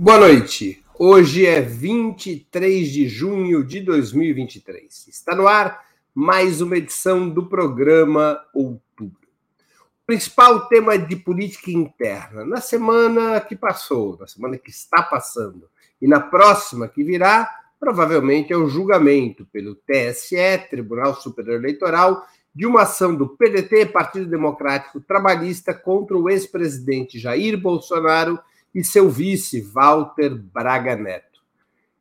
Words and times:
Boa 0.00 0.16
noite. 0.16 0.80
Hoje 0.96 1.44
é 1.44 1.60
23 1.60 2.88
de 2.88 3.08
junho 3.08 3.64
de 3.64 3.80
2023. 3.80 5.08
Está 5.08 5.34
no 5.34 5.48
ar 5.48 5.84
mais 6.14 6.60
uma 6.60 6.76
edição 6.76 7.28
do 7.28 7.46
programa 7.46 8.40
Outubro. 8.54 9.28
O 9.60 10.06
principal 10.06 10.68
tema 10.68 10.96
de 10.96 11.16
política 11.16 11.72
interna 11.72 12.44
na 12.44 12.60
semana 12.60 13.40
que 13.40 13.56
passou, 13.56 14.16
na 14.20 14.28
semana 14.28 14.56
que 14.56 14.70
está 14.70 15.02
passando 15.02 15.68
e 16.00 16.06
na 16.06 16.20
próxima 16.20 16.86
que 16.86 17.02
virá, 17.02 17.50
provavelmente 17.80 18.52
é 18.52 18.56
o 18.56 18.68
julgamento 18.68 19.46
pelo 19.46 19.74
TSE, 19.74 20.68
Tribunal 20.70 21.16
Superior 21.16 21.56
Eleitoral, 21.56 22.24
de 22.54 22.66
uma 22.66 22.82
ação 22.82 23.16
do 23.16 23.30
PDT, 23.30 23.86
Partido 23.86 24.26
Democrático 24.26 25.00
Trabalhista, 25.00 25.74
contra 25.74 26.16
o 26.16 26.30
ex-presidente 26.30 27.18
Jair 27.18 27.60
Bolsonaro 27.60 28.38
e 28.78 28.84
seu 28.84 29.10
vice, 29.10 29.60
Walter 29.60 30.32
Braga 30.36 30.94
Neto. 30.94 31.40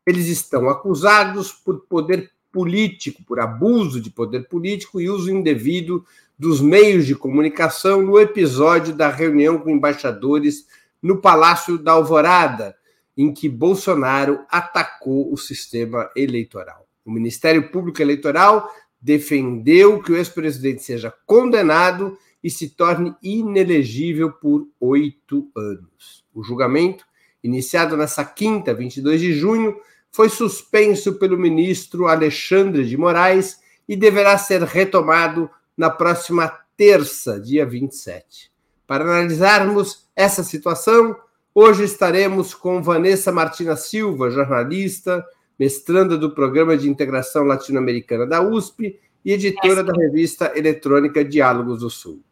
Eles 0.05 0.27
estão 0.27 0.69
acusados 0.69 1.51
por 1.51 1.87
poder 1.87 2.29
político, 2.51 3.23
por 3.23 3.39
abuso 3.39 3.99
de 3.99 4.11
poder 4.11 4.47
político 4.47 5.01
e 5.01 5.09
uso 5.09 5.31
indevido 5.31 6.05
dos 6.37 6.61
meios 6.61 7.07
de 7.07 7.15
comunicação 7.15 8.03
no 8.03 8.19
episódio 8.19 8.93
da 8.93 9.09
reunião 9.09 9.57
com 9.57 9.71
embaixadores 9.71 10.67
no 11.01 11.19
Palácio 11.19 11.79
da 11.79 11.93
Alvorada, 11.93 12.75
em 13.17 13.33
que 13.33 13.49
Bolsonaro 13.49 14.45
atacou 14.47 15.33
o 15.33 15.35
sistema 15.35 16.07
eleitoral. 16.15 16.87
O 17.03 17.09
Ministério 17.09 17.71
Público 17.71 17.99
Eleitoral 18.03 18.71
defendeu 19.01 19.99
que 19.99 20.11
o 20.11 20.15
ex-presidente 20.15 20.83
seja 20.83 21.11
condenado 21.25 22.15
e 22.43 22.49
se 22.49 22.69
torne 22.69 23.15
inelegível 23.21 24.31
por 24.31 24.67
oito 24.79 25.49
anos. 25.55 26.23
O 26.33 26.43
julgamento, 26.43 27.05
iniciado 27.43 27.97
nessa 27.97 28.23
quinta, 28.23 28.73
22 28.73 29.19
de 29.19 29.33
junho, 29.33 29.75
foi 30.11 30.29
suspenso 30.29 31.15
pelo 31.15 31.37
ministro 31.37 32.07
Alexandre 32.07 32.85
de 32.85 32.97
Moraes 32.97 33.59
e 33.87 33.95
deverá 33.95 34.37
ser 34.37 34.63
retomado 34.63 35.49
na 35.75 35.89
próxima 35.89 36.47
terça, 36.75 37.39
dia 37.39 37.65
27. 37.65 38.51
Para 38.85 39.03
analisarmos 39.03 40.07
essa 40.15 40.43
situação, 40.43 41.15
hoje 41.53 41.83
estaremos 41.83 42.53
com 42.53 42.81
Vanessa 42.81 43.31
Martina 43.31 43.75
Silva, 43.75 44.29
jornalista, 44.29 45.25
mestranda 45.59 46.17
do 46.17 46.33
Programa 46.33 46.77
de 46.77 46.89
Integração 46.89 47.43
Latino-Americana 47.43 48.25
da 48.25 48.41
USP 48.41 48.99
e 49.25 49.33
editora 49.33 49.83
da 49.83 49.93
revista 49.93 50.53
eletrônica 50.55 51.23
Diálogos 51.25 51.79
do 51.79 51.89
Sul. 51.89 52.23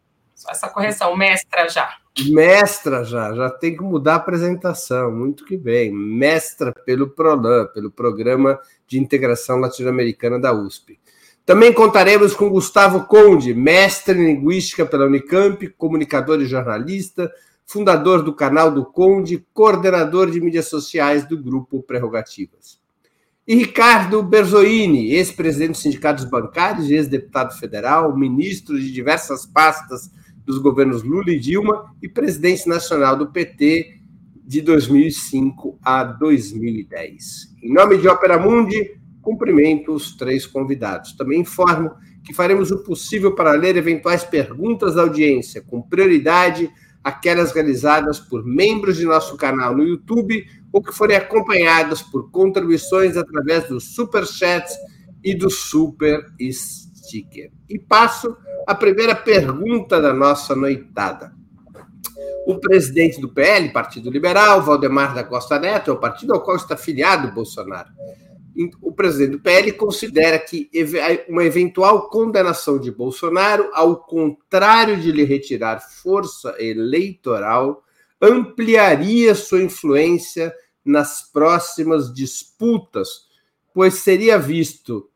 Essa 0.50 0.70
correção, 0.70 1.16
mestra 1.16 1.68
já. 1.70 1.90
Mestra 2.30 3.04
já, 3.04 3.34
já 3.34 3.50
tem 3.50 3.76
que 3.76 3.84
mudar 3.84 4.14
a 4.14 4.18
apresentação, 4.18 5.12
muito 5.12 5.44
que 5.46 5.58
bem. 5.58 5.92
Mestra 5.92 6.72
pelo 6.72 7.10
PROLAN, 7.10 7.68
pelo 7.74 7.92
Programa 7.92 8.60
de 8.88 9.00
Integração 9.00 9.58
Latino-Americana 9.58 10.40
da 10.40 10.54
USP. 10.54 10.98
Também 11.46 11.74
contaremos 11.74 12.34
com 12.34 12.50
Gustavo 12.50 13.06
Conde, 13.06 13.54
mestre 13.54 14.18
em 14.18 14.26
Linguística 14.26 14.86
pela 14.86 15.06
Unicamp, 15.06 15.68
comunicador 15.78 16.42
e 16.42 16.46
jornalista, 16.46 17.32
fundador 17.66 18.24
do 18.24 18.34
canal 18.34 18.72
do 18.72 18.86
Conde, 18.86 19.46
coordenador 19.53 20.31
de 20.31 20.42
mídias 20.42 20.68
sociais 20.68 21.28
do 21.28 21.38
Grupo 21.38 21.84
Prerrogativas. 21.84 22.80
E 23.48 23.56
Ricardo 23.56 24.24
Berzoini, 24.24 25.12
ex-presidente 25.12 25.74
dos 25.74 25.81
sindicatos 25.81 26.25
bancários, 26.25 26.90
ex-deputado 26.90 27.56
federal, 27.59 28.18
ministro 28.18 28.80
de 28.80 28.92
diversas 28.92 29.46
pastas 29.46 30.09
dos 30.45 30.57
governos 30.57 31.03
Lula 31.03 31.31
e 31.31 31.39
Dilma 31.39 31.95
e 32.01 32.07
presidente 32.07 32.67
nacional 32.67 33.17
do 33.17 33.31
PT 33.31 34.00
de 34.45 34.61
2005 34.61 35.79
a 35.83 36.03
2010. 36.03 37.56
Em 37.63 37.73
nome 37.73 37.97
de 37.97 38.07
Opera 38.07 38.38
Mundi, 38.38 38.95
cumprimento 39.22 39.91
os 39.91 40.16
três 40.16 40.45
convidados. 40.45 41.13
Também 41.13 41.41
informo 41.41 41.91
que 42.23 42.33
faremos 42.33 42.72
o 42.72 42.83
possível 42.83 43.33
para 43.33 43.53
ler 43.53 43.75
eventuais 43.75 44.23
perguntas 44.23 44.95
da 44.95 45.01
audiência, 45.01 45.63
com 45.63 45.81
prioridade 45.81 46.69
aquelas 47.03 47.51
realizadas 47.51 48.19
por 48.19 48.44
membros 48.44 48.97
de 48.97 49.06
nosso 49.06 49.38
canal 49.38 49.75
no 49.75 49.83
YouTube 49.83 50.44
ou 50.73 50.81
que 50.81 50.91
forem 50.91 51.16
acompanhadas 51.16 52.01
por 52.01 52.31
contribuições 52.31 53.16
através 53.16 53.67
dos 53.67 53.95
super 53.95 54.25
chats 54.25 54.75
e 55.23 55.35
do 55.35 55.50
super 55.50 56.19
sticker. 56.41 57.51
E 57.69 57.77
passo 57.77 58.35
a 58.66 58.74
primeira 58.74 59.16
pergunta 59.16 60.02
da 60.02 60.14
nossa 60.14 60.56
noitada. 60.56 61.34
O 62.48 62.59
presidente 62.59 63.20
do 63.20 63.30
PL, 63.30 63.70
Partido 63.70 64.09
Liberal, 64.09 64.62
Valdemar 64.62 65.14
da 65.14 65.24
Costa 65.24 65.59
Neto, 65.59 65.92
é 65.92 65.94
o 65.94 66.00
partido 66.00 66.34
ao 66.34 66.42
qual 66.42 66.58
está 66.58 66.78
filiado 66.78 67.34
Bolsonaro. 67.34 67.90
O 68.81 68.92
presidente 68.92 69.31
do 69.31 69.40
PL 69.40 69.74
considera 69.74 70.40
que 70.40 70.70
uma 71.28 71.44
eventual 71.44 72.08
condenação 72.09 72.80
de 72.80 72.92
Bolsonaro, 72.92 73.70
ao 73.74 73.98
contrário 73.98 74.98
de 74.98 75.12
lhe 75.12 75.24
retirar 75.24 75.81
força 75.81 76.56
eleitoral, 76.58 77.84
ampliaria 78.22 79.36
sua 79.36 79.62
influência 79.62 80.54
nas 80.86 81.22
próximas 81.22 82.14
disputas, 82.14 83.25
pois 83.74 83.96
seria 83.96 84.38
visto 84.40 85.09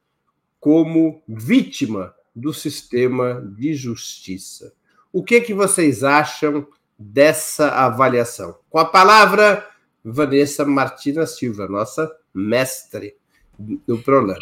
como 0.60 1.24
vítima 1.28 2.14
do 2.40 2.54
sistema 2.54 3.42
de 3.58 3.74
justiça. 3.74 4.74
O 5.12 5.24
que, 5.24 5.42
que 5.42 5.54
vocês 5.54 6.04
acham 6.04 6.68
dessa 6.98 7.70
avaliação? 7.70 8.58
Com 8.70 8.80
a 8.80 8.86
palavra, 8.86 9.68
Vanessa 10.04 10.66
Martina 10.66 11.26
Silva, 11.26 11.68
nossa 11.68 12.10
mestre 12.34 13.16
do 13.58 13.98
programa. 14.00 14.40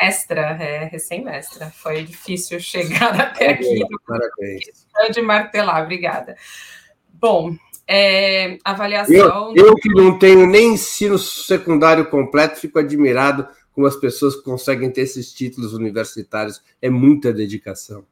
Mestra, 0.00 0.56
é, 0.60 0.84
recém-mestra. 0.84 1.70
Foi 1.70 2.02
difícil 2.04 2.60
chegar 2.60 3.18
até 3.20 3.50
aqui. 3.50 3.84
Parabéns. 4.06 4.86
De 5.12 5.20
martelar, 5.20 5.82
obrigada. 5.82 6.36
Bom, 7.12 7.54
é, 7.86 8.58
avaliação. 8.64 9.52
Eu, 9.56 9.66
eu 9.66 9.74
que 9.76 9.88
não 9.88 10.18
tenho 10.18 10.46
nem 10.46 10.74
ensino 10.74 11.18
secundário 11.18 12.06
completo, 12.06 12.60
fico 12.60 12.78
admirado 12.78 13.48
como 13.72 13.86
as 13.86 13.96
pessoas 13.96 14.36
conseguem 14.36 14.90
ter 14.90 15.02
esses 15.02 15.32
títulos 15.32 15.72
universitários. 15.72 16.62
É 16.80 16.90
muita 16.90 17.32
dedicação. 17.32 18.06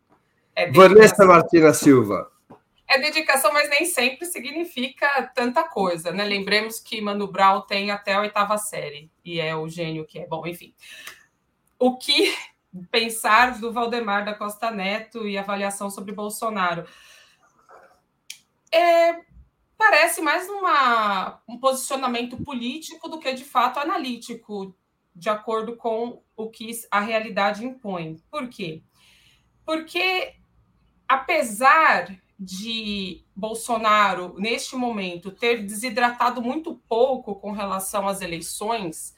É 0.55 0.67
dedicação. 0.67 0.95
Vanessa 0.95 1.25
Martina 1.25 1.75
Silva. 1.75 2.31
É 2.89 2.99
dedicação, 2.99 3.53
mas 3.53 3.71
nem 3.71 3.85
sempre 3.85 4.27
significa 4.27 5.31
tanta 5.33 5.63
coisa, 5.63 6.11
né? 6.11 6.25
Lembremos 6.25 6.81
que 6.81 7.01
Mano 7.01 7.29
Brown 7.29 7.61
tem 7.61 7.91
até 7.93 8.15
a 8.15 8.21
oitava 8.21 8.59
série, 8.59 9.09
e 9.25 9.39
é 9.39 9.55
o 9.55 9.69
gênio 9.69 10.05
que 10.05 10.19
é. 10.19 10.27
Bom, 10.27 10.45
enfim. 10.45 10.75
O 11.79 11.97
que 11.97 12.35
pensar 12.91 13.61
do 13.61 13.73
Valdemar 13.73 14.25
da 14.25 14.35
Costa 14.35 14.73
Neto 14.73 15.27
e 15.29 15.39
avaliação 15.39 15.89
sobre 15.89 16.13
Bolsonaro? 16.13 16.85
É, 18.73 19.21
parece 19.79 20.21
mais 20.21 20.49
uma, 20.49 21.41
um 21.49 21.59
posicionamento 21.59 22.37
político 22.43 23.09
do 23.09 23.19
que 23.19 23.33
de 23.33 23.45
fato 23.45 23.79
analítico 23.79 24.75
de 25.21 25.29
acordo 25.29 25.77
com 25.77 26.23
o 26.35 26.49
que 26.49 26.71
a 26.91 26.99
realidade 26.99 27.63
impõe. 27.63 28.17
Por 28.31 28.49
quê? 28.49 28.83
Porque, 29.67 30.33
apesar 31.07 32.19
de 32.39 33.23
Bolsonaro, 33.37 34.35
neste 34.39 34.75
momento, 34.77 35.31
ter 35.31 35.63
desidratado 35.63 36.41
muito 36.41 36.81
pouco 36.89 37.35
com 37.35 37.53
relação 37.53 38.09
às 38.09 38.23
eleições, 38.23 39.15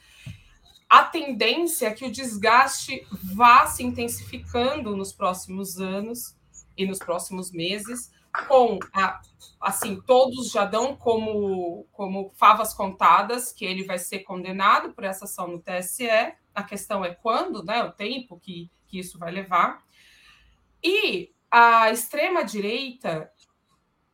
a 0.91 1.05
tendência 1.05 1.87
é 1.87 1.95
que 1.95 2.05
o 2.05 2.11
desgaste 2.11 3.07
vá 3.37 3.69
se 3.69 3.85
intensificando 3.85 4.97
nos 4.97 5.13
próximos 5.13 5.79
anos 5.79 6.37
e 6.77 6.85
nos 6.85 6.99
próximos 6.99 7.53
meses, 7.53 8.11
com 8.49 8.79
a, 8.93 9.21
assim, 9.61 10.01
todos 10.01 10.51
já 10.51 10.65
dão 10.65 10.97
como, 10.97 11.87
como 11.93 12.31
favas 12.37 12.73
contadas 12.73 13.53
que 13.53 13.65
ele 13.65 13.85
vai 13.85 13.99
ser 13.99 14.21
condenado 14.21 14.93
por 14.93 15.05
essa 15.05 15.25
ação 15.25 15.49
no 15.49 15.61
TSE. 15.63 16.09
A 16.55 16.63
questão 16.63 17.05
é 17.05 17.15
quando, 17.15 17.63
né? 17.63 17.83
O 17.85 17.93
tempo 17.93 18.39
que, 18.39 18.71
que 18.89 18.99
isso 18.99 19.19
vai 19.19 19.31
levar. 19.31 19.85
E 20.83 21.33
a 21.51 21.91
extrema-direita, 21.91 23.31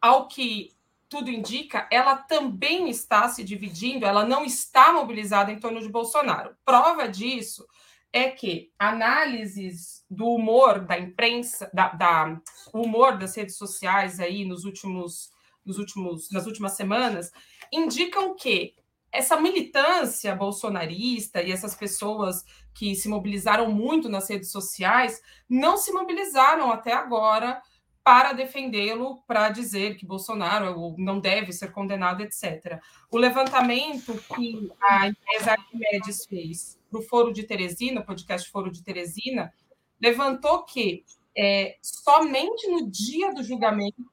ao 0.00 0.28
que 0.28 0.76
tudo 1.08 1.30
indica, 1.30 1.88
ela 1.90 2.16
também 2.16 2.90
está 2.90 3.28
se 3.28 3.42
dividindo, 3.42 4.04
ela 4.04 4.26
não 4.26 4.44
está 4.44 4.92
mobilizada 4.92 5.50
em 5.50 5.58
torno 5.58 5.80
de 5.80 5.88
Bolsonaro. 5.88 6.54
Prova 6.64 7.08
disso 7.08 7.66
é 8.12 8.30
que 8.30 8.72
análises 8.78 10.04
do 10.10 10.26
humor 10.26 10.80
da 10.80 10.98
imprensa, 10.98 11.70
da, 11.72 11.88
da 11.88 12.40
humor 12.72 13.18
das 13.18 13.36
redes 13.36 13.56
sociais 13.56 14.18
aí 14.18 14.44
nos 14.44 14.64
últimos, 14.64 15.30
nos 15.64 15.78
últimos, 15.78 16.30
nas 16.30 16.46
últimas 16.46 16.72
semanas, 16.72 17.30
indicam 17.72 18.34
que 18.34 18.74
essa 19.10 19.40
militância 19.40 20.34
bolsonarista 20.34 21.42
e 21.42 21.50
essas 21.50 21.74
pessoas 21.74 22.44
que 22.74 22.94
se 22.94 23.08
mobilizaram 23.08 23.70
muito 23.70 24.08
nas 24.08 24.28
redes 24.28 24.50
sociais 24.50 25.20
não 25.48 25.76
se 25.76 25.92
mobilizaram 25.92 26.70
até 26.70 26.92
agora 26.92 27.60
para 28.04 28.32
defendê-lo, 28.32 29.22
para 29.26 29.50
dizer 29.50 29.96
que 29.96 30.06
Bolsonaro 30.06 30.94
não 30.96 31.20
deve 31.20 31.52
ser 31.52 31.72
condenado, 31.72 32.22
etc. 32.22 32.80
O 33.10 33.18
levantamento 33.18 34.14
que 34.34 34.70
a 34.80 35.08
empresa 35.08 35.52
Arquimedes 35.52 36.24
fez 36.24 36.77
para 36.90 37.00
o 37.00 37.02
Foro 37.02 37.32
de 37.32 37.42
Teresina, 37.42 38.00
o 38.00 38.06
podcast 38.06 38.50
Foro 38.50 38.70
de 38.70 38.82
Teresina, 38.82 39.52
levantou 40.00 40.64
que 40.64 41.04
é, 41.36 41.76
somente 41.82 42.68
no 42.68 42.90
dia 42.90 43.32
do 43.32 43.42
julgamento 43.42 44.04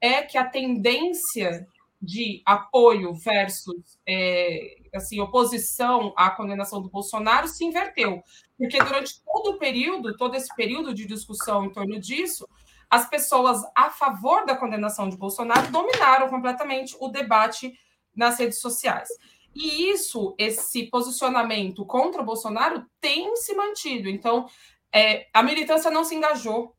é 0.00 0.22
que 0.22 0.36
a 0.36 0.44
tendência 0.44 1.66
de 2.00 2.42
apoio 2.44 3.14
versus 3.14 3.98
é, 4.06 4.76
assim 4.94 5.20
oposição 5.20 6.12
à 6.16 6.30
condenação 6.30 6.82
do 6.82 6.90
Bolsonaro 6.90 7.48
se 7.48 7.64
inverteu, 7.64 8.22
porque 8.58 8.78
durante 8.78 9.22
todo 9.24 9.52
o 9.52 9.58
período, 9.58 10.16
todo 10.16 10.34
esse 10.34 10.54
período 10.54 10.92
de 10.92 11.06
discussão 11.06 11.64
em 11.64 11.72
torno 11.72 11.98
disso, 11.98 12.46
as 12.90 13.08
pessoas 13.08 13.62
a 13.74 13.90
favor 13.90 14.44
da 14.44 14.56
condenação 14.56 15.08
de 15.08 15.16
Bolsonaro 15.16 15.70
dominaram 15.72 16.28
completamente 16.28 16.94
o 17.00 17.08
debate 17.08 17.72
nas 18.14 18.38
redes 18.38 18.60
sociais. 18.60 19.08
E 19.54 19.90
isso, 19.90 20.34
esse 20.36 20.84
posicionamento 20.90 21.86
contra 21.86 22.22
Bolsonaro 22.22 22.84
tem 23.00 23.36
se 23.36 23.54
mantido. 23.54 24.08
Então, 24.08 24.46
é, 24.92 25.28
a 25.32 25.42
militância 25.42 25.90
não 25.90 26.04
se 26.04 26.14
engajou, 26.14 26.74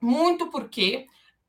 muito 0.00 0.50
porque 0.50 1.06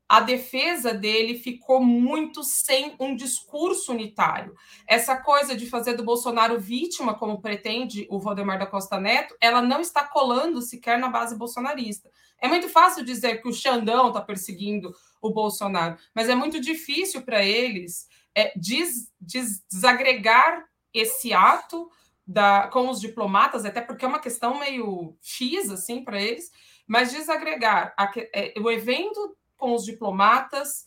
a 0.08 0.20
defesa 0.20 0.92
dele 0.92 1.38
ficou 1.38 1.82
muito 1.82 2.44
sem 2.44 2.94
um 3.00 3.16
discurso 3.16 3.92
unitário. 3.92 4.54
Essa 4.86 5.16
coisa 5.16 5.56
de 5.56 5.66
fazer 5.66 5.94
do 5.94 6.04
Bolsonaro 6.04 6.60
vítima, 6.60 7.14
como 7.14 7.40
pretende 7.40 8.06
o 8.10 8.20
Valdemar 8.20 8.58
da 8.58 8.66
Costa 8.66 9.00
Neto, 9.00 9.34
ela 9.40 9.62
não 9.62 9.80
está 9.80 10.04
colando 10.04 10.60
sequer 10.60 10.98
na 10.98 11.08
base 11.08 11.36
bolsonarista. 11.36 12.10
É 12.38 12.46
muito 12.46 12.68
fácil 12.68 13.04
dizer 13.04 13.40
que 13.40 13.48
o 13.48 13.52
Xandão 13.52 14.08
está 14.08 14.20
perseguindo 14.20 14.94
o 15.22 15.30
Bolsonaro, 15.30 15.96
mas 16.14 16.28
é 16.28 16.34
muito 16.34 16.60
difícil 16.60 17.22
para 17.22 17.42
eles 17.42 18.06
é, 18.34 18.52
des, 18.58 19.12
des, 19.20 19.62
desagregar 19.70 20.64
esse 20.92 21.32
ato 21.32 21.90
da, 22.26 22.68
com 22.68 22.88
os 22.88 23.00
diplomatas, 23.00 23.64
até 23.64 23.80
porque 23.80 24.04
é 24.04 24.08
uma 24.08 24.20
questão 24.20 24.58
meio 24.58 25.16
X 25.20 25.70
assim 25.70 26.02
para 26.02 26.20
eles, 26.20 26.50
mas 26.86 27.12
desagregar 27.12 27.94
a, 27.96 28.10
é, 28.32 28.54
o 28.58 28.70
evento 28.70 29.36
com 29.56 29.74
os 29.74 29.84
diplomatas 29.84 30.86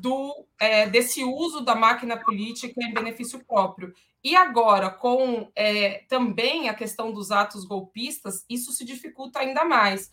do 0.00 0.46
é, 0.58 0.88
desse 0.88 1.22
uso 1.22 1.60
da 1.60 1.74
máquina 1.74 2.16
política 2.16 2.74
em 2.82 2.92
benefício 2.92 3.44
próprio. 3.44 3.94
E 4.22 4.34
agora, 4.34 4.90
com 4.90 5.50
é, 5.54 6.04
também 6.08 6.68
a 6.68 6.74
questão 6.74 7.12
dos 7.12 7.30
atos 7.30 7.64
golpistas, 7.64 8.44
isso 8.50 8.72
se 8.72 8.84
dificulta 8.84 9.38
ainda 9.38 9.64
mais. 9.64 10.10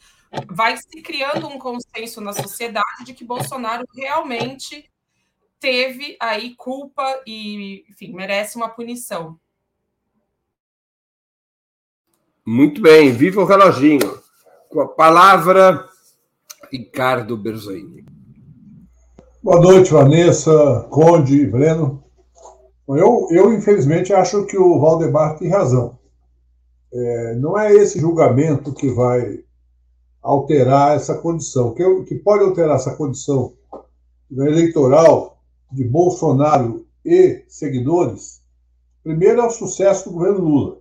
Vai 0.47 0.77
se 0.77 1.01
criando 1.01 1.47
um 1.47 1.57
consenso 1.57 2.21
na 2.21 2.33
sociedade 2.33 3.05
de 3.05 3.13
que 3.13 3.23
Bolsonaro 3.23 3.83
realmente 3.95 4.87
teve 5.63 6.17
aí 6.19 6.55
culpa 6.57 7.21
e, 7.25 7.85
enfim, 7.89 8.11
merece 8.13 8.57
uma 8.57 8.67
punição. 8.67 9.39
Muito 12.45 12.81
bem, 12.81 13.13
viva 13.13 13.39
o 13.39 13.45
reloginho. 13.45 14.21
Com 14.67 14.81
a 14.81 14.89
palavra, 14.89 15.87
Ricardo 16.69 17.37
Berzoini. 17.37 18.05
Boa 19.41 19.61
noite, 19.61 19.93
Vanessa, 19.93 20.85
Conde, 20.89 21.45
Breno. 21.45 22.03
Eu, 22.89 23.29
eu, 23.31 23.53
infelizmente, 23.53 24.11
acho 24.11 24.45
que 24.45 24.57
o 24.57 24.77
Valdemar 24.81 25.37
tem 25.37 25.49
razão. 25.49 25.97
É, 26.91 27.35
não 27.35 27.57
é 27.57 27.73
esse 27.73 28.01
julgamento 28.01 28.73
que 28.73 28.89
vai 28.89 29.41
alterar 30.21 30.97
essa 30.97 31.17
condição. 31.17 31.69
O 31.69 31.73
que, 31.73 32.03
que 32.03 32.15
pode 32.15 32.43
alterar 32.43 32.75
essa 32.75 32.93
condição 32.97 33.53
eleitoral 34.29 35.32
de 35.73 35.83
Bolsonaro 35.83 36.85
e 37.03 37.43
seguidores, 37.47 38.41
primeiro 39.03 39.41
é 39.41 39.45
o 39.45 39.51
sucesso 39.51 40.05
do 40.05 40.13
governo 40.13 40.39
Lula. 40.39 40.77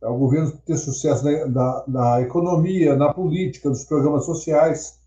É 0.00 0.06
o 0.06 0.16
governo 0.16 0.52
ter 0.64 0.76
sucesso 0.76 1.24
na, 1.24 1.46
na, 1.46 1.84
na 1.86 2.20
economia, 2.20 2.94
na 2.94 3.12
política, 3.12 3.68
nos 3.68 3.84
programas 3.84 4.24
sociais, 4.24 4.98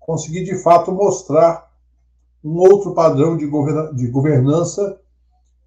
conseguir 0.00 0.44
de 0.44 0.56
fato 0.62 0.92
mostrar 0.92 1.70
um 2.42 2.56
outro 2.58 2.94
padrão 2.94 3.36
de, 3.36 3.46
governa, 3.46 3.92
de 3.92 4.06
governança. 4.06 4.98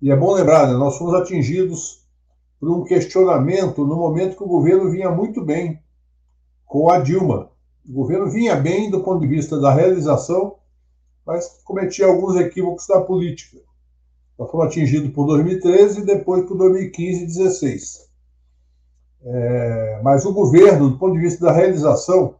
E 0.02 0.10
é 0.10 0.16
bom 0.16 0.34
lembrar, 0.34 0.68
né, 0.68 0.74
nós 0.74 0.98
fomos 0.98 1.14
atingidos 1.14 2.08
por 2.60 2.70
um 2.70 2.84
questionamento 2.84 3.86
no 3.86 3.96
momento 3.96 4.38
que 4.38 4.44
o 4.44 4.48
governo 4.48 4.90
vinha 4.90 5.12
muito 5.12 5.44
bem 5.44 5.82
com 6.66 6.90
a 6.90 7.00
Dilma. 7.00 7.52
O 7.88 7.94
governo 7.94 8.30
vinha 8.30 8.56
bem 8.56 8.90
do 8.90 9.02
ponto 9.02 9.20
de 9.20 9.28
vista 9.28 9.60
da 9.60 9.74
realização, 9.74 10.59
mas 11.30 11.62
cometia 11.64 12.08
alguns 12.08 12.36
equívocos 12.38 12.88
da 12.88 13.02
política. 13.02 13.60
Nós 14.36 14.50
fomos 14.50 14.66
atingidos 14.66 15.12
por 15.12 15.28
2013 15.28 16.00
e 16.00 16.06
depois 16.06 16.44
por 16.48 16.58
2015 16.58 17.18
e 17.18 17.26
2016. 17.28 18.10
É, 19.22 20.02
mas 20.04 20.26
o 20.26 20.34
governo, 20.34 20.90
do 20.90 20.98
ponto 20.98 21.14
de 21.14 21.20
vista 21.20 21.46
da 21.46 21.52
realização, 21.52 22.34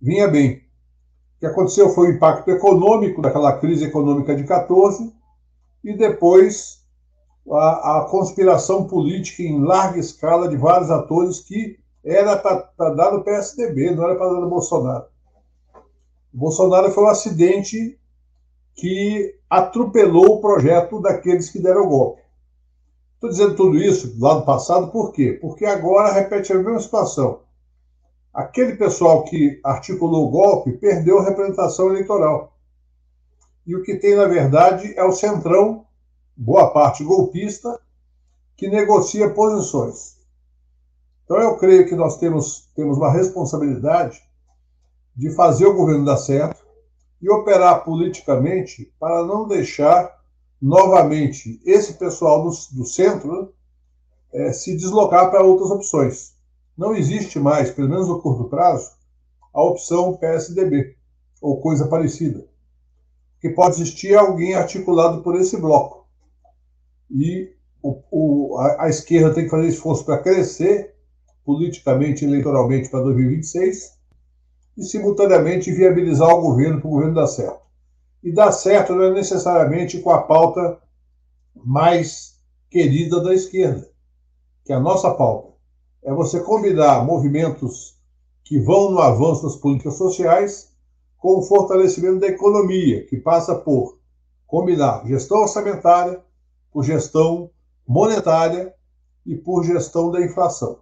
vinha 0.00 0.28
bem. 0.28 0.58
O 0.58 1.40
que 1.40 1.46
aconteceu 1.46 1.90
foi 1.90 2.06
o 2.06 2.12
impacto 2.12 2.48
econômico 2.52 3.20
daquela 3.20 3.58
crise 3.58 3.86
econômica 3.86 4.36
de 4.36 4.44
14 4.44 5.12
e 5.82 5.92
depois 5.92 6.84
a, 7.50 7.98
a 7.98 8.04
conspiração 8.04 8.86
política 8.86 9.42
em 9.42 9.60
larga 9.60 9.98
escala 9.98 10.48
de 10.48 10.56
vários 10.56 10.88
atores 10.88 11.40
que 11.40 11.80
era 12.04 12.36
para 12.36 12.90
dar 12.90 13.10
no 13.10 13.24
PSDB, 13.24 13.90
não 13.90 14.04
era 14.04 14.14
para 14.14 14.34
dar 14.34 14.40
no 14.40 14.48
Bolsonaro. 14.48 15.06
O 16.32 16.38
Bolsonaro 16.38 16.92
foi 16.92 17.02
um 17.02 17.08
acidente 17.08 17.98
que 18.74 19.38
atropelou 19.48 20.34
o 20.34 20.40
projeto 20.40 21.00
daqueles 21.00 21.48
que 21.50 21.60
deram 21.60 21.82
o 21.82 21.88
golpe. 21.88 22.22
Estou 23.14 23.30
dizendo 23.30 23.56
tudo 23.56 23.76
isso 23.78 24.14
lá 24.18 24.34
do 24.34 24.44
passado, 24.44 24.90
por 24.90 25.12
quê? 25.12 25.38
Porque 25.40 25.64
agora 25.64 26.12
repete 26.12 26.52
a 26.52 26.56
mesma 26.56 26.80
situação. 26.80 27.40
Aquele 28.32 28.76
pessoal 28.76 29.24
que 29.24 29.60
articulou 29.62 30.26
o 30.26 30.30
golpe 30.30 30.72
perdeu 30.72 31.18
a 31.18 31.24
representação 31.24 31.88
eleitoral. 31.88 32.52
E 33.66 33.74
o 33.74 33.82
que 33.82 33.94
tem, 33.96 34.16
na 34.16 34.26
verdade, 34.26 34.92
é 34.96 35.04
o 35.04 35.12
centrão, 35.12 35.86
boa 36.36 36.70
parte 36.70 37.04
golpista, 37.04 37.80
que 38.56 38.68
negocia 38.68 39.30
posições. 39.30 40.18
Então, 41.24 41.38
eu 41.38 41.56
creio 41.56 41.88
que 41.88 41.94
nós 41.94 42.18
temos, 42.18 42.68
temos 42.74 42.98
uma 42.98 43.10
responsabilidade 43.10 44.22
de 45.16 45.30
fazer 45.30 45.66
o 45.66 45.74
governo 45.74 46.04
dar 46.04 46.16
certo 46.18 46.53
e 47.24 47.30
operar 47.30 47.82
politicamente 47.84 48.92
para 49.00 49.24
não 49.24 49.48
deixar 49.48 50.14
novamente 50.60 51.58
esse 51.64 51.94
pessoal 51.94 52.42
do, 52.42 52.50
do 52.72 52.84
centro 52.84 53.42
né, 53.42 53.48
é, 54.34 54.52
se 54.52 54.76
deslocar 54.76 55.30
para 55.30 55.42
outras 55.42 55.70
opções. 55.70 56.34
Não 56.76 56.94
existe 56.94 57.38
mais, 57.38 57.70
pelo 57.70 57.88
menos 57.88 58.08
no 58.08 58.20
curto 58.20 58.44
prazo, 58.44 58.90
a 59.54 59.62
opção 59.62 60.18
PSDB 60.18 60.96
ou 61.40 61.62
coisa 61.62 61.88
parecida. 61.88 62.46
Que 63.40 63.48
pode 63.48 63.76
existir 63.76 64.14
alguém 64.14 64.54
articulado 64.54 65.22
por 65.22 65.34
esse 65.36 65.56
bloco. 65.56 66.06
E 67.10 67.54
o, 67.82 68.02
o, 68.10 68.58
a, 68.58 68.84
a, 68.84 68.88
esquerda 68.90 69.32
tem 69.32 69.44
que 69.44 69.50
fazer 69.50 69.68
esforço 69.68 70.04
para 70.04 70.18
crescer 70.18 70.94
politicamente, 71.42 72.26
eleitoralmente 72.26 72.90
para 72.90 73.00
2026 73.00 73.93
e, 74.76 74.82
simultaneamente, 74.82 75.72
viabilizar 75.72 76.28
o 76.28 76.40
governo 76.40 76.80
para 76.80 76.88
o 76.88 76.90
governo 76.90 77.14
dar 77.14 77.26
certo 77.26 77.64
e 78.24 78.32
dar 78.32 78.50
certo 78.52 78.94
não 78.94 79.04
é 79.04 79.10
necessariamente 79.12 80.00
com 80.00 80.10
a 80.10 80.22
pauta 80.22 80.78
mais 81.54 82.40
querida 82.70 83.20
da 83.20 83.34
esquerda, 83.34 83.86
que 84.64 84.72
é 84.72 84.76
a 84.76 84.80
nossa 84.80 85.12
pauta. 85.12 85.52
É 86.02 86.12
você 86.12 86.40
combinar 86.40 87.04
movimentos 87.04 87.98
que 88.42 88.58
vão 88.58 88.90
no 88.90 88.98
avanço 88.98 89.42
das 89.42 89.56
políticas 89.56 89.94
sociais 89.94 90.72
com 91.18 91.38
o 91.38 91.42
fortalecimento 91.42 92.20
da 92.20 92.28
economia, 92.28 93.06
que 93.06 93.18
passa 93.18 93.54
por 93.54 93.98
combinar 94.46 95.06
gestão 95.06 95.42
orçamentária 95.42 96.22
por 96.72 96.82
gestão 96.82 97.50
monetária 97.86 98.74
e 99.24 99.36
por 99.36 99.64
gestão 99.64 100.10
da 100.10 100.24
inflação. 100.24 100.80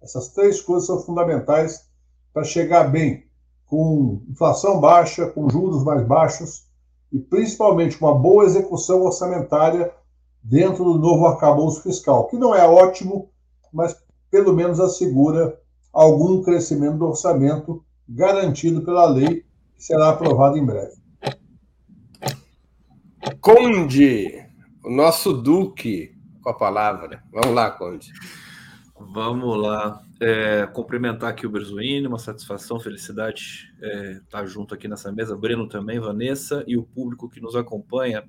Essas 0.00 0.28
três 0.28 0.60
coisas 0.60 0.86
são 0.86 1.02
fundamentais 1.02 1.87
para 2.32 2.44
chegar 2.44 2.84
bem 2.84 3.24
com 3.66 4.22
inflação 4.28 4.80
baixa, 4.80 5.26
com 5.26 5.48
juros 5.48 5.84
mais 5.84 6.06
baixos 6.06 6.66
e 7.12 7.18
principalmente 7.18 8.00
uma 8.00 8.14
boa 8.14 8.44
execução 8.44 9.02
orçamentária 9.02 9.92
dentro 10.42 10.84
do 10.84 10.98
novo 10.98 11.26
arcabouço 11.26 11.82
fiscal, 11.82 12.26
que 12.26 12.36
não 12.36 12.54
é 12.54 12.66
ótimo, 12.66 13.30
mas 13.72 13.96
pelo 14.30 14.52
menos 14.52 14.80
assegura 14.80 15.58
algum 15.92 16.42
crescimento 16.42 16.98
do 16.98 17.06
orçamento 17.06 17.84
garantido 18.08 18.82
pela 18.82 19.06
lei, 19.06 19.44
que 19.76 19.84
será 19.84 20.10
aprovada 20.10 20.58
em 20.58 20.64
breve. 20.64 20.96
Conde, 23.40 24.46
o 24.84 24.90
nosso 24.90 25.32
Duque, 25.32 26.14
com 26.42 26.50
a 26.50 26.54
palavra. 26.54 27.22
Vamos 27.32 27.54
lá, 27.54 27.70
Conde. 27.70 28.12
Vamos 28.98 29.60
lá. 29.60 30.02
É, 30.20 30.66
cumprimentar 30.66 31.30
aqui 31.30 31.46
o 31.46 31.50
Berzuini, 31.50 32.06
uma 32.06 32.18
satisfação, 32.18 32.80
felicidade 32.80 33.72
é, 33.80 34.12
estar 34.24 34.44
junto 34.46 34.74
aqui 34.74 34.88
nessa 34.88 35.12
mesa. 35.12 35.36
Breno 35.36 35.68
também, 35.68 36.00
Vanessa 36.00 36.64
e 36.66 36.76
o 36.76 36.82
público 36.82 37.28
que 37.28 37.40
nos 37.40 37.54
acompanha. 37.54 38.24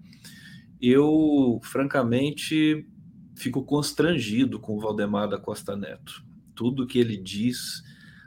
Eu, 0.79 1.60
francamente, 1.63 2.88
fico 3.36 3.63
constrangido 3.63 4.60
com 4.60 4.77
o 4.77 4.79
Valdemar 4.79 5.27
da 5.27 5.39
Costa 5.39 5.75
Neto. 5.75 6.24
Tudo 6.53 6.86
que 6.86 7.00
ele 7.00 7.17
diz, 7.17 7.84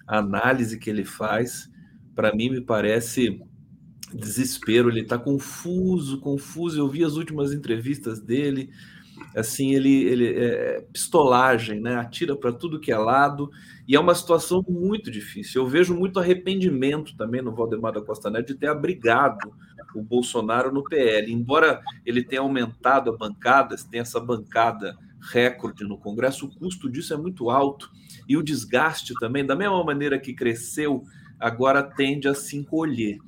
a 0.06 0.18
análise 0.18 0.78
que 0.78 0.90
ele 0.90 1.04
faz, 1.04 1.70
para 2.14 2.34
mim 2.34 2.50
me 2.50 2.60
parece 2.60 3.40
desespero. 4.12 4.90
Ele 4.90 5.00
está 5.00 5.18
confuso, 5.18 6.20
confuso. 6.20 6.78
Eu 6.78 6.88
vi 6.88 7.04
as 7.04 7.14
últimas 7.14 7.52
entrevistas 7.52 8.20
dele 8.20 8.70
assim 9.34 9.74
ele, 9.74 10.04
ele 10.04 10.26
é, 10.28 10.80
pistolagem, 10.92 11.80
né? 11.80 11.96
Atira 11.96 12.36
para 12.36 12.52
tudo 12.52 12.80
que 12.80 12.92
é 12.92 12.98
lado 12.98 13.50
e 13.86 13.96
é 13.96 14.00
uma 14.00 14.14
situação 14.14 14.64
muito 14.68 15.10
difícil. 15.10 15.62
Eu 15.62 15.68
vejo 15.68 15.94
muito 15.94 16.18
arrependimento 16.18 17.16
também 17.16 17.42
no 17.42 17.54
Valdemar 17.54 17.92
da 17.92 18.00
Costa 18.00 18.30
Neto 18.30 18.48
de 18.48 18.54
ter 18.54 18.68
abrigado 18.68 19.52
o 19.94 20.02
Bolsonaro 20.02 20.72
no 20.72 20.82
PL, 20.82 21.30
embora 21.30 21.82
ele 22.06 22.22
tenha 22.22 22.40
aumentado 22.40 23.10
a 23.10 23.16
bancada, 23.16 23.76
tem 23.90 24.00
essa 24.00 24.18
bancada 24.18 24.96
recorde 25.30 25.84
no 25.84 25.98
Congresso, 25.98 26.46
o 26.46 26.58
custo 26.58 26.90
disso 26.90 27.14
é 27.14 27.16
muito 27.16 27.50
alto 27.50 27.90
e 28.28 28.36
o 28.36 28.42
desgaste 28.42 29.14
também, 29.20 29.44
da 29.44 29.54
mesma 29.54 29.84
maneira 29.84 30.18
que 30.18 30.32
cresceu, 30.32 31.04
agora 31.38 31.82
tende 31.82 32.26
a 32.26 32.34
se 32.34 32.56
encolher. 32.56 33.18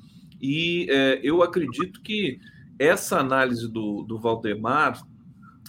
E 0.40 0.86
é, 0.90 1.20
eu 1.22 1.42
acredito 1.42 2.00
que 2.00 2.38
essa 2.78 3.18
análise 3.18 3.70
do, 3.70 4.02
do 4.02 4.18
Valdemar 4.18 5.00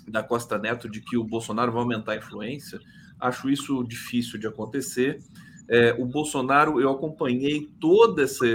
da 0.08 0.24
Costa 0.24 0.58
Neto 0.58 0.90
de 0.90 1.02
que 1.02 1.18
o 1.18 1.24
Bolsonaro 1.24 1.72
vai 1.72 1.82
aumentar 1.82 2.14
a 2.14 2.18
influência, 2.18 2.80
acho 3.20 3.50
isso 3.50 3.84
difícil 3.84 4.40
de 4.40 4.48
acontecer. 4.48 5.20
É, 5.68 5.96
o 5.98 6.06
Bolsonaro, 6.06 6.80
eu 6.80 6.92
acompanhei 6.92 7.68
todo 7.80 8.22
esse, 8.22 8.46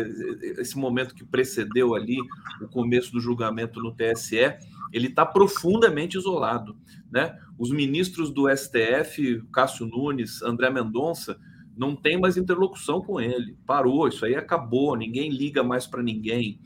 esse 0.58 0.78
momento 0.78 1.14
que 1.14 1.24
precedeu 1.24 1.94
ali 1.94 2.16
o 2.62 2.68
começo 2.68 3.10
do 3.10 3.20
julgamento 3.20 3.80
no 3.80 3.92
TSE, 3.92 4.56
ele 4.92 5.08
está 5.08 5.26
profundamente 5.26 6.16
isolado. 6.16 6.76
Né? 7.10 7.36
Os 7.58 7.70
ministros 7.70 8.30
do 8.30 8.48
STF, 8.48 9.42
Cássio 9.52 9.86
Nunes, 9.86 10.42
André 10.42 10.70
Mendonça, 10.70 11.38
não 11.76 11.96
tem 11.96 12.20
mais 12.20 12.36
interlocução 12.36 13.00
com 13.00 13.20
ele. 13.20 13.56
Parou, 13.66 14.06
isso 14.06 14.24
aí 14.24 14.34
acabou, 14.34 14.96
ninguém 14.96 15.30
liga 15.30 15.62
mais 15.62 15.86
para 15.86 16.02
ninguém. 16.02 16.60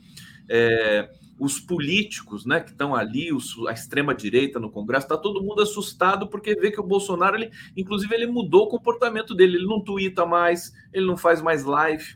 É, 0.47 1.09
os 1.37 1.59
políticos 1.59 2.45
né, 2.45 2.61
que 2.61 2.71
estão 2.71 2.95
ali, 2.95 3.33
os, 3.33 3.55
a 3.67 3.73
extrema-direita 3.73 4.59
no 4.59 4.71
Congresso, 4.71 5.05
está 5.05 5.17
todo 5.17 5.43
mundo 5.43 5.61
assustado 5.61 6.27
porque 6.27 6.55
vê 6.55 6.71
que 6.71 6.79
o 6.79 6.83
Bolsonaro, 6.83 7.35
ele, 7.35 7.51
inclusive, 7.75 8.13
ele 8.13 8.27
mudou 8.27 8.63
o 8.63 8.69
comportamento 8.69 9.35
dele, 9.35 9.57
ele 9.57 9.67
não 9.67 9.81
twitta 9.81 10.25
mais, 10.25 10.73
ele 10.93 11.05
não 11.05 11.17
faz 11.17 11.41
mais 11.41 11.63
live, 11.63 12.15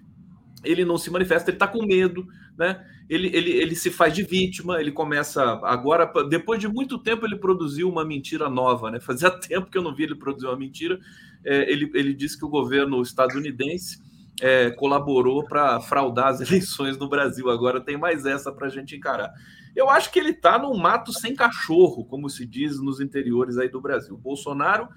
ele 0.63 0.85
não 0.85 0.97
se 0.97 1.11
manifesta, 1.11 1.49
ele 1.49 1.55
está 1.55 1.67
com 1.67 1.85
medo, 1.85 2.25
né? 2.57 2.85
Ele, 3.09 3.27
ele, 3.33 3.51
ele 3.51 3.75
se 3.75 3.89
faz 3.89 4.13
de 4.13 4.23
vítima, 4.23 4.79
ele 4.79 4.91
começa 4.91 5.41
agora, 5.63 6.05
depois 6.29 6.59
de 6.59 6.67
muito 6.67 6.99
tempo, 6.99 7.25
ele 7.25 7.35
produziu 7.35 7.89
uma 7.89 8.05
mentira 8.05 8.49
nova, 8.49 8.91
né? 8.91 8.99
Fazia 9.01 9.31
tempo 9.31 9.69
que 9.69 9.77
eu 9.77 9.81
não 9.81 9.95
vi 9.95 10.03
ele 10.03 10.15
produzir 10.15 10.45
uma 10.45 10.57
mentira. 10.57 10.99
É, 11.43 11.71
ele, 11.71 11.89
ele 11.93 12.13
disse 12.13 12.37
que 12.37 12.45
o 12.45 12.49
governo 12.49 13.01
estadunidense 13.01 13.99
é, 14.41 14.71
colaborou 14.71 15.43
para 15.43 15.79
fraudar 15.81 16.27
as 16.27 16.41
eleições 16.47 16.97
no 16.97 17.09
Brasil. 17.09 17.49
Agora 17.49 17.81
tem 17.81 17.97
mais 17.97 18.25
essa 18.25 18.51
para 18.51 18.67
a 18.67 18.69
gente 18.69 18.95
encarar. 18.95 19.33
Eu 19.75 19.89
acho 19.89 20.11
que 20.11 20.19
ele 20.19 20.31
está 20.31 20.57
num 20.57 20.77
mato 20.77 21.13
sem 21.13 21.35
cachorro, 21.35 22.05
como 22.05 22.29
se 22.29 22.45
diz 22.45 22.79
nos 22.81 22.99
interiores 22.99 23.57
aí 23.57 23.69
do 23.69 23.81
Brasil. 23.81 24.17
Bolsonaro 24.17 24.89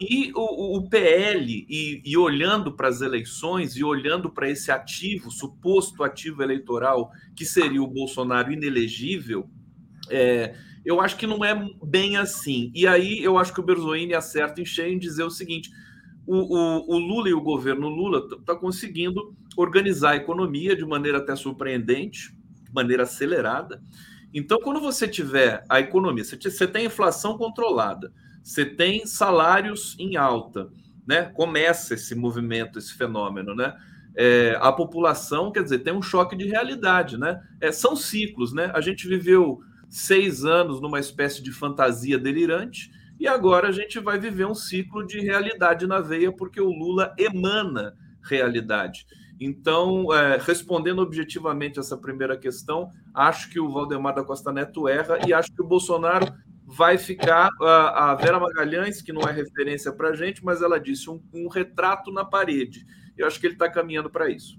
e 0.00 0.30
o, 0.34 0.76
o 0.76 0.88
PL, 0.88 1.66
e, 1.68 2.02
e 2.04 2.16
olhando 2.18 2.72
para 2.72 2.88
as 2.88 3.00
eleições 3.00 3.76
e 3.76 3.84
olhando 3.84 4.30
para 4.30 4.50
esse 4.50 4.70
ativo, 4.70 5.30
suposto 5.30 6.04
ativo 6.04 6.42
eleitoral, 6.42 7.10
que 7.34 7.46
seria 7.46 7.82
o 7.82 7.86
Bolsonaro 7.86 8.52
inelegível, 8.52 9.48
é, 10.10 10.54
eu 10.84 11.00
acho 11.00 11.16
que 11.16 11.26
não 11.26 11.44
é 11.44 11.68
bem 11.82 12.16
assim. 12.16 12.70
E 12.74 12.86
aí 12.86 13.22
eu 13.22 13.38
acho 13.38 13.52
que 13.52 13.60
o 13.60 13.62
Berzoini 13.62 14.14
acerta 14.14 14.60
em 14.60 14.64
cheio 14.64 14.94
em 14.94 14.98
dizer 14.98 15.24
o 15.24 15.30
seguinte: 15.30 15.70
o, 16.26 16.36
o, 16.36 16.96
o 16.96 16.98
Lula 16.98 17.28
e 17.28 17.34
o 17.34 17.40
governo 17.40 17.88
Lula 17.88 18.18
estão 18.18 18.40
tá 18.40 18.54
conseguindo 18.56 19.34
organizar 19.56 20.10
a 20.10 20.16
economia 20.16 20.74
de 20.74 20.84
maneira 20.84 21.18
até 21.18 21.36
surpreendente, 21.36 22.36
de 22.64 22.72
maneira 22.74 23.04
acelerada. 23.04 23.80
Então, 24.34 24.58
quando 24.58 24.80
você 24.80 25.06
tiver 25.06 25.64
a 25.68 25.80
economia, 25.80 26.24
você 26.24 26.66
tem 26.66 26.86
inflação 26.86 27.38
controlada, 27.38 28.12
você 28.42 28.64
tem 28.64 29.06
salários 29.06 29.96
em 29.98 30.16
alta, 30.16 30.68
né? 31.06 31.22
Começa 31.34 31.94
esse 31.94 32.14
movimento, 32.14 32.78
esse 32.78 32.92
fenômeno, 32.92 33.54
né? 33.54 33.74
É, 34.14 34.58
a 34.60 34.72
população, 34.72 35.52
quer 35.52 35.62
dizer, 35.62 35.80
tem 35.80 35.92
um 35.92 36.02
choque 36.02 36.34
de 36.34 36.46
realidade, 36.46 37.16
né? 37.16 37.40
É, 37.60 37.70
são 37.70 37.94
ciclos, 37.94 38.52
né? 38.52 38.70
A 38.74 38.80
gente 38.80 39.06
viveu 39.06 39.60
seis 39.88 40.44
anos 40.44 40.80
numa 40.80 40.98
espécie 40.98 41.42
de 41.42 41.52
fantasia 41.52 42.18
delirante 42.18 42.90
e 43.18 43.26
agora 43.26 43.68
a 43.68 43.72
gente 43.72 43.98
vai 43.98 44.18
viver 44.18 44.46
um 44.46 44.54
ciclo 44.54 45.06
de 45.06 45.20
realidade 45.20 45.86
na 45.86 46.00
veia, 46.00 46.30
porque 46.30 46.60
o 46.60 46.70
Lula 46.70 47.14
emana 47.18 47.94
realidade. 48.22 49.06
Então, 49.40 50.12
é, 50.12 50.38
respondendo 50.38 51.00
objetivamente 51.00 51.78
essa 51.78 51.96
primeira 51.96 52.36
questão, 52.36 52.88
acho 53.14 53.50
que 53.50 53.60
o 53.60 53.70
Valdemar 53.70 54.14
da 54.14 54.24
Costa 54.24 54.52
Neto 54.52 54.88
erra 54.88 55.18
e 55.26 55.32
acho 55.32 55.52
que 55.52 55.62
o 55.62 55.66
Bolsonaro 55.66 56.26
vai 56.66 56.98
ficar. 56.98 57.48
A, 57.60 58.12
a 58.12 58.14
Vera 58.14 58.40
Magalhães, 58.40 59.02
que 59.02 59.12
não 59.12 59.22
é 59.22 59.32
referência 59.32 59.92
para 59.92 60.10
a 60.10 60.16
gente, 60.16 60.44
mas 60.44 60.62
ela 60.62 60.80
disse 60.80 61.08
um, 61.10 61.22
um 61.32 61.48
retrato 61.48 62.10
na 62.10 62.24
parede. 62.24 62.84
Eu 63.16 63.26
acho 63.26 63.38
que 63.38 63.46
ele 63.46 63.54
está 63.54 63.70
caminhando 63.70 64.10
para 64.10 64.28
isso. 64.30 64.58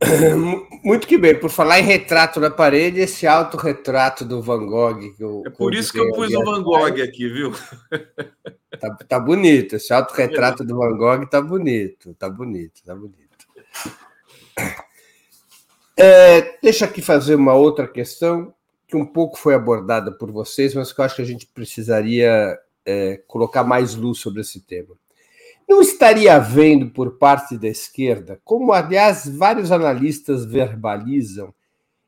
Muito 0.82 1.06
que 1.06 1.18
bem. 1.18 1.38
Por 1.38 1.50
falar 1.50 1.80
em 1.80 1.84
retrato 1.84 2.40
na 2.40 2.50
parede, 2.50 3.00
esse 3.00 3.26
autorretrato 3.26 4.24
do 4.24 4.40
Van 4.40 4.66
Gogh. 4.66 5.14
Eu, 5.18 5.42
é 5.46 5.50
por 5.50 5.74
isso 5.74 5.92
que 5.92 5.98
eu 5.98 6.10
pus 6.12 6.32
o 6.32 6.44
Van 6.44 6.62
Gogh 6.62 7.02
aqui, 7.02 7.28
viu? 7.28 7.52
Tá, 8.78 8.94
tá 9.08 9.20
bonito. 9.20 9.76
Esse 9.76 9.92
autorretrato 9.92 10.64
do 10.64 10.76
Van 10.76 10.96
Gogh 10.96 11.26
tá 11.26 11.40
bonito. 11.42 12.14
Tá 12.14 12.28
bonito, 12.28 12.82
tá 12.84 12.94
bonito. 12.94 13.20
É, 15.96 16.58
deixa 16.62 16.86
aqui 16.86 17.02
fazer 17.02 17.34
uma 17.34 17.52
outra 17.52 17.86
questão 17.86 18.54
que 18.88 18.96
um 18.96 19.04
pouco 19.04 19.38
foi 19.38 19.54
abordada 19.54 20.10
por 20.10 20.30
vocês, 20.32 20.74
mas 20.74 20.92
que 20.92 21.00
eu 21.00 21.04
acho 21.04 21.16
que 21.16 21.22
a 21.22 21.26
gente 21.26 21.46
precisaria 21.46 22.58
é, 22.86 23.20
colocar 23.26 23.62
mais 23.62 23.94
luz 23.94 24.18
sobre 24.18 24.40
esse 24.40 24.60
tema. 24.60 24.96
Não 25.70 25.80
estaria 25.80 26.34
havendo 26.34 26.90
por 26.90 27.16
parte 27.16 27.56
da 27.56 27.68
esquerda, 27.68 28.40
como 28.42 28.72
aliás 28.72 29.28
vários 29.28 29.70
analistas 29.70 30.44
verbalizam, 30.44 31.54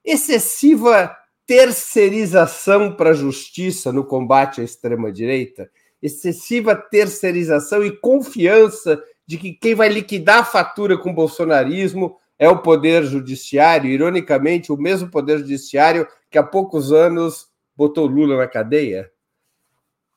excessiva 0.05 1.17
terceirização 1.47 2.97
para 2.97 3.11
a 3.11 3.15
justiça 3.15 3.93
no 3.93 4.03
combate 4.05 4.61
à 4.61 4.65
extrema-direita, 4.65 5.71
excessiva 6.03 6.75
terceirização 6.75 7.85
e 7.85 7.97
confiança 7.97 9.01
de 9.25 9.39
que 9.39 9.53
quem 9.53 9.77
vai 9.77 9.89
liquidar 9.89 10.41
a 10.41 10.45
fatura 10.45 10.99
com 10.99 11.11
o 11.11 11.15
bolsonarismo 11.15 12.17
é 12.37 12.49
o 12.49 12.63
Poder 12.63 13.05
Judiciário, 13.05 13.89
ironicamente, 13.89 14.73
o 14.73 14.77
mesmo 14.77 15.09
Poder 15.09 15.39
Judiciário 15.39 16.09
que 16.29 16.37
há 16.37 16.43
poucos 16.43 16.91
anos 16.91 17.47
botou 17.77 18.07
Lula 18.07 18.39
na 18.39 18.49
cadeia? 18.49 19.09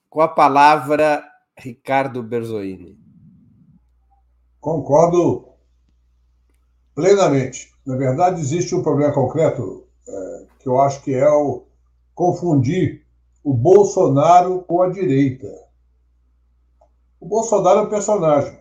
Com 0.09 0.19
a 0.19 0.27
palavra, 0.27 1.23
Ricardo 1.55 2.23
Berzoini. 2.23 3.04
Concordo 4.65 5.49
plenamente. 6.95 7.71
Na 7.85 7.95
verdade, 7.95 8.41
existe 8.41 8.73
um 8.73 8.81
problema 8.81 9.13
concreto 9.13 9.83
é, 10.07 10.45
que 10.59 10.67
eu 10.67 10.81
acho 10.81 11.03
que 11.03 11.13
é 11.13 11.29
o 11.29 11.65
confundir 12.15 13.05
o 13.43 13.53
Bolsonaro 13.53 14.63
com 14.67 14.81
a 14.81 14.89
direita. 14.89 15.47
O 17.19 17.27
Bolsonaro 17.27 17.81
é 17.81 17.83
um 17.83 17.89
personagem 17.89 18.57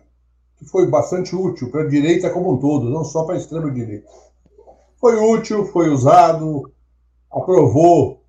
que 0.57 0.65
foi 0.65 0.85
bastante 0.85 1.35
útil 1.35 1.71
para 1.71 1.81
a 1.81 1.87
direita 1.87 2.29
como 2.29 2.53
um 2.53 2.59
todo, 2.59 2.87
não 2.87 3.03
só 3.03 3.23
para 3.23 3.33
a 3.33 3.39
extrema-direita. 3.39 4.07
Foi 4.97 5.17
útil, 5.17 5.65
foi 5.65 5.89
usado, 5.89 6.71
aprovou 7.31 8.21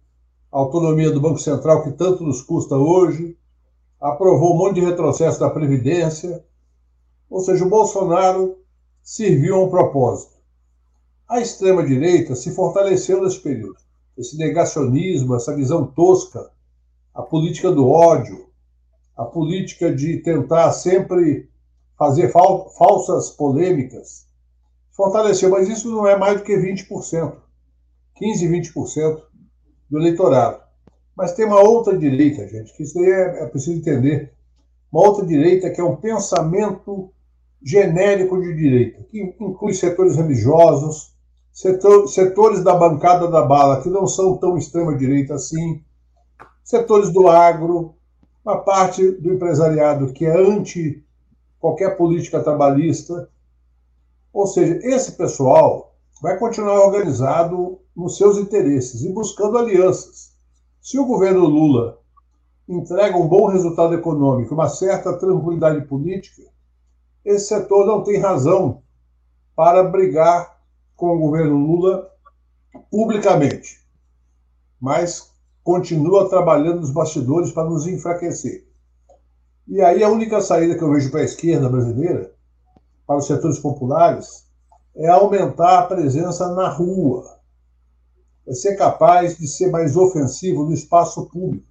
a 0.50 0.58
autonomia 0.58 1.10
do 1.10 1.20
Banco 1.20 1.38
Central, 1.38 1.82
que 1.82 1.92
tanto 1.92 2.24
nos 2.24 2.40
custa 2.40 2.74
hoje, 2.74 3.36
aprovou 4.00 4.54
um 4.54 4.56
monte 4.56 4.76
de 4.76 4.86
retrocesso 4.86 5.38
da 5.38 5.50
Previdência, 5.50 6.42
ou 7.28 7.40
seja, 7.40 7.64
o 7.64 7.68
Bolsonaro 7.68 8.58
serviu 9.02 9.56
a 9.56 9.64
um 9.64 9.70
propósito. 9.70 10.36
A 11.28 11.40
extrema-direita 11.40 12.34
se 12.34 12.54
fortaleceu 12.54 13.22
nesse 13.22 13.40
período. 13.40 13.76
Esse 14.16 14.36
negacionismo, 14.38 15.34
essa 15.34 15.54
visão 15.54 15.86
tosca, 15.86 16.50
a 17.14 17.22
política 17.22 17.70
do 17.70 17.88
ódio, 17.88 18.46
a 19.16 19.24
política 19.24 19.94
de 19.94 20.18
tentar 20.18 20.70
sempre 20.72 21.48
fazer 21.98 22.30
fal 22.30 22.68
falsas 22.70 23.30
polêmicas, 23.30 24.26
fortaleceu, 24.92 25.50
mas 25.50 25.68
isso 25.68 25.90
não 25.90 26.06
é 26.06 26.16
mais 26.16 26.38
do 26.38 26.44
que 26.44 26.56
20%, 26.56 27.36
15, 28.14 28.48
20% 28.48 29.22
do 29.90 29.98
eleitorado. 29.98 30.62
Mas 31.16 31.32
tem 31.32 31.46
uma 31.46 31.60
outra 31.60 31.96
direita, 31.96 32.46
gente, 32.46 32.72
que 32.74 32.82
isso 32.82 32.98
aí 32.98 33.10
é, 33.10 33.42
é 33.42 33.46
preciso 33.46 33.78
entender 33.78 34.32
uma 34.92 35.06
outra 35.06 35.26
direita 35.26 35.70
que 35.70 35.80
é 35.80 35.84
um 35.84 35.96
pensamento 35.96 37.10
genérico 37.62 38.40
de 38.40 38.54
direita, 38.54 39.02
que 39.04 39.20
inclui 39.40 39.74
setores 39.74 40.16
religiosos, 40.16 41.14
setor, 41.52 42.06
setores 42.08 42.62
da 42.62 42.74
bancada 42.74 43.28
da 43.28 43.42
bala 43.42 43.82
que 43.82 43.88
não 43.88 44.06
são 44.06 44.36
tão 44.36 44.56
extrema-direita 44.56 45.34
assim, 45.34 45.82
setores 46.62 47.10
do 47.10 47.28
agro, 47.28 47.94
uma 48.44 48.58
parte 48.58 49.10
do 49.10 49.32
empresariado 49.32 50.12
que 50.12 50.24
é 50.24 50.36
anti 50.36 51.04
qualquer 51.58 51.96
política 51.96 52.42
trabalhista. 52.42 53.28
Ou 54.32 54.46
seja, 54.46 54.78
esse 54.82 55.12
pessoal 55.12 55.94
vai 56.22 56.38
continuar 56.38 56.84
organizado 56.84 57.78
nos 57.96 58.16
seus 58.16 58.38
interesses 58.38 59.02
e 59.02 59.12
buscando 59.12 59.58
alianças. 59.58 60.34
Se 60.80 60.98
o 60.98 61.06
governo 61.06 61.46
Lula 61.46 61.98
entrega 62.68 63.16
um 63.16 63.28
bom 63.28 63.46
resultado 63.46 63.94
econômico, 63.94 64.54
uma 64.54 64.68
certa 64.68 65.16
tranquilidade 65.18 65.86
política, 65.86 66.42
esse 67.26 67.48
setor 67.48 67.84
não 67.84 68.04
tem 68.04 68.20
razão 68.20 68.82
para 69.56 69.82
brigar 69.82 70.60
com 70.94 71.16
o 71.16 71.18
governo 71.18 71.56
Lula 71.56 72.08
publicamente, 72.88 73.84
mas 74.80 75.32
continua 75.64 76.28
trabalhando 76.28 76.80
nos 76.80 76.92
bastidores 76.92 77.50
para 77.50 77.68
nos 77.68 77.84
enfraquecer. 77.86 78.64
E 79.66 79.82
aí 79.82 80.04
a 80.04 80.08
única 80.08 80.40
saída 80.40 80.76
que 80.76 80.84
eu 80.84 80.92
vejo 80.92 81.10
para 81.10 81.20
a 81.20 81.24
esquerda 81.24 81.68
brasileira, 81.68 82.32
para 83.04 83.16
os 83.16 83.26
setores 83.26 83.58
populares, 83.58 84.46
é 84.94 85.08
aumentar 85.08 85.80
a 85.80 85.86
presença 85.86 86.54
na 86.54 86.68
rua, 86.68 87.40
é 88.46 88.54
ser 88.54 88.76
capaz 88.76 89.36
de 89.36 89.48
ser 89.48 89.68
mais 89.72 89.96
ofensivo 89.96 90.64
no 90.64 90.72
espaço 90.72 91.26
público. 91.26 91.66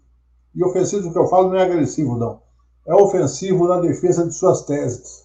E 0.53 0.61
ofensivo 0.63 1.13
que 1.13 1.17
eu 1.17 1.27
falo 1.27 1.49
não 1.49 1.55
é 1.55 1.63
agressivo, 1.63 2.17
não. 2.17 2.41
É 2.85 2.93
ofensivo 2.93 3.67
na 3.67 3.79
defesa 3.79 4.27
de 4.27 4.33
suas 4.33 4.63
teses, 4.63 5.24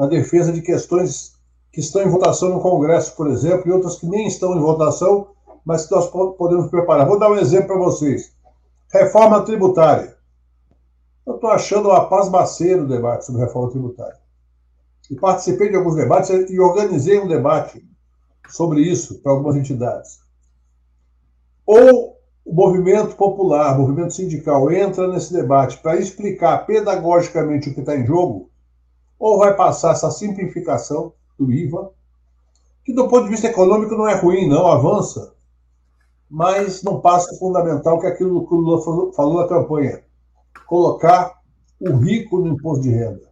na 0.00 0.06
defesa 0.06 0.50
de 0.50 0.62
questões 0.62 1.34
que 1.70 1.78
estão 1.78 2.00
em 2.02 2.08
votação 2.08 2.48
no 2.48 2.60
Congresso, 2.60 3.14
por 3.14 3.26
exemplo, 3.26 3.68
e 3.68 3.70
outras 3.70 3.96
que 3.96 4.06
nem 4.06 4.26
estão 4.26 4.56
em 4.56 4.58
votação, 4.58 5.28
mas 5.62 5.84
que 5.84 5.94
nós 5.94 6.08
podemos 6.08 6.70
preparar. 6.70 7.06
Vou 7.06 7.18
dar 7.18 7.30
um 7.30 7.36
exemplo 7.36 7.66
para 7.66 7.76
vocês. 7.76 8.32
Reforma 8.90 9.44
tributária. 9.44 10.16
Eu 11.26 11.34
estou 11.34 11.50
achando 11.50 11.90
uma 11.90 12.08
pasmaceira 12.08 12.82
o 12.82 12.88
debate 12.88 13.26
sobre 13.26 13.42
reforma 13.42 13.70
tributária. 13.70 14.18
E 15.10 15.16
participei 15.16 15.68
de 15.68 15.76
alguns 15.76 15.96
debates 15.96 16.30
e 16.30 16.58
organizei 16.58 17.20
um 17.20 17.28
debate 17.28 17.86
sobre 18.48 18.80
isso 18.80 19.20
para 19.20 19.32
algumas 19.32 19.54
entidades. 19.54 20.20
Ou 21.66 22.16
o 22.42 22.54
movimento 22.54 23.16
popular, 23.16 23.76
o 23.76 23.82
movimento 23.82 24.14
sindical 24.14 24.72
entra 24.72 25.06
nesse 25.08 25.30
debate 25.30 25.76
para 25.76 25.96
explicar 26.00 26.64
pedagogicamente 26.64 27.68
o 27.68 27.74
que 27.74 27.80
está 27.80 27.94
em 27.94 28.06
jogo, 28.06 28.49
ou 29.20 29.38
vai 29.38 29.54
passar 29.54 29.92
essa 29.92 30.10
simplificação 30.10 31.12
do 31.38 31.52
IVA, 31.52 31.92
que 32.82 32.94
do 32.94 33.06
ponto 33.06 33.24
de 33.24 33.30
vista 33.30 33.48
econômico 33.48 33.94
não 33.94 34.08
é 34.08 34.14
ruim, 34.14 34.48
não, 34.48 34.66
avança, 34.66 35.34
mas 36.28 36.82
não 36.82 37.00
passa 37.00 37.36
fundamental 37.38 38.00
que 38.00 38.06
é 38.06 38.10
aquilo 38.10 38.46
que 38.48 38.54
o 38.54 38.56
Lula 38.56 39.12
falou 39.12 39.42
na 39.42 39.46
campanha 39.46 40.02
colocar 40.66 41.38
o 41.80 41.96
rico 41.96 42.38
no 42.38 42.48
imposto 42.48 42.82
de 42.82 42.90
renda. 42.90 43.28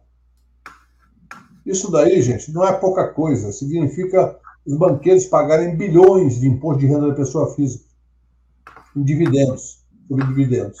Isso 1.65 1.91
daí, 1.91 2.21
gente, 2.21 2.51
não 2.51 2.65
é 2.65 2.73
pouca 2.73 3.07
coisa. 3.07 3.51
Significa 3.51 4.37
os 4.65 4.77
banqueiros 4.77 5.25
pagarem 5.25 5.75
bilhões 5.75 6.39
de 6.39 6.47
imposto 6.47 6.81
de 6.81 6.87
renda 6.87 7.07
da 7.07 7.15
pessoa 7.15 7.53
física 7.53 7.85
em 8.95 9.03
dividendos, 9.03 9.85
sobre 10.07 10.25
dividendos. 10.25 10.77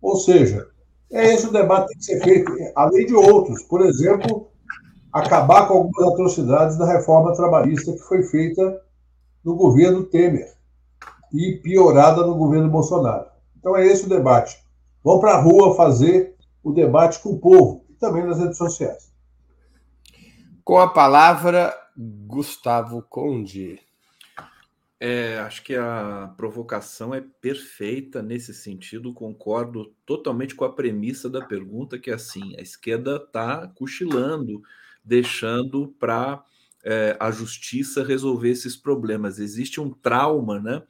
Ou 0.00 0.16
seja, 0.16 0.68
é 1.14 1.32
esse 1.32 1.46
o 1.46 1.52
debate 1.52 1.86
que 1.86 1.88
tem 1.88 1.98
que 1.98 2.04
ser 2.04 2.24
feito, 2.24 2.52
além 2.74 3.06
de 3.06 3.14
outros. 3.14 3.62
Por 3.62 3.80
exemplo, 3.82 4.50
acabar 5.12 5.68
com 5.68 5.74
algumas 5.74 6.12
atrocidades 6.12 6.76
da 6.76 6.84
reforma 6.84 7.34
trabalhista 7.34 7.92
que 7.92 8.00
foi 8.00 8.24
feita 8.24 8.80
no 9.44 9.54
governo 9.54 10.02
Temer 10.02 10.52
e 11.32 11.52
piorada 11.62 12.26
no 12.26 12.34
governo 12.34 12.68
Bolsonaro. 12.68 13.26
Então 13.56 13.76
é 13.76 13.86
esse 13.86 14.06
o 14.06 14.08
debate. 14.08 14.58
Vão 15.04 15.20
para 15.20 15.34
a 15.34 15.40
rua 15.40 15.76
fazer 15.76 16.34
o 16.64 16.72
debate 16.72 17.20
com 17.20 17.30
o 17.30 17.38
povo 17.38 17.84
e 17.88 17.94
também 17.94 18.26
nas 18.26 18.38
redes 18.38 18.58
sociais. 18.58 19.12
Com 20.64 20.78
a 20.78 20.88
palavra, 20.88 21.72
Gustavo 21.96 23.02
Conde. 23.08 23.83
É, 25.06 25.38
acho 25.40 25.62
que 25.62 25.74
a 25.76 26.32
provocação 26.34 27.14
é 27.14 27.20
perfeita 27.20 28.22
nesse 28.22 28.54
sentido, 28.54 29.12
concordo 29.12 29.94
totalmente 30.06 30.54
com 30.54 30.64
a 30.64 30.72
premissa 30.72 31.28
da 31.28 31.44
pergunta, 31.44 31.98
que 31.98 32.10
é 32.10 32.14
assim: 32.14 32.56
a 32.56 32.62
esquerda 32.62 33.16
está 33.16 33.68
cochilando, 33.68 34.62
deixando 35.04 35.88
para 36.00 36.42
é, 36.82 37.18
a 37.20 37.30
justiça 37.30 38.02
resolver 38.02 38.48
esses 38.48 38.78
problemas. 38.78 39.38
Existe 39.38 39.78
um 39.78 39.90
trauma 39.90 40.58
né, 40.58 40.82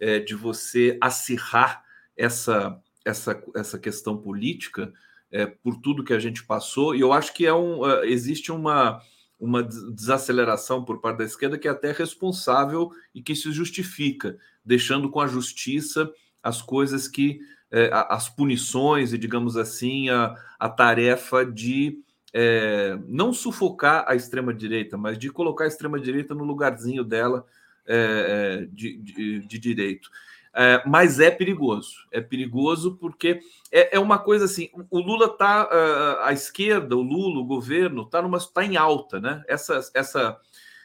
é, 0.00 0.18
de 0.18 0.34
você 0.34 0.96
acirrar 0.98 1.84
essa 2.16 2.80
essa, 3.04 3.42
essa 3.54 3.78
questão 3.78 4.16
política 4.16 4.90
é, 5.30 5.44
por 5.44 5.76
tudo 5.82 6.04
que 6.04 6.14
a 6.14 6.18
gente 6.18 6.42
passou, 6.46 6.94
e 6.94 7.00
eu 7.00 7.12
acho 7.12 7.34
que 7.34 7.44
é 7.44 7.52
um, 7.52 7.80
uh, 7.80 8.02
existe 8.04 8.50
uma, 8.50 9.02
uma 9.38 9.62
desaceleração 9.62 10.84
por 10.84 11.00
parte 11.00 11.18
da 11.18 11.24
esquerda 11.24 11.58
que 11.58 11.68
é 11.68 11.70
até 11.70 11.92
responsável 11.92 12.90
e 13.14 13.22
que 13.22 13.36
se 13.36 13.52
justifica, 13.52 14.36
deixando 14.64 15.08
com 15.10 15.20
a 15.20 15.26
justiça 15.26 16.10
as 16.42 16.62
coisas 16.62 17.08
que. 17.08 17.40
É, 17.70 17.90
as 17.92 18.30
punições 18.30 19.12
e, 19.12 19.18
digamos 19.18 19.54
assim, 19.54 20.08
a, 20.08 20.34
a 20.58 20.70
tarefa 20.70 21.44
de 21.44 22.02
é, 22.32 22.98
não 23.06 23.32
sufocar 23.32 24.04
a 24.08 24.14
extrema-direita, 24.14 24.96
mas 24.96 25.18
de 25.18 25.30
colocar 25.30 25.64
a 25.64 25.68
extrema-direita 25.68 26.34
no 26.34 26.44
lugarzinho 26.44 27.04
dela 27.04 27.44
é, 27.86 28.66
de, 28.70 28.98
de, 28.98 29.40
de 29.40 29.58
direito. 29.58 30.10
É, 30.54 30.82
mas 30.86 31.20
é 31.20 31.30
perigoso. 31.30 32.06
É 32.10 32.20
perigoso 32.20 32.96
porque 32.96 33.40
é, 33.70 33.96
é 33.96 34.00
uma 34.00 34.18
coisa 34.18 34.44
assim: 34.46 34.70
o 34.90 34.98
Lula 34.98 35.26
está 35.26 35.64
uh, 35.64 36.24
à 36.24 36.32
esquerda, 36.32 36.96
o 36.96 37.02
Lula, 37.02 37.40
o 37.40 37.46
governo, 37.46 38.02
está 38.02 38.22
tá 38.52 38.64
em 38.64 38.76
alta, 38.76 39.20
né? 39.20 39.42
Essa, 39.46 39.80
essa, 39.94 40.38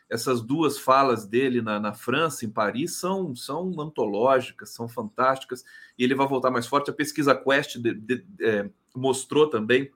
essas 0.09 0.41
duas 0.41 0.77
falas 0.77 1.25
dele 1.25 1.61
na, 1.61 1.79
na, 1.79 1.93
França, 1.93 2.45
em 2.45 2.49
Paris, 2.49 2.95
são, 2.95 3.35
são 3.35 3.73
antológicas, 3.79 4.69
são 4.69 4.87
fantásticas, 4.87 5.63
e 5.97 6.03
ele 6.03 6.15
vai 6.15 6.27
voltar 6.27 6.51
mais 6.51 6.67
forte. 6.67 6.89
A 6.89 6.93
pesquisa 6.93 7.35
Quest 7.35 7.77
de, 7.77 7.93
de, 7.93 8.25
é, 8.41 8.69
mostrou 8.95 9.49
também 9.49 9.89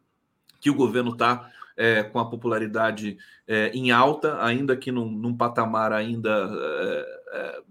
que 0.59 0.69
o 0.69 0.75
governo 0.75 1.11
está 1.11 1.51
é, 1.77 2.01
com 2.01 2.19
a 2.19 2.29
popularidade 2.29 3.17
é, 3.47 3.69
em 3.69 3.91
alta, 3.91 4.43
ainda 4.43 4.75
que 4.75 4.91
num, 4.91 5.09
num 5.09 5.37
patamar 5.37 5.93
ainda 5.93 6.49
é, 6.51 7.21
é, 7.33 7.61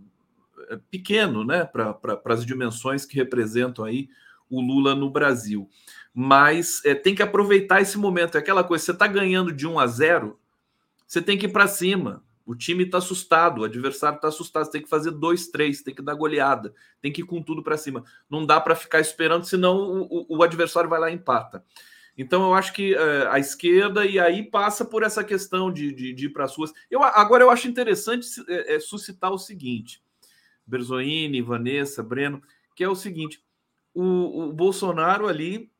pequeno, 0.90 1.44
né, 1.44 1.64
para 1.64 2.20
as 2.26 2.44
dimensões 2.44 3.04
que 3.04 3.16
representam 3.16 3.84
aí 3.84 4.08
o 4.50 4.60
Lula 4.60 4.94
no 4.94 5.10
Brasil. 5.10 5.68
Mas 6.14 6.84
é, 6.84 6.94
tem 6.94 7.14
que 7.14 7.22
aproveitar 7.22 7.80
esse 7.80 7.98
momento. 7.98 8.36
É 8.36 8.38
aquela 8.38 8.64
coisa, 8.64 8.84
você 8.84 8.92
está 8.92 9.06
ganhando 9.06 9.52
de 9.52 9.66
1 9.66 9.78
a 9.78 9.86
0, 9.86 10.38
você 11.06 11.20
tem 11.20 11.36
que 11.36 11.46
ir 11.46 11.52
para 11.52 11.66
cima. 11.66 12.24
O 12.46 12.54
time 12.54 12.84
está 12.84 12.98
assustado, 12.98 13.60
o 13.60 13.64
adversário 13.64 14.16
está 14.16 14.28
assustado. 14.28 14.64
Você 14.64 14.70
tem 14.70 14.82
que 14.82 14.88
fazer 14.88 15.10
dois, 15.10 15.48
três, 15.48 15.82
tem 15.82 15.92
que 15.92 16.00
dar 16.00 16.14
goleada, 16.14 16.72
tem 17.02 17.12
que 17.12 17.22
ir 17.22 17.24
com 17.24 17.42
tudo 17.42 17.62
para 17.62 17.76
cima. 17.76 18.04
Não 18.30 18.46
dá 18.46 18.60
para 18.60 18.76
ficar 18.76 19.00
esperando, 19.00 19.44
senão 19.44 19.76
o, 19.76 20.02
o, 20.02 20.38
o, 20.38 20.42
adversário 20.44 20.88
vai 20.88 21.00
lá 21.00 21.10
e 21.10 21.14
empata. 21.14 21.64
Então 22.16 22.44
eu 22.44 22.54
acho 22.54 22.72
que 22.72 22.94
é, 22.94 23.26
a 23.26 23.38
esquerda 23.38 24.06
e 24.06 24.18
aí 24.18 24.48
passa 24.48 24.84
por 24.84 25.02
essa 25.02 25.24
questão 25.24 25.72
de, 25.72 25.92
de, 25.92 26.14
de 26.14 26.26
ir 26.26 26.30
para 26.30 26.44
as 26.44 26.56
ruas. 26.56 26.72
Eu, 26.88 27.02
agora 27.02 27.42
eu 27.42 27.50
acho 27.50 27.66
interessante 27.66 28.26
é, 28.48 28.76
é, 28.76 28.80
suscitar 28.80 29.32
o 29.32 29.38
seguinte: 29.38 30.00
Berzoini, 30.66 31.40
Vanessa, 31.40 32.02
Breno, 32.02 32.42
que 32.74 32.82
é 32.82 32.88
o 32.88 32.94
seguinte: 32.94 33.42
o, 33.94 34.48
o 34.48 34.52
Bolsonaro 34.52 35.28
ali, 35.28 35.70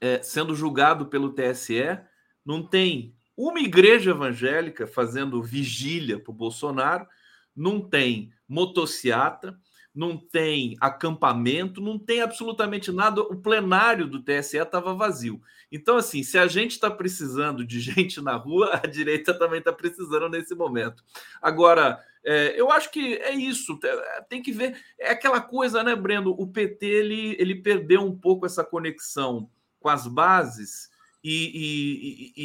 é, 0.00 0.22
sendo 0.22 0.54
julgado 0.54 1.06
pelo 1.06 1.32
TSE, 1.32 1.98
não 2.44 2.62
tem 2.62 3.14
uma 3.36 3.60
igreja 3.60 4.10
evangélica 4.10 4.86
fazendo 4.86 5.42
vigília 5.42 6.18
para 6.18 6.30
o 6.30 6.34
Bolsonaro, 6.34 7.06
não 7.54 7.80
tem 7.80 8.32
motociata, 8.48 9.58
não 9.94 10.16
tem 10.16 10.76
acampamento, 10.80 11.80
não 11.80 11.98
tem 11.98 12.22
absolutamente 12.22 12.90
nada. 12.90 13.20
O 13.20 13.36
plenário 13.36 14.06
do 14.06 14.22
TSE 14.22 14.56
estava 14.56 14.94
vazio. 14.94 15.40
Então, 15.70 15.96
assim, 15.96 16.22
se 16.22 16.38
a 16.38 16.46
gente 16.46 16.72
está 16.72 16.90
precisando 16.90 17.64
de 17.64 17.78
gente 17.80 18.20
na 18.20 18.36
rua, 18.36 18.80
a 18.82 18.86
direita 18.86 19.38
também 19.38 19.58
está 19.58 19.72
precisando 19.72 20.30
nesse 20.30 20.54
momento. 20.54 21.04
Agora, 21.40 22.02
é, 22.24 22.58
eu 22.58 22.70
acho 22.70 22.90
que 22.90 23.16
é 23.16 23.34
isso. 23.34 23.78
Tem 24.28 24.40
que 24.42 24.52
ver. 24.52 24.80
É 24.98 25.10
aquela 25.10 25.40
coisa, 25.40 25.82
né, 25.82 25.94
Breno? 25.94 26.34
O 26.38 26.46
PT 26.46 26.86
ele, 26.86 27.36
ele 27.38 27.56
perdeu 27.56 28.02
um 28.02 28.16
pouco 28.16 28.46
essa 28.46 28.64
conexão 28.64 29.50
com 29.78 29.88
as 29.88 30.06
bases 30.06 30.88
e, 31.22 32.32
e, 32.34 32.42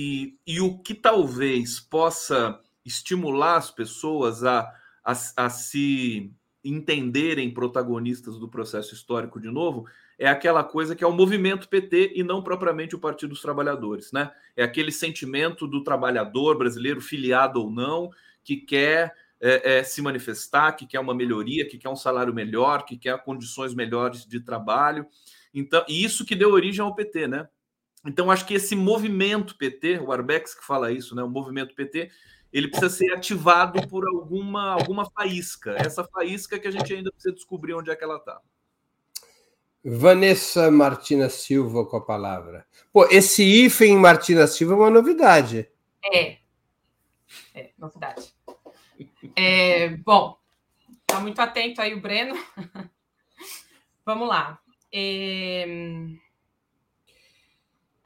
e, 0.48 0.56
e 0.56 0.62
o 0.62 0.80
que 0.80 0.94
talvez 0.94 1.80
possa 1.80 2.60
estimular 2.84 3.58
as 3.58 3.70
pessoas 3.70 4.44
a, 4.44 4.62
a, 5.04 5.12
a 5.12 5.50
se 5.50 6.32
entenderem 6.70 7.54
protagonistas 7.54 8.38
do 8.38 8.48
processo 8.48 8.94
histórico 8.94 9.40
de 9.40 9.50
novo 9.50 9.86
é 10.20 10.28
aquela 10.28 10.64
coisa 10.64 10.96
que 10.96 11.04
é 11.04 11.08
o 11.08 11.14
movimento 11.14 11.70
PT 11.70 12.14
e 12.16 12.24
não 12.24 12.42
propriamente 12.42 12.96
o 12.96 13.00
Partido 13.00 13.30
dos 13.30 13.42
Trabalhadores, 13.42 14.12
né? 14.12 14.32
É 14.56 14.64
aquele 14.64 14.92
sentimento 14.92 15.68
do 15.68 15.84
trabalhador 15.84 16.58
brasileiro, 16.58 17.00
filiado 17.00 17.62
ou 17.62 17.70
não, 17.70 18.10
que 18.44 18.58
quer 18.58 19.14
é, 19.40 19.78
é, 19.78 19.84
se 19.84 20.02
manifestar, 20.02 20.72
que 20.72 20.88
quer 20.88 21.00
uma 21.00 21.14
melhoria, 21.14 21.68
que 21.68 21.78
quer 21.78 21.90
um 21.90 21.96
salário 21.96 22.34
melhor, 22.34 22.84
que 22.84 22.98
quer 22.98 23.24
condições 23.24 23.76
melhores 23.76 24.26
de 24.26 24.40
trabalho. 24.40 25.06
Então, 25.54 25.86
e 25.88 26.04
isso 26.04 26.26
que 26.26 26.36
deu 26.36 26.52
origem 26.52 26.84
ao 26.84 26.96
PT, 26.96 27.28
né? 27.28 27.48
Então, 28.06 28.32
acho 28.32 28.46
que 28.46 28.54
esse 28.54 28.76
movimento 28.76 29.56
PT, 29.56 30.00
o 30.00 30.12
Arbex 30.12 30.56
que 30.56 30.66
fala 30.66 30.92
isso, 30.92 31.16
né? 31.16 31.22
O 31.22 31.30
movimento 31.30 31.76
PT, 31.76 32.10
ele 32.52 32.68
precisa 32.68 32.90
ser 32.90 33.14
ativado 33.14 33.88
por 33.88 34.08
alguma, 34.08 34.74
alguma 34.74 35.10
faísca. 35.10 35.76
Essa 35.78 36.04
faísca 36.04 36.58
que 36.60 36.68
a 36.68 36.72
gente 36.72 36.94
ainda 36.94 37.12
precisa 37.12 37.34
descobrir 37.34 37.74
onde 37.74 37.90
é 37.90 37.96
que 37.96 38.04
ela 38.04 38.18
está. 38.18 38.40
Vanessa 39.84 40.70
Martina 40.70 41.30
Silva 41.30 41.86
com 41.86 41.98
a 41.98 42.06
palavra. 42.06 42.66
Pô, 42.92 43.06
esse 43.10 43.44
hífen 43.44 43.98
Martina 43.98 44.48
Silva 44.48 44.74
é 44.74 44.78
uma 44.78 44.90
novidade. 44.90 45.70
É. 46.04 46.38
É, 47.54 47.72
novidade. 47.78 48.34
É, 49.36 49.90
bom, 49.98 50.38
tá 51.06 51.20
muito 51.20 51.40
atento 51.40 51.82
aí 51.82 51.94
o 51.94 52.02
Breno. 52.02 52.36
Vamos 54.06 54.28
lá. 54.28 54.60
É... 54.92 55.66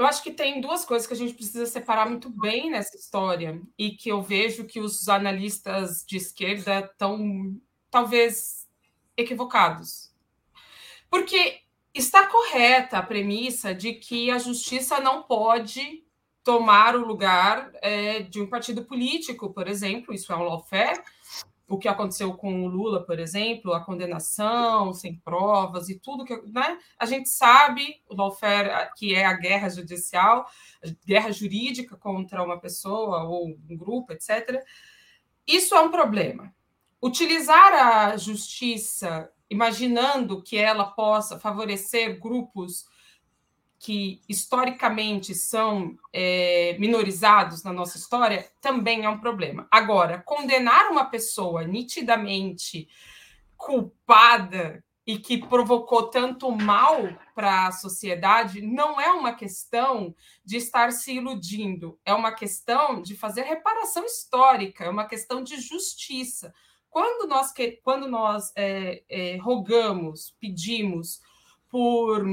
Eu 0.02 0.08
acho 0.08 0.24
que 0.24 0.32
tem 0.32 0.60
duas 0.60 0.84
coisas 0.84 1.08
que 1.08 1.14
a 1.14 1.18
gente 1.18 1.36
precisa 1.36 1.68
separar 1.68 2.10
muito 2.10 2.28
bem 2.28 2.72
nessa 2.72 2.98
história 2.98 3.62
e 3.78 3.92
que 3.92 4.10
eu 4.10 4.20
vejo 4.20 4.66
que 4.66 4.80
os 4.80 5.08
analistas 5.08 6.04
de 6.08 6.18
esquerda 6.18 6.80
estão 6.80 7.56
talvez 7.92 8.68
equivocados. 9.16 10.12
Porque 11.08 11.60
está 11.94 12.26
correta 12.26 12.98
a 12.98 13.04
premissa 13.04 13.76
de 13.76 13.94
que 13.94 14.32
a 14.32 14.40
justiça 14.40 15.00
não 15.00 15.22
pode 15.22 16.04
tomar 16.44 16.96
o 16.96 17.06
lugar 17.06 17.70
é, 17.76 18.22
de 18.22 18.42
um 18.42 18.48
partido 18.48 18.84
político, 18.84 19.54
por 19.54 19.68
exemplo, 19.68 20.16
isso 20.16 20.34
é 20.34 20.36
um 20.36 20.42
lawfare, 20.42 21.00
o 21.72 21.78
que 21.78 21.88
aconteceu 21.88 22.34
com 22.34 22.66
o 22.66 22.68
Lula, 22.68 23.02
por 23.06 23.18
exemplo, 23.18 23.74
a 23.74 23.80
condenação 23.80 24.94
sem 24.94 25.16
provas 25.16 25.88
e 25.88 25.98
tudo 25.98 26.26
que 26.26 26.36
né? 26.52 26.78
a 27.00 27.06
gente 27.06 27.30
sabe, 27.30 28.02
o 28.10 28.14
lawfare, 28.14 28.90
que 28.98 29.16
é 29.16 29.26
a 29.26 29.32
guerra 29.34 29.70
judicial, 29.70 30.46
guerra 31.06 31.32
jurídica 31.32 31.96
contra 31.96 32.44
uma 32.44 32.60
pessoa 32.60 33.24
ou 33.24 33.48
um 33.48 33.78
grupo, 33.78 34.12
etc. 34.12 34.62
Isso 35.48 35.74
é 35.74 35.80
um 35.80 35.90
problema. 35.90 36.54
Utilizar 37.02 37.74
a 37.74 38.18
justiça 38.18 39.32
imaginando 39.50 40.44
que 40.44 40.58
ela 40.58 40.86
possa 40.86 41.40
favorecer 41.40 42.20
grupos 42.20 42.86
que 43.82 44.22
historicamente 44.30 45.34
são 45.34 45.98
é, 46.14 46.78
minorizados 46.78 47.64
na 47.64 47.74
nossa 47.74 47.98
história, 47.98 48.48
também 48.62 49.06
é 49.06 49.10
um 49.10 49.20
problema. 49.20 49.68
Agora, 49.72 50.22
condenar 50.24 50.92
uma 50.92 51.06
pessoa 51.06 51.64
nitidamente 51.64 52.88
culpada 53.58 54.84
e 55.06 55.18
que 55.18 55.40
provocou 55.40 56.12
tanto 56.12 56.52
mal 56.52 57.10
para 57.34 57.66
a 57.66 57.72
sociedade 57.72 58.62
não 58.62 59.02
é 59.02 59.12
uma 59.14 59.34
questão 59.34 60.14
de 60.46 60.58
estar 60.58 60.92
se 60.92 61.14
iludindo, 61.16 62.00
é 62.06 62.14
uma 62.14 62.32
questão 62.32 63.02
de 63.02 63.16
fazer 63.16 63.42
reparação 63.42 64.06
histórica, 64.06 64.86
é 64.86 64.90
uma 64.90 65.08
questão 65.08 65.42
de 65.42 65.60
justiça. 65.60 66.54
Quando 66.88 67.28
nós, 67.28 67.52
quando 67.82 68.08
nós 68.08 68.52
é, 68.56 69.02
é, 69.10 69.38
rogamos, 69.38 70.36
pedimos 70.40 71.20
por 71.68 72.24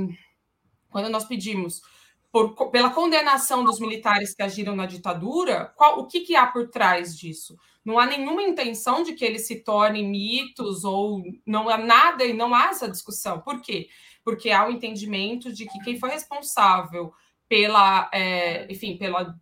quando 0.90 1.08
nós 1.08 1.24
pedimos 1.24 1.82
por, 2.30 2.70
pela 2.70 2.90
condenação 2.90 3.64
dos 3.64 3.80
militares 3.80 4.34
que 4.34 4.42
agiram 4.42 4.76
na 4.76 4.86
ditadura, 4.86 5.72
qual, 5.76 5.98
o 5.98 6.06
que, 6.06 6.20
que 6.20 6.36
há 6.36 6.46
por 6.46 6.68
trás 6.68 7.16
disso? 7.16 7.56
Não 7.84 7.98
há 7.98 8.06
nenhuma 8.06 8.42
intenção 8.42 9.02
de 9.02 9.14
que 9.14 9.24
eles 9.24 9.46
se 9.46 9.56
tornem 9.60 10.08
mitos 10.08 10.84
ou 10.84 11.22
não 11.46 11.68
há 11.68 11.78
nada 11.78 12.24
e 12.24 12.34
não 12.34 12.54
há 12.54 12.66
essa 12.66 12.88
discussão. 12.88 13.40
Por 13.40 13.62
quê? 13.62 13.88
Porque 14.22 14.50
há 14.50 14.66
o 14.66 14.70
entendimento 14.70 15.52
de 15.52 15.66
que 15.66 15.78
quem 15.80 15.98
foi 15.98 16.10
responsável 16.10 17.12
pela, 17.48 18.10
é, 18.12 18.70
enfim, 18.70 18.98
pela 18.98 19.34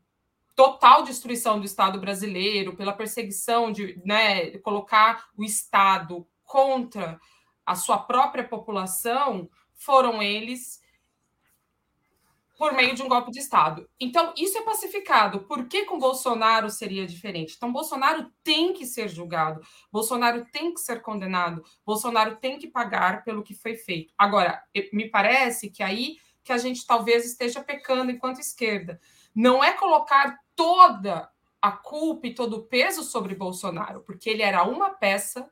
total 0.54 1.02
destruição 1.02 1.58
do 1.58 1.66
Estado 1.66 2.00
brasileiro, 2.00 2.76
pela 2.76 2.92
perseguição 2.92 3.72
de 3.72 4.00
né, 4.04 4.56
colocar 4.58 5.28
o 5.36 5.44
Estado 5.44 6.26
contra 6.44 7.20
a 7.64 7.74
sua 7.74 7.98
própria 7.98 8.44
população, 8.44 9.50
foram 9.74 10.22
eles 10.22 10.80
por 12.56 12.72
meio 12.72 12.94
de 12.94 13.02
um 13.02 13.08
golpe 13.08 13.30
de 13.30 13.38
Estado. 13.38 13.88
Então, 14.00 14.32
isso 14.36 14.56
é 14.58 14.62
pacificado. 14.62 15.40
Por 15.40 15.66
que 15.66 15.84
com 15.84 15.98
Bolsonaro 15.98 16.70
seria 16.70 17.06
diferente? 17.06 17.54
Então, 17.56 17.72
Bolsonaro 17.72 18.30
tem 18.42 18.72
que 18.72 18.86
ser 18.86 19.08
julgado, 19.08 19.60
Bolsonaro 19.92 20.46
tem 20.50 20.72
que 20.72 20.80
ser 20.80 21.02
condenado, 21.02 21.62
Bolsonaro 21.84 22.36
tem 22.36 22.58
que 22.58 22.68
pagar 22.68 23.24
pelo 23.24 23.42
que 23.42 23.54
foi 23.54 23.74
feito. 23.74 24.12
Agora, 24.16 24.62
me 24.92 25.08
parece 25.08 25.70
que 25.70 25.82
aí 25.82 26.16
que 26.42 26.52
a 26.52 26.58
gente 26.58 26.86
talvez 26.86 27.26
esteja 27.26 27.62
pecando 27.62 28.10
enquanto 28.10 28.40
esquerda. 28.40 29.00
Não 29.34 29.62
é 29.62 29.72
colocar 29.72 30.38
toda 30.54 31.28
a 31.60 31.72
culpa 31.72 32.28
e 32.28 32.34
todo 32.34 32.58
o 32.58 32.62
peso 32.62 33.02
sobre 33.02 33.34
Bolsonaro, 33.34 34.02
porque 34.02 34.30
ele 34.30 34.42
era 34.42 34.62
uma 34.62 34.90
peça 34.90 35.50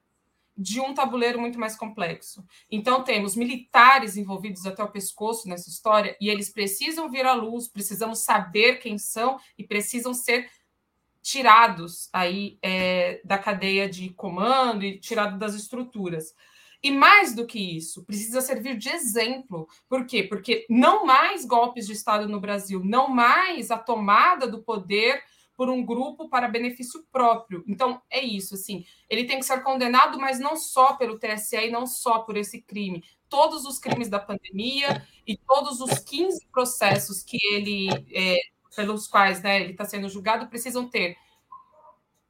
de 0.56 0.80
um 0.80 0.94
tabuleiro 0.94 1.40
muito 1.40 1.58
mais 1.58 1.76
complexo. 1.76 2.44
Então, 2.70 3.02
temos 3.02 3.34
militares 3.34 4.16
envolvidos 4.16 4.66
até 4.66 4.82
o 4.82 4.90
pescoço 4.90 5.48
nessa 5.48 5.68
história, 5.68 6.16
e 6.20 6.28
eles 6.28 6.48
precisam 6.48 7.10
vir 7.10 7.26
à 7.26 7.34
luz, 7.34 7.68
precisamos 7.68 8.20
saber 8.20 8.78
quem 8.78 8.98
são 8.98 9.38
e 9.58 9.64
precisam 9.64 10.14
ser 10.14 10.48
tirados 11.20 12.08
aí 12.12 12.58
é, 12.62 13.20
da 13.24 13.38
cadeia 13.38 13.88
de 13.88 14.10
comando 14.10 14.84
e 14.84 14.98
tirados 14.98 15.38
das 15.38 15.54
estruturas. 15.54 16.34
E 16.82 16.90
mais 16.90 17.34
do 17.34 17.46
que 17.46 17.58
isso, 17.58 18.04
precisa 18.04 18.42
servir 18.42 18.76
de 18.76 18.90
exemplo. 18.90 19.66
Por 19.88 20.04
quê? 20.04 20.22
Porque 20.22 20.66
não 20.68 21.06
mais 21.06 21.46
golpes 21.46 21.86
de 21.86 21.94
Estado 21.94 22.28
no 22.28 22.38
Brasil, 22.38 22.82
não 22.84 23.08
mais 23.08 23.70
a 23.70 23.78
tomada 23.78 24.46
do 24.46 24.62
poder 24.62 25.22
por 25.56 25.70
um 25.70 25.84
grupo 25.84 26.28
para 26.28 26.48
benefício 26.48 27.04
próprio. 27.12 27.64
Então, 27.66 28.02
é 28.10 28.22
isso, 28.22 28.54
assim, 28.54 28.84
ele 29.08 29.24
tem 29.24 29.38
que 29.38 29.44
ser 29.44 29.62
condenado, 29.62 30.18
mas 30.18 30.38
não 30.38 30.56
só 30.56 30.94
pelo 30.94 31.18
TSE 31.18 31.56
e 31.56 31.70
não 31.70 31.86
só 31.86 32.20
por 32.20 32.36
esse 32.36 32.60
crime. 32.62 33.04
Todos 33.28 33.64
os 33.64 33.78
crimes 33.78 34.08
da 34.08 34.18
pandemia 34.18 35.06
e 35.26 35.36
todos 35.36 35.80
os 35.80 35.98
15 35.98 36.46
processos 36.52 37.22
que 37.22 37.38
ele, 37.52 37.88
é, 38.12 38.38
pelos 38.74 39.06
quais 39.06 39.42
né, 39.42 39.60
ele 39.60 39.72
está 39.72 39.84
sendo 39.84 40.08
julgado, 40.08 40.48
precisam 40.48 40.88
ter 40.88 41.16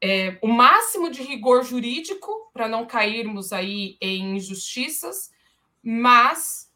é, 0.03 0.39
o 0.43 0.49
máximo 0.49 1.11
de 1.11 1.23
rigor 1.23 1.65
jurídico 1.65 2.51
para 2.53 2.69
não 2.69 2.87
cairmos 2.87 3.53
aí 3.53 3.97
em 4.01 4.37
injustiças, 4.37 5.31
mas 5.83 6.71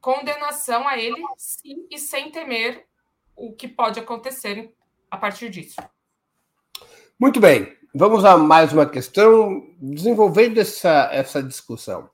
condenação 0.00 0.88
a 0.88 0.98
ele 0.98 1.22
sim 1.36 1.86
e 1.90 1.98
sem 1.98 2.30
temer 2.30 2.86
o 3.36 3.52
que 3.52 3.68
pode 3.68 4.00
acontecer 4.00 4.74
a 5.10 5.16
partir 5.16 5.50
disso. 5.50 5.76
Muito 7.18 7.40
bem, 7.40 7.76
vamos 7.94 8.24
a 8.24 8.36
mais 8.36 8.72
uma 8.72 8.86
questão, 8.86 9.66
desenvolvendo 9.80 10.58
essa, 10.58 11.10
essa 11.12 11.42
discussão. 11.42 12.08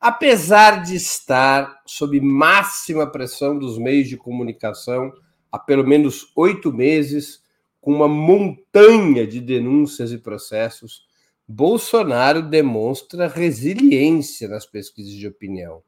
Apesar 0.00 0.82
de 0.82 0.96
estar 0.96 1.80
sob 1.86 2.20
máxima 2.20 3.06
pressão 3.06 3.56
dos 3.56 3.78
meios 3.78 4.08
de 4.08 4.16
comunicação 4.16 5.12
há 5.50 5.58
pelo 5.58 5.86
menos 5.86 6.32
oito 6.34 6.72
meses, 6.72 7.42
com 7.80 7.92
uma 7.92 8.08
montanha 8.08 9.26
de 9.26 9.40
denúncias 9.40 10.10
e 10.12 10.18
processos, 10.18 11.06
Bolsonaro 11.46 12.40
demonstra 12.40 13.28
resiliência 13.28 14.48
nas 14.48 14.64
pesquisas 14.64 15.12
de 15.12 15.28
opinião. 15.28 15.82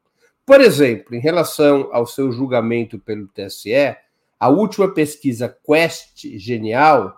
Por 0.45 0.61
exemplo, 0.61 1.15
em 1.15 1.19
relação 1.19 1.89
ao 1.91 2.05
seu 2.05 2.31
julgamento 2.31 2.99
pelo 2.99 3.27
TSE, 3.27 3.95
a 4.39 4.49
última 4.49 4.93
pesquisa 4.93 5.55
Quest 5.65 6.27
Genial 6.37 7.15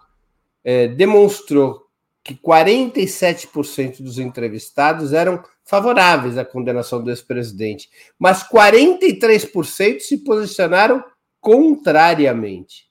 é, 0.64 0.88
demonstrou 0.88 1.88
que 2.24 2.36
47% 2.36 4.02
dos 4.02 4.20
entrevistados 4.20 5.14
eram 5.14 5.42
favoráveis 5.64 6.38
à 6.38 6.44
condenação 6.44 7.02
do 7.02 7.10
ex-presidente, 7.10 7.90
mas 8.20 8.44
43% 8.44 10.00
se 10.00 10.18
posicionaram 10.18 11.04
contrariamente. 11.40 12.88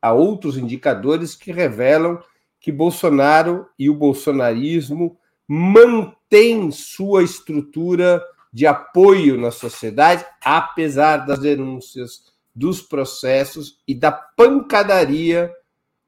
Há 0.00 0.12
outros 0.12 0.56
indicadores 0.56 1.34
que 1.34 1.52
revelam 1.52 2.22
que 2.60 2.72
Bolsonaro 2.72 3.66
e 3.78 3.88
o 3.88 3.94
bolsonarismo 3.94 5.18
mantêm 5.46 6.70
sua 6.70 7.22
estrutura 7.22 8.22
de 8.52 8.66
apoio 8.66 9.38
na 9.38 9.50
sociedade, 9.50 10.24
apesar 10.42 11.18
das 11.18 11.38
denúncias 11.38 12.24
dos 12.58 12.82
processos 12.82 13.78
e 13.86 13.94
da 13.94 14.10
pancadaria 14.10 15.48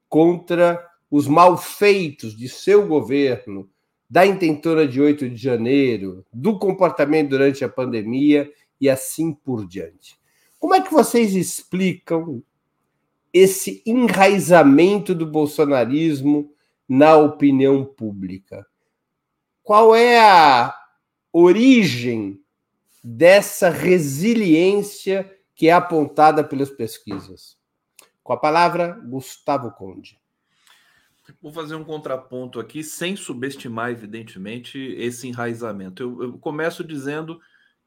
contra 0.09 0.85
os 1.09 1.25
malfeitos 1.25 2.35
de 2.35 2.49
seu 2.49 2.85
governo, 2.85 3.69
da 4.09 4.25
intentona 4.25 4.85
de 4.85 4.99
8 4.99 5.29
de 5.29 5.37
janeiro, 5.37 6.25
do 6.33 6.59
comportamento 6.59 7.29
durante 7.29 7.63
a 7.63 7.69
pandemia 7.69 8.51
e 8.81 8.89
assim 8.89 9.33
por 9.33 9.65
diante. 9.65 10.19
Como 10.59 10.75
é 10.75 10.81
que 10.81 10.91
vocês 10.91 11.33
explicam 11.35 12.43
esse 13.33 13.81
enraizamento 13.85 15.15
do 15.15 15.25
bolsonarismo 15.25 16.51
na 16.87 17.15
opinião 17.15 17.85
pública? 17.85 18.67
Qual 19.63 19.95
é 19.95 20.19
a 20.19 20.75
origem 21.31 22.41
dessa 23.01 23.69
resiliência 23.69 25.31
que 25.61 25.67
é 25.67 25.73
apontada 25.73 26.43
pelas 26.43 26.71
pesquisas? 26.71 27.55
Com 28.23 28.33
a 28.33 28.37
palavra, 28.37 28.99
Gustavo 29.05 29.69
Conde. 29.69 30.19
Vou 31.39 31.53
fazer 31.53 31.75
um 31.75 31.83
contraponto 31.83 32.59
aqui, 32.59 32.83
sem 32.83 33.15
subestimar, 33.15 33.91
evidentemente, 33.91 34.79
esse 34.79 35.27
enraizamento. 35.27 36.01
Eu, 36.01 36.23
eu 36.23 36.39
começo 36.39 36.83
dizendo 36.83 37.39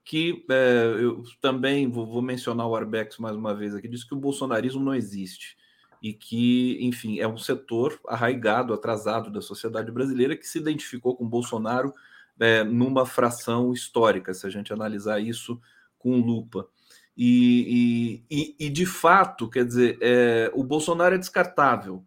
que 0.04 0.46
é, 0.48 0.84
eu 1.00 1.24
também 1.40 1.90
vou, 1.90 2.06
vou, 2.06 2.22
mencionar 2.22 2.68
o 2.68 2.76
Arbex 2.76 3.18
mais 3.18 3.34
uma 3.34 3.52
vez 3.52 3.74
aqui, 3.74 3.88
diz 3.88 4.04
que 4.04 4.14
o 4.14 4.20
bolsonarismo 4.20 4.80
não 4.80 4.94
existe 4.94 5.56
e 6.00 6.12
que, 6.12 6.78
enfim, 6.80 7.18
é 7.18 7.26
um 7.26 7.36
setor 7.36 7.98
arraigado, 8.06 8.72
atrasado 8.72 9.32
da 9.32 9.40
sociedade 9.40 9.90
brasileira 9.90 10.36
que 10.36 10.46
se 10.46 10.58
identificou 10.58 11.16
com 11.16 11.28
Bolsonaro 11.28 11.92
é, 12.38 12.62
numa 12.62 13.04
fração 13.04 13.72
histórica, 13.72 14.32
se 14.32 14.46
a 14.46 14.50
gente 14.50 14.72
analisar 14.72 15.18
isso 15.18 15.60
com 15.98 16.20
lupa. 16.20 16.68
E, 17.16 18.24
e, 18.30 18.56
e 18.58 18.68
de 18.68 18.84
fato, 18.84 19.48
quer 19.48 19.64
dizer, 19.64 19.98
é, 20.00 20.50
o 20.54 20.64
Bolsonaro 20.64 21.14
é 21.14 21.18
descartável. 21.18 22.04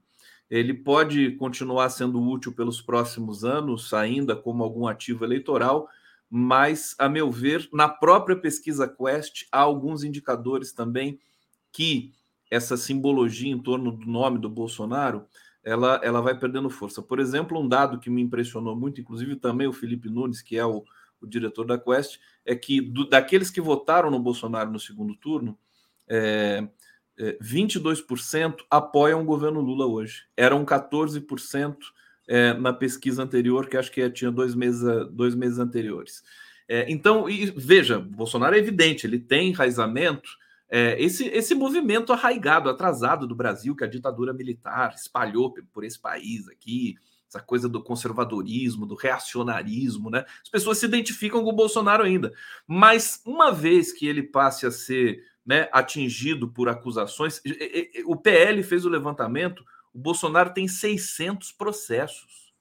Ele 0.50 0.74
pode 0.74 1.32
continuar 1.32 1.90
sendo 1.90 2.22
útil 2.22 2.54
pelos 2.54 2.82
próximos 2.82 3.44
anos, 3.44 3.94
ainda 3.94 4.36
como 4.36 4.64
algum 4.64 4.88
ativo 4.88 5.26
eleitoral, 5.26 5.90
mas, 6.30 6.96
a 7.00 7.08
meu 7.08 7.32
ver, 7.32 7.68
na 7.72 7.88
própria 7.88 8.36
pesquisa 8.36 8.88
Quest, 8.88 9.46
há 9.52 9.60
alguns 9.60 10.04
indicadores 10.04 10.74
também 10.74 11.20
que 11.72 12.14
essa 12.50 12.78
simbologia 12.78 13.52
em 13.52 13.62
torno 13.62 13.92
do 13.92 14.06
nome 14.06 14.40
do 14.40 14.50
Bolsonaro 14.50 15.26
ela, 15.64 16.00
ela 16.02 16.22
vai 16.22 16.38
perdendo 16.38 16.70
força. 16.70 17.02
Por 17.02 17.20
exemplo, 17.20 17.60
um 17.60 17.68
dado 17.68 18.00
que 18.00 18.10
me 18.10 18.22
impressionou 18.22 18.74
muito, 18.74 19.02
inclusive 19.02 19.36
também 19.36 19.68
o 19.68 19.74
Felipe 19.74 20.10
Nunes, 20.10 20.42
que 20.42 20.58
é 20.58 20.66
o, 20.66 20.86
o 21.22 21.28
diretor 21.28 21.66
da 21.66 21.78
Quest, 21.78 22.20
é 22.46 22.56
que 22.56 22.82
do, 22.82 23.08
daqueles 23.08 23.50
que 23.50 23.62
votaram 23.62 24.12
no 24.12 24.20
Bolsonaro 24.20 24.72
no 24.72 24.80
segundo 24.80 25.16
turno, 25.16 25.58
é, 26.08 26.68
é, 27.20 27.38
22% 27.42 28.58
apoiam 28.70 29.22
o 29.22 29.26
governo 29.26 29.60
Lula 29.60 29.86
hoje. 29.86 30.26
Eram 30.36 30.64
14% 30.66 31.76
é, 32.28 32.54
na 32.54 32.74
pesquisa 32.74 33.24
anterior, 33.24 33.68
que 33.68 33.78
acho 33.78 33.92
que 33.92 34.10
tinha 34.10 34.32
dois 34.32 34.54
meses, 34.54 34.84
dois 35.12 35.34
meses 35.34 35.60
anteriores. 35.60 36.24
É, 36.68 36.86
então, 36.92 37.30
e, 37.30 37.46
veja, 37.52 38.00
Bolsonaro 38.00 38.56
é 38.56 38.60
evidente, 38.60 39.08
ele 39.08 39.20
tem 39.20 39.50
enraizamento, 39.50 40.30
é, 40.70 41.02
esse, 41.02 41.26
esse 41.28 41.56
movimento 41.56 42.12
arraigado, 42.12 42.70
atrasado 42.70 43.26
do 43.26 43.36
Brasil, 43.36 43.74
que 43.74 43.86
a 43.86 43.88
ditadura 43.88 44.34
militar 44.34 44.94
espalhou 44.96 45.54
por 45.72 45.86
esse 45.86 45.98
país 45.98 46.50
aqui, 46.50 46.98
essa 47.28 47.42
coisa 47.42 47.68
do 47.68 47.84
conservadorismo, 47.84 48.86
do 48.86 48.96
reacionarismo, 48.96 50.10
né? 50.10 50.26
As 50.42 50.50
pessoas 50.50 50.78
se 50.78 50.86
identificam 50.86 51.44
com 51.44 51.50
o 51.50 51.56
Bolsonaro 51.56 52.04
ainda. 52.04 52.34
Mas 52.66 53.22
uma 53.26 53.52
vez 53.52 53.92
que 53.92 54.08
ele 54.08 54.24
passe 54.24 54.66
a 54.66 54.72
ser 54.72 55.24
né, 55.46 55.70
atingido 55.72 56.48
por 56.48 56.70
acusações, 56.70 57.42
o 58.06 58.16
PL 58.16 58.64
fez 58.64 58.86
o 58.86 58.90
levantamento, 58.90 59.66
o 59.94 60.00
Bolsonaro 60.00 60.54
tem 60.54 60.68
600 60.68 61.52
processos. 61.52 62.54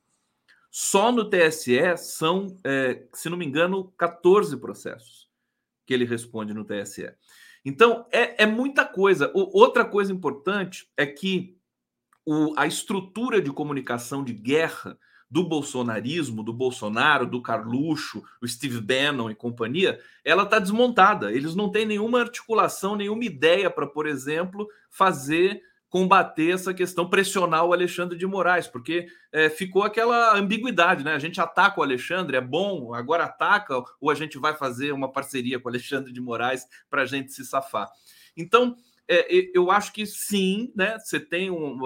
Só 0.71 1.11
no 1.11 1.29
TSE 1.29 1.97
são, 1.97 2.57
é, 2.63 3.05
se 3.13 3.29
não 3.29 3.37
me 3.39 3.47
engano, 3.47 3.93
14 3.97 4.57
processos 4.59 5.27
que 5.87 5.95
ele 5.95 6.05
responde 6.05 6.53
no 6.53 6.65
TSE. 6.65 7.13
Então, 7.65 8.07
é, 8.13 8.43
é 8.43 8.47
muita 8.47 8.85
coisa. 8.85 9.31
O, 9.35 9.59
outra 9.59 9.85
coisa 9.85 10.13
importante 10.13 10.89
é 10.97 11.07
que 11.07 11.56
o, 12.27 12.53
a 12.57 12.67
estrutura 12.67 13.41
de 13.41 13.53
comunicação 13.53 14.25
de 14.25 14.33
guerra 14.33 14.99
do 15.31 15.45
bolsonarismo, 15.45 16.43
do 16.43 16.53
Bolsonaro, 16.53 17.27
do 17.27 17.41
Carluxo, 17.41 18.23
o 18.43 18.47
Steve 18.47 18.81
Bannon 18.81 19.31
e 19.31 19.35
companhia, 19.35 19.99
ela 20.25 20.43
está 20.43 20.59
desmontada. 20.59 21.33
Eles 21.33 21.55
não 21.55 21.71
têm 21.71 21.87
nenhuma 21.87 22.21
articulação, 22.21 22.97
nenhuma 22.97 23.25
ideia 23.25 23.71
para, 23.71 23.87
por 23.87 24.07
exemplo, 24.07 24.69
fazer 24.91 25.63
combater 25.89 26.53
essa 26.53 26.75
questão, 26.75 27.09
pressionar 27.09 27.65
o 27.65 27.73
Alexandre 27.73 28.19
de 28.19 28.27
Moraes, 28.27 28.67
porque 28.67 29.07
é, 29.33 29.49
ficou 29.49 29.83
aquela 29.83 30.37
ambiguidade, 30.37 31.05
né? 31.05 31.15
A 31.15 31.19
gente 31.19 31.41
ataca 31.41 31.81
o 31.81 31.83
Alexandre, 31.83 32.37
é 32.37 32.41
bom, 32.41 32.93
agora 32.93 33.25
ataca, 33.25 33.83
ou 34.01 34.11
a 34.11 34.15
gente 34.15 34.37
vai 34.37 34.55
fazer 34.55 34.93
uma 34.93 35.11
parceria 35.11 35.59
com 35.59 35.69
o 35.69 35.71
Alexandre 35.71 36.13
de 36.13 36.21
Moraes 36.21 36.67
para 36.91 37.03
a 37.03 37.07
gente 37.07 37.33
se 37.33 37.45
safar. 37.45 37.89
Então, 38.37 38.77
é, 39.09 39.51
eu 39.55 39.71
acho 39.71 39.93
que 39.93 40.05
sim, 40.05 40.73
né? 40.75 40.99
Você 40.99 41.21
tem 41.21 41.51
um. 41.51 41.79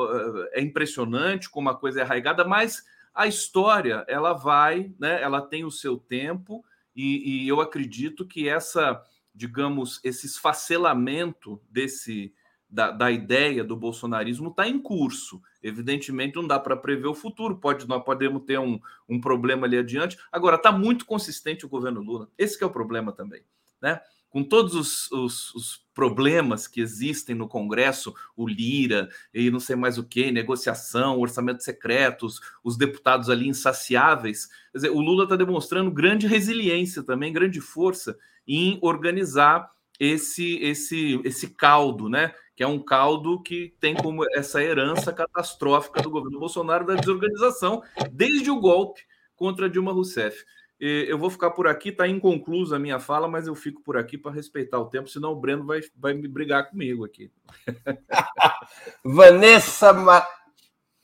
É 0.53 0.61
impressionante 0.61 1.51
como 1.51 1.69
a 1.69 1.77
coisa 1.77 2.01
é 2.01 2.03
arraigada, 2.03 2.45
mas 2.45 2.83
a 3.15 3.27
história 3.27 4.05
ela 4.09 4.33
vai, 4.33 4.93
né? 4.99 5.21
Ela 5.23 5.43
tem 5.43 5.65
o 5.65 5.71
seu 5.71 5.99
tempo, 5.99 6.65
e, 6.95 7.45
e 7.45 7.49
eu 7.49 7.61
acredito 7.61 8.27
que 8.27 8.49
essa, 8.49 9.03
digamos, 9.35 10.01
esse 10.03 10.27
esfacelamento 10.27 11.61
desse 11.69 12.33
da, 12.71 12.93
da 12.93 13.11
ideia 13.11 13.65
do 13.65 13.77
bolsonarismo 13.77 14.51
está 14.51 14.69
em 14.69 14.79
curso. 14.79 15.43
Evidentemente, 15.63 16.37
não 16.37 16.47
dá 16.47 16.59
para 16.59 16.77
prever 16.77 17.09
o 17.09 17.15
futuro, 17.15 17.57
pode, 17.57 17.87
nós 17.89 18.05
podemos 18.05 18.45
ter 18.45 18.59
um, 18.59 18.81
um 19.09 19.21
problema 19.21 19.67
ali 19.67 19.77
adiante. 19.77 20.17
Agora, 20.31 20.57
está 20.57 20.71
muito 20.71 21.05
consistente 21.05 21.67
o 21.67 21.69
governo 21.69 22.01
Lula. 22.01 22.31
Esse 22.39 22.63
é 22.63 22.67
o 22.67 22.71
problema 22.71 23.13
também. 23.13 23.43
Né? 23.83 24.01
Com 24.31 24.45
todos 24.45 24.75
os, 24.75 25.11
os, 25.11 25.55
os, 25.55 25.91
problemas 25.93 26.67
que 26.67 26.81
existem 26.81 27.35
no 27.35 27.47
Congresso, 27.47 28.15
o 28.35 28.49
Lira 28.49 29.11
e 29.35 29.51
não 29.51 29.61
sei 29.61 29.77
mais 29.77 29.99
o 29.99 30.05
que, 30.05 30.31
negociação, 30.31 31.19
orçamento 31.19 31.63
secretos, 31.63 32.41
os 32.65 32.79
deputados 32.79 33.29
ali 33.29 33.49
insaciáveis. 33.49 34.47
Quer 34.47 34.79
dizer, 34.79 34.91
o 34.91 35.01
Lula 35.01 35.25
está 35.25 35.37
demonstrando 35.37 35.91
grande 35.91 36.27
resiliência 36.27 37.03
também, 37.03 37.33
grande 37.33 37.61
força 37.61 38.17
em 38.47 38.79
organizar 38.81 39.71
esse 39.99 40.57
esse 40.63 41.21
esse 41.25 41.51
caldo, 41.51 42.09
né? 42.09 42.33
que 42.61 42.65
é 42.65 42.67
um 42.67 42.79
caldo 42.79 43.43
que 43.43 43.75
tem 43.81 43.95
como 43.95 44.23
essa 44.35 44.63
herança 44.63 45.11
catastrófica 45.15 46.03
do 46.03 46.11
governo 46.11 46.39
Bolsonaro 46.39 46.85
da 46.85 46.95
desorganização 46.95 47.83
desde 48.13 48.51
o 48.51 48.61
golpe 48.61 49.01
contra 49.35 49.67
Dilma 49.67 49.95
Rousseff. 49.95 50.45
Eu 50.81 51.19
vou 51.19 51.29
ficar 51.29 51.51
por 51.51 51.67
aqui, 51.67 51.91
está 51.91 52.09
inconclusa 52.09 52.77
a 52.77 52.79
minha 52.79 52.99
fala, 52.99 53.29
mas 53.29 53.47
eu 53.47 53.55
fico 53.55 53.83
por 53.83 53.99
aqui 53.99 54.17
para 54.17 54.33
respeitar 54.33 54.79
o 54.79 54.87
tempo, 54.87 55.09
senão 55.09 55.33
o 55.33 55.37
Breno 55.37 55.67
vai, 55.67 55.81
vai 55.95 56.15
me 56.15 56.27
brigar 56.27 56.71
comigo 56.71 57.05
aqui. 57.05 57.31
Vanessa, 59.05 59.93
Ma... 59.93 60.27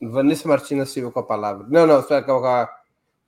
Vanessa 0.01 0.47
Martina 0.47 0.85
Silva 0.85 1.11
com 1.11 1.19
a 1.19 1.23
palavra. 1.23 1.67
Não, 1.69 1.85
não, 1.85 1.99
espera, 1.99 2.23
calma, 2.23 2.65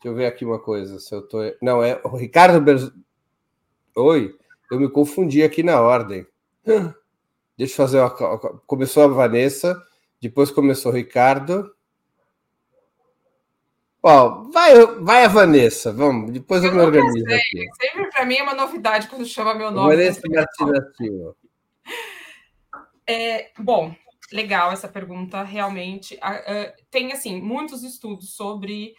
deixa 0.02 0.08
eu 0.08 0.16
ver 0.16 0.26
aqui 0.26 0.44
uma 0.44 0.58
coisa. 0.58 1.00
Se 1.00 1.14
eu 1.14 1.22
tô... 1.22 1.38
Não, 1.62 1.84
é 1.84 2.02
o 2.04 2.18
Ricardo 2.18 2.60
Berz... 2.60 2.92
Oi, 3.96 4.36
eu 4.72 4.80
me 4.80 4.90
confundi 4.90 5.44
aqui 5.44 5.62
na 5.62 5.80
ordem. 5.80 6.26
Deixa 7.58 7.74
eu 7.74 7.78
fazer 7.78 8.00
uma. 8.00 8.10
Começou 8.66 9.04
a 9.04 9.08
Vanessa, 9.08 9.82
depois 10.22 10.50
começou 10.50 10.92
o 10.92 10.96
Ricardo. 10.96 11.70
Ó, 14.02 14.44
vai, 14.52 14.74
vai 15.02 15.26
a 15.26 15.28
Vanessa, 15.28 15.92
vamos. 15.92 16.32
Depois 16.32 16.64
eu, 16.64 16.70
eu 16.70 16.76
me 16.76 16.82
organizo 16.82 17.26
sei. 17.26 17.36
aqui. 17.36 17.66
Sempre 17.82 18.10
para 18.10 18.26
mim 18.26 18.36
é 18.36 18.44
uma 18.44 18.54
novidade 18.54 19.08
quando 19.08 19.26
chama 19.26 19.54
meu 19.54 19.72
nome. 19.72 19.96
Vanessa 19.96 20.22
Martina 20.28 20.94
Silva. 20.96 21.36
É, 23.06 23.52
bom, 23.58 23.94
legal 24.32 24.72
essa 24.72 24.88
pergunta, 24.88 25.44
realmente. 25.44 26.18
Tem, 26.90 27.12
assim, 27.12 27.42
muitos 27.42 27.84
estudos 27.84 28.36
sobre 28.36 28.94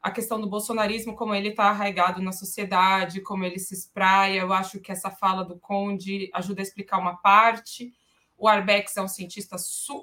a 0.00 0.10
questão 0.10 0.40
do 0.40 0.48
bolsonarismo, 0.48 1.16
como 1.16 1.34
ele 1.34 1.48
está 1.48 1.64
arraigado 1.64 2.22
na 2.22 2.32
sociedade, 2.32 3.20
como 3.20 3.44
ele 3.44 3.58
se 3.58 3.74
espraia. 3.74 4.40
Eu 4.40 4.52
acho 4.52 4.80
que 4.80 4.92
essa 4.92 5.10
fala 5.10 5.44
do 5.44 5.58
Conde 5.58 6.30
ajuda 6.32 6.62
a 6.62 6.62
explicar 6.62 6.98
uma 6.98 7.16
parte. 7.16 7.92
O 8.36 8.46
Arbex 8.46 8.96
é 8.96 9.02
um 9.02 9.08
cientista, 9.08 9.56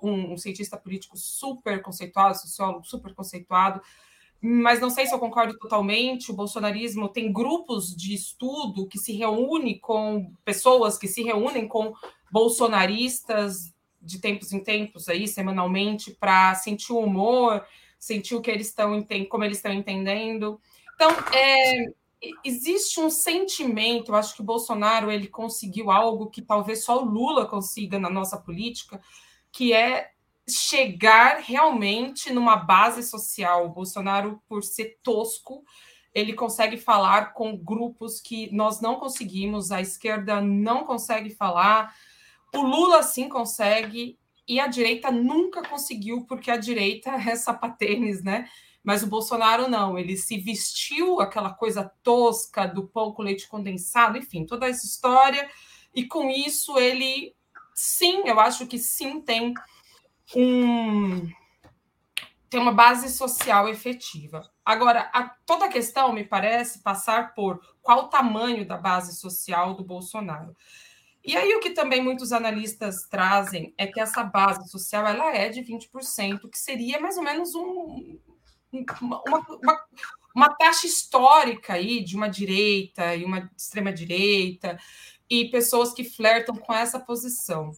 um, 0.04 0.34
um 0.34 0.38
cientista 0.38 0.78
político 0.78 1.18
super 1.18 1.82
conceituado, 1.82 2.38
sociólogo 2.38 2.86
super 2.86 3.14
conceituado, 3.14 3.82
mas 4.42 4.80
não 4.80 4.90
sei 4.90 5.08
se 5.08 5.14
eu 5.14 5.20
concordo 5.20 5.58
totalmente. 5.58 6.32
O 6.32 6.36
bolsonarismo 6.36 7.10
tem 7.10 7.32
grupos 7.32 7.96
de 7.96 8.14
estudo 8.14 8.88
que 8.88 8.98
se 8.98 9.14
reúnem 9.14 9.80
com 9.80 10.32
pessoas 10.44 10.98
que 10.98 11.08
se 11.08 11.24
reúnem 11.24 11.68
com 11.68 11.94
bolsonaristas 12.32 13.74
de 14.02 14.20
tempos 14.20 14.54
em 14.54 14.62
tempos 14.62 15.10
aí 15.10 15.28
semanalmente 15.28 16.12
para 16.12 16.54
sentir 16.56 16.94
o 16.94 17.00
humor, 17.00 17.66
sentir 17.98 18.36
o 18.36 18.42
que 18.42 18.52
eles 18.52 18.68
estão 18.68 19.06
como 19.30 19.44
eles 19.44 19.58
estão 19.58 19.74
entendendo. 19.74 20.60
Então, 20.94 21.10
é, 21.34 21.88
existe 22.44 23.00
um 23.00 23.10
sentimento, 23.10 24.12
eu 24.12 24.16
acho 24.16 24.36
que 24.36 24.42
o 24.42 24.46
Bolsonaro 24.46 25.12
ele 25.12 25.28
conseguiu 25.28 25.92
algo 25.92 26.30
que 26.30 26.42
talvez 26.42 26.84
só 26.84 27.02
o 27.02 27.06
Lula 27.06 27.46
consiga 27.46 28.00
na 28.00 28.10
nossa 28.10 28.38
política, 28.38 29.02
que 29.52 29.74
é 29.74 30.12
chegar 30.48 31.40
realmente 31.40 32.32
numa 32.32 32.56
base 32.56 33.04
social. 33.04 33.66
O 33.66 33.70
Bolsonaro, 33.70 34.42
por 34.48 34.64
ser 34.64 35.00
tosco, 35.02 35.64
ele 36.14 36.34
consegue 36.34 36.78
falar 36.78 37.34
com 37.34 37.58
grupos 37.58 38.22
que 38.22 38.50
nós 38.54 38.80
não 38.80 38.96
conseguimos, 38.96 39.72
a 39.72 39.82
esquerda 39.82 40.40
não 40.40 40.86
consegue 40.86 41.30
falar, 41.30 41.94
o 42.54 42.62
Lula 42.62 43.04
sim 43.04 43.28
consegue, 43.28 44.18
e 44.48 44.60
a 44.60 44.68
direita 44.68 45.12
nunca 45.12 45.62
conseguiu, 45.68 46.26
porque 46.26 46.50
a 46.50 46.58
direita 46.58 47.12
é 47.12 47.36
sapatênis, 47.36 48.24
né? 48.24 48.48
Mas 48.82 49.02
o 49.02 49.08
Bolsonaro 49.08 49.68
não, 49.68 49.98
ele 49.98 50.16
se 50.16 50.38
vestiu 50.38 51.20
aquela 51.20 51.52
coisa 51.52 51.92
tosca 52.04 52.68
do 52.68 52.88
pão 52.88 53.12
com 53.12 53.24
leite 53.24 53.48
condensado, 53.48 54.18
enfim, 54.18 54.46
toda 54.46 54.70
essa 54.70 54.86
história, 54.86 55.50
e 55.94 56.06
com 56.06 56.30
isso 56.30 56.78
ele, 56.78 57.36
sim, 57.74 58.22
eu 58.26 58.40
acho 58.40 58.68
que 58.68 58.78
sim, 58.78 59.20
tem 59.20 59.54
um 60.36 61.30
tem 62.50 62.62
uma 62.62 62.72
base 62.72 63.10
social 63.10 63.68
efetiva. 63.68 64.50
Agora, 64.64 65.10
a, 65.14 65.24
toda 65.46 65.66
a 65.66 65.70
questão 65.70 66.14
me 66.14 66.24
parece 66.24 66.82
passar 66.82 67.34
por 67.34 67.60
qual 67.82 68.06
o 68.06 68.08
tamanho 68.08 68.66
da 68.66 68.78
base 68.78 69.14
social 69.18 69.74
do 69.74 69.84
Bolsonaro. 69.84 70.56
E 71.22 71.36
aí 71.36 71.54
o 71.54 71.60
que 71.60 71.72
também 71.72 72.02
muitos 72.02 72.32
analistas 72.32 73.08
trazem 73.10 73.74
é 73.78 73.88
que 73.88 74.00
essa 74.00 74.24
base 74.24 74.70
social 74.70 75.06
ela 75.06 75.36
é 75.36 75.50
de 75.50 75.62
20%, 75.62 76.50
que 76.50 76.58
seria 76.58 77.00
mais 77.00 77.18
ou 77.18 77.24
menos 77.24 77.56
um, 77.56 78.18
uma, 79.02 79.22
uma, 79.28 79.86
uma 80.36 80.56
taxa 80.56 80.86
histórica 80.86 81.74
aí 81.74 82.04
de 82.04 82.16
uma 82.16 82.30
direita 82.30 83.16
e 83.16 83.26
uma 83.26 83.52
extrema 83.58 83.92
direita 83.92 84.80
e 85.30 85.50
pessoas 85.50 85.94
que 85.94 86.04
flertam 86.04 86.56
com 86.56 86.74
essa 86.74 87.00
posição. 87.00 87.72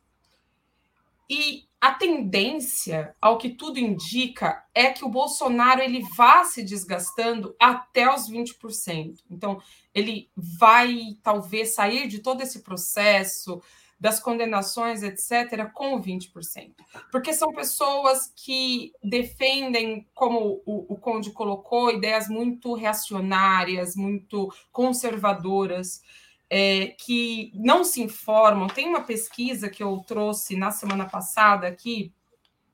E 1.30 1.67
a 1.80 1.92
tendência, 1.92 3.16
ao 3.22 3.38
que 3.38 3.50
tudo 3.50 3.78
indica, 3.78 4.63
é 4.74 4.92
que 4.92 5.06
o 5.06 5.10
Bolsonaro 5.10 5.82
ele 5.82 6.04
vá 6.16 6.44
se 6.44 6.63
desgastando 6.63 7.56
até 7.60 8.12
os 8.12 8.30
20%. 8.30 9.20
Então, 9.30 9.62
ele 9.94 10.30
vai 10.36 11.18
talvez 11.22 11.76
sair 11.76 12.08
de 12.08 12.20
todo 12.20 12.42
esse 12.42 12.63
processo 12.63 13.62
das 14.00 14.20
condenações, 14.20 15.02
etc., 15.02 15.72
com 15.74 16.00
20%. 16.02 16.74
Porque 17.12 17.34
são 17.34 17.52
pessoas 17.52 18.32
que 18.36 18.92
defendem, 19.04 20.08
como 20.13 20.62
o, 20.66 20.94
o 20.94 20.98
Conde 20.98 21.32
colocou, 21.32 21.92
ideias 21.92 22.28
muito 22.28 22.74
reacionárias, 22.74 23.96
muito 23.96 24.54
conservadoras 24.72 26.02
é, 26.50 26.88
que 26.98 27.52
não 27.56 27.84
se 27.84 28.02
informam. 28.02 28.68
Tem 28.68 28.88
uma 28.88 29.02
pesquisa 29.02 29.70
que 29.70 29.84
eu 29.84 29.98
trouxe 30.08 30.56
na 30.56 30.72
semana 30.72 31.06
passada 31.06 31.68
aqui, 31.68 32.14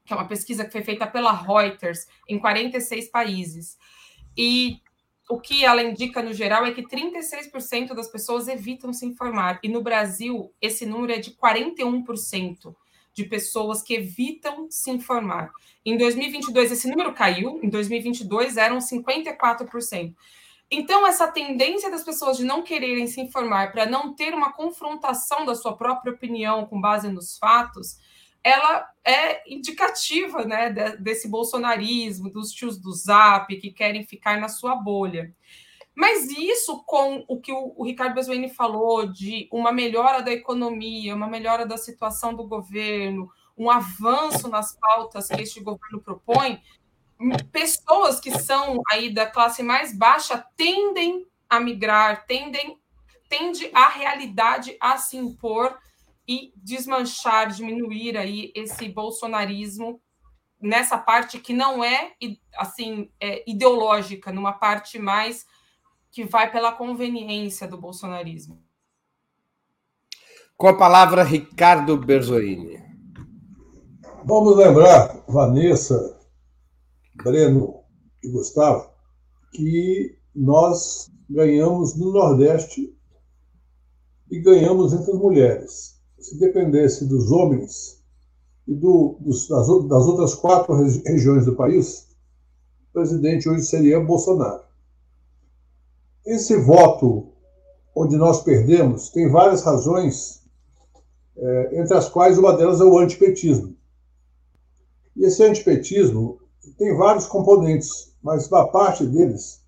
que 0.06 0.14
é 0.14 0.16
uma 0.16 0.28
pesquisa 0.28 0.66
que 0.66 0.72
foi 0.72 0.84
feita 0.84 1.08
pela 1.08 1.32
Reuters 1.32 2.08
em 2.28 2.38
46 2.40 3.10
países. 3.10 3.78
E 4.38 4.82
o 5.30 5.40
que 5.40 5.64
ela 5.64 5.82
indica 5.82 6.22
no 6.22 6.34
geral 6.34 6.66
é 6.66 6.72
que 6.72 6.84
36% 6.84 7.94
das 7.94 8.08
pessoas 8.08 8.48
evitam 8.48 8.92
se 8.92 9.06
informar. 9.06 9.60
E 9.64 9.70
no 9.70 9.82
Brasil, 9.82 10.54
esse 10.62 10.86
número 10.86 11.14
é 11.14 11.20
de 11.20 11.32
41% 11.32 12.76
de 13.14 13.24
pessoas 13.24 13.82
que 13.82 13.94
evitam 13.94 14.68
se 14.70 14.90
informar. 14.92 15.52
Em 15.86 15.98
2022, 15.98 16.72
esse 16.72 16.90
número 16.90 17.14
caiu, 17.14 17.60
em 17.64 17.70
2022 17.70 18.58
eram 18.58 18.80
54%. 18.80 20.14
Então, 20.70 21.06
essa 21.06 21.28
tendência 21.28 21.90
das 21.92 22.04
pessoas 22.04 22.38
de 22.38 22.44
não 22.44 22.64
quererem 22.64 23.06
se 23.08 23.22
informar 23.22 23.72
para 23.72 23.86
não 23.86 24.14
ter 24.14 24.34
uma 24.34 24.52
confrontação 24.52 25.46
da 25.46 25.54
sua 25.56 25.78
própria 25.78 26.14
opinião 26.14 26.66
com 26.66 26.82
base 26.82 27.10
nos 27.10 27.38
fatos, 27.38 27.98
ela 28.44 28.90
é 29.06 29.42
indicativa 29.52 30.44
né, 30.44 30.70
desse 31.00 31.30
bolsonarismo, 31.30 32.30
dos 32.30 32.52
tios 32.52 32.78
do 32.78 32.92
Zap 32.92 33.56
que 33.56 33.72
querem 33.72 34.04
ficar 34.04 34.40
na 34.40 34.50
sua 34.50 34.76
bolha. 34.76 35.34
Mas 35.96 36.30
isso 36.32 36.84
com 36.86 37.24
o 37.28 37.40
que 37.40 37.52
o, 37.52 37.84
Ricardo 37.84 38.16
Bezuini 38.16 38.50
falou 38.50 39.06
de 39.06 39.48
uma 39.52 39.72
melhora 39.72 40.24
da 40.24 40.34
economia, 40.34 41.16
uma 41.16 41.28
melhora 41.28 41.66
da 41.66 41.78
situação 41.78 42.34
do 42.34 42.48
governo, 42.48 43.30
um 43.56 43.70
avanço 43.70 44.48
nas 44.50 44.76
pautas 44.76 45.28
que 45.28 45.40
este 45.40 45.60
governo 45.60 46.02
propõe, 46.02 46.60
pessoas 47.52 48.20
que 48.20 48.32
são 48.40 48.82
aí 48.92 49.14
da 49.14 49.26
classe 49.26 49.64
mais 49.64 49.96
baixa 49.98 50.46
tendem 50.56 51.26
a 51.50 51.60
migrar, 51.60 52.26
tendem 52.26 52.78
tende 53.30 53.70
a 53.74 53.90
realidade 53.90 54.78
a 54.80 54.98
se 54.98 55.18
impor 55.18 55.76
e 56.28 56.54
desmanchar, 56.56 57.50
diminuir 57.50 58.16
aí 58.16 58.52
esse 58.56 58.88
bolsonarismo 58.88 60.00
nessa 60.62 60.98
parte 60.98 61.40
que 61.40 61.52
não 61.52 61.84
é 61.84 62.14
assim 62.56 63.10
é 63.20 63.44
ideológica, 63.50 64.32
numa 64.32 64.54
parte 64.54 64.98
mais 64.98 65.46
que 66.12 66.24
vai 66.24 66.52
pela 66.52 66.72
conveniência 66.72 67.68
do 67.68 67.78
bolsonarismo. 67.78 68.62
Com 70.56 70.68
a 70.68 70.78
palavra 70.78 71.24
Ricardo 71.24 71.98
Berzoini. 71.98 72.82
Vamos 74.24 74.56
lembrar, 74.56 75.24
Vanessa, 75.28 76.23
Breno 77.24 77.82
e 78.24 78.30
Gustavo, 78.30 78.90
que 79.52 80.18
nós 80.36 81.12
ganhamos 81.30 81.96
no 81.96 82.12
Nordeste 82.12 82.96
e 84.30 84.40
ganhamos 84.40 84.94
entre 84.94 85.12
as 85.12 85.18
mulheres. 85.18 86.00
Se 86.20 86.38
dependesse 86.40 87.06
dos 87.06 87.32
homens 87.32 88.04
e 88.68 88.74
do, 88.74 89.18
dos, 89.20 89.48
das, 89.48 89.68
das, 89.68 90.06
outras 90.06 90.36
quatro 90.36 90.74
regiões 90.74 91.46
do 91.46 91.56
país, 91.56 92.08
o 92.90 92.94
presidente 92.94 93.50
hoje 93.50 93.66
seria 93.66 94.00
Bolsonaro. 94.00 94.64
Esse 96.26 96.56
voto 96.58 97.34
onde 97.96 98.16
nós 98.16 98.42
perdemos 98.44 99.10
tem 99.10 99.30
várias 99.30 99.62
razões, 99.62 100.42
é, 101.36 101.80
entre 101.80 101.94
as 101.94 102.10
quais 102.10 102.38
uma 102.38 102.56
delas 102.56 102.80
é 102.80 102.84
o 102.84 102.98
antipetismo. 102.98 103.76
E 105.16 105.26
esse 105.26 105.44
antipetismo 105.44 106.40
tem 106.78 106.96
vários 106.96 107.28
componentes, 107.28 108.14
mas 108.22 108.48
uma 108.48 108.68
parte 108.68 109.06
deles 109.06 109.62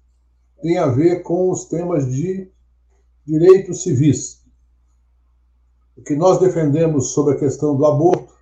tem 0.62 0.78
a 0.78 0.88
ver 0.88 1.22
com 1.22 1.52
os 1.52 1.66
temas 1.66 2.12
de 2.12 2.50
direitos 3.26 3.84
civis. 3.84 4.44
O 5.98 6.02
que 6.02 6.16
nós 6.16 6.40
defendemos 6.40 7.14
sobre 7.14 7.36
a 7.36 7.38
questão 7.38 7.76
do 7.76 7.86
aborto, 7.86 8.34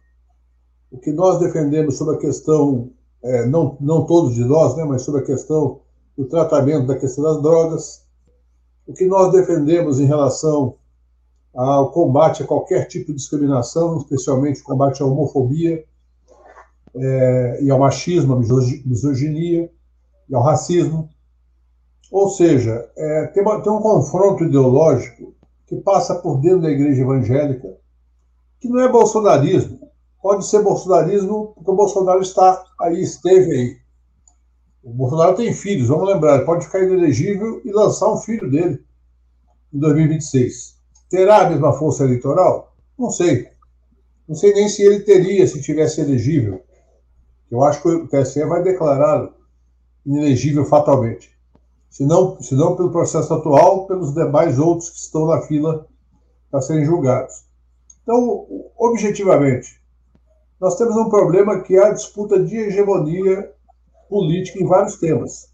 o 0.91 0.97
que 0.97 1.11
nós 1.11 1.39
defendemos 1.39 1.97
sobre 1.97 2.15
a 2.15 2.19
questão, 2.19 2.91
é, 3.23 3.45
não, 3.45 3.77
não 3.79 4.05
todos 4.05 4.35
de 4.35 4.43
nós, 4.43 4.75
né, 4.75 4.83
mas 4.83 5.01
sobre 5.01 5.21
a 5.21 5.25
questão 5.25 5.81
do 6.17 6.25
tratamento 6.25 6.87
da 6.87 6.97
questão 6.97 7.23
das 7.23 7.41
drogas, 7.41 8.05
o 8.85 8.93
que 8.93 9.05
nós 9.05 9.31
defendemos 9.31 9.99
em 9.99 10.05
relação 10.05 10.75
ao 11.53 11.91
combate 11.91 12.43
a 12.43 12.47
qualquer 12.47 12.87
tipo 12.87 13.07
de 13.07 13.17
discriminação, 13.17 13.97
especialmente 13.97 14.61
o 14.61 14.63
combate 14.63 15.01
à 15.01 15.05
homofobia, 15.05 15.85
é, 16.95 17.59
e 17.61 17.71
ao 17.71 17.79
machismo, 17.79 18.33
à 18.33 18.39
misoginia 18.39 19.69
e 20.29 20.35
ao 20.35 20.43
racismo. 20.43 21.09
Ou 22.11 22.29
seja, 22.29 22.89
é, 22.95 23.27
tem, 23.27 23.41
uma, 23.41 23.61
tem 23.61 23.71
um 23.71 23.81
confronto 23.81 24.43
ideológico 24.43 25.33
que 25.67 25.75
passa 25.77 26.15
por 26.15 26.39
dentro 26.39 26.61
da 26.61 26.69
igreja 26.69 27.01
evangélica, 27.01 27.75
que 28.59 28.69
não 28.69 28.79
é 28.81 28.87
bolsonarismo. 28.87 29.79
Pode 30.21 30.45
ser 30.45 30.61
bolsonarismo 30.61 31.53
porque 31.55 31.71
o 31.71 31.75
Bolsonaro 31.75 32.21
está 32.21 32.63
aí, 32.79 33.01
esteve 33.01 33.51
aí. 33.51 33.77
O 34.83 34.93
Bolsonaro 34.93 35.35
tem 35.35 35.53
filhos, 35.53 35.87
vamos 35.87 36.07
lembrar, 36.07 36.35
ele 36.35 36.45
pode 36.45 36.65
ficar 36.65 36.83
inelegível 36.83 37.61
e 37.65 37.71
lançar 37.71 38.11
um 38.11 38.17
filho 38.17 38.49
dele 38.49 38.83
em 39.73 39.79
2026. 39.79 40.77
Terá 41.09 41.41
a 41.41 41.49
mesma 41.49 41.73
força 41.73 42.03
eleitoral? 42.03 42.75
Não 42.97 43.09
sei. 43.09 43.47
Não 44.27 44.35
sei 44.35 44.53
nem 44.53 44.69
se 44.69 44.83
ele 44.83 45.01
teria 45.01 45.45
se 45.47 45.61
tivesse 45.61 46.01
elegível. 46.01 46.61
Eu 47.53 47.63
acho 47.63 47.83
que 47.83 47.87
o 47.87 48.07
TSE 48.07 48.43
vai 48.45 48.63
declará-lo 48.63 49.31
inelegível 50.03 50.65
fatalmente. 50.65 51.37
Se 51.87 52.03
não, 52.03 52.41
se 52.41 52.55
não 52.55 52.75
pelo 52.75 52.89
processo 52.89 53.31
atual, 53.31 53.85
pelos 53.85 54.11
demais 54.11 54.57
outros 54.57 54.89
que 54.89 54.97
estão 54.97 55.27
na 55.27 55.39
fila 55.43 55.85
para 56.49 56.63
serem 56.63 56.83
julgados. 56.83 57.45
Então, 58.01 58.47
objetivamente, 58.75 59.79
nós 60.59 60.75
temos 60.79 60.97
um 60.97 61.09
problema 61.09 61.61
que 61.61 61.75
é 61.75 61.85
a 61.85 61.93
disputa 61.93 62.43
de 62.43 62.57
hegemonia 62.57 63.53
política 64.09 64.57
em 64.57 64.65
vários 64.65 64.95
temas. 64.95 65.53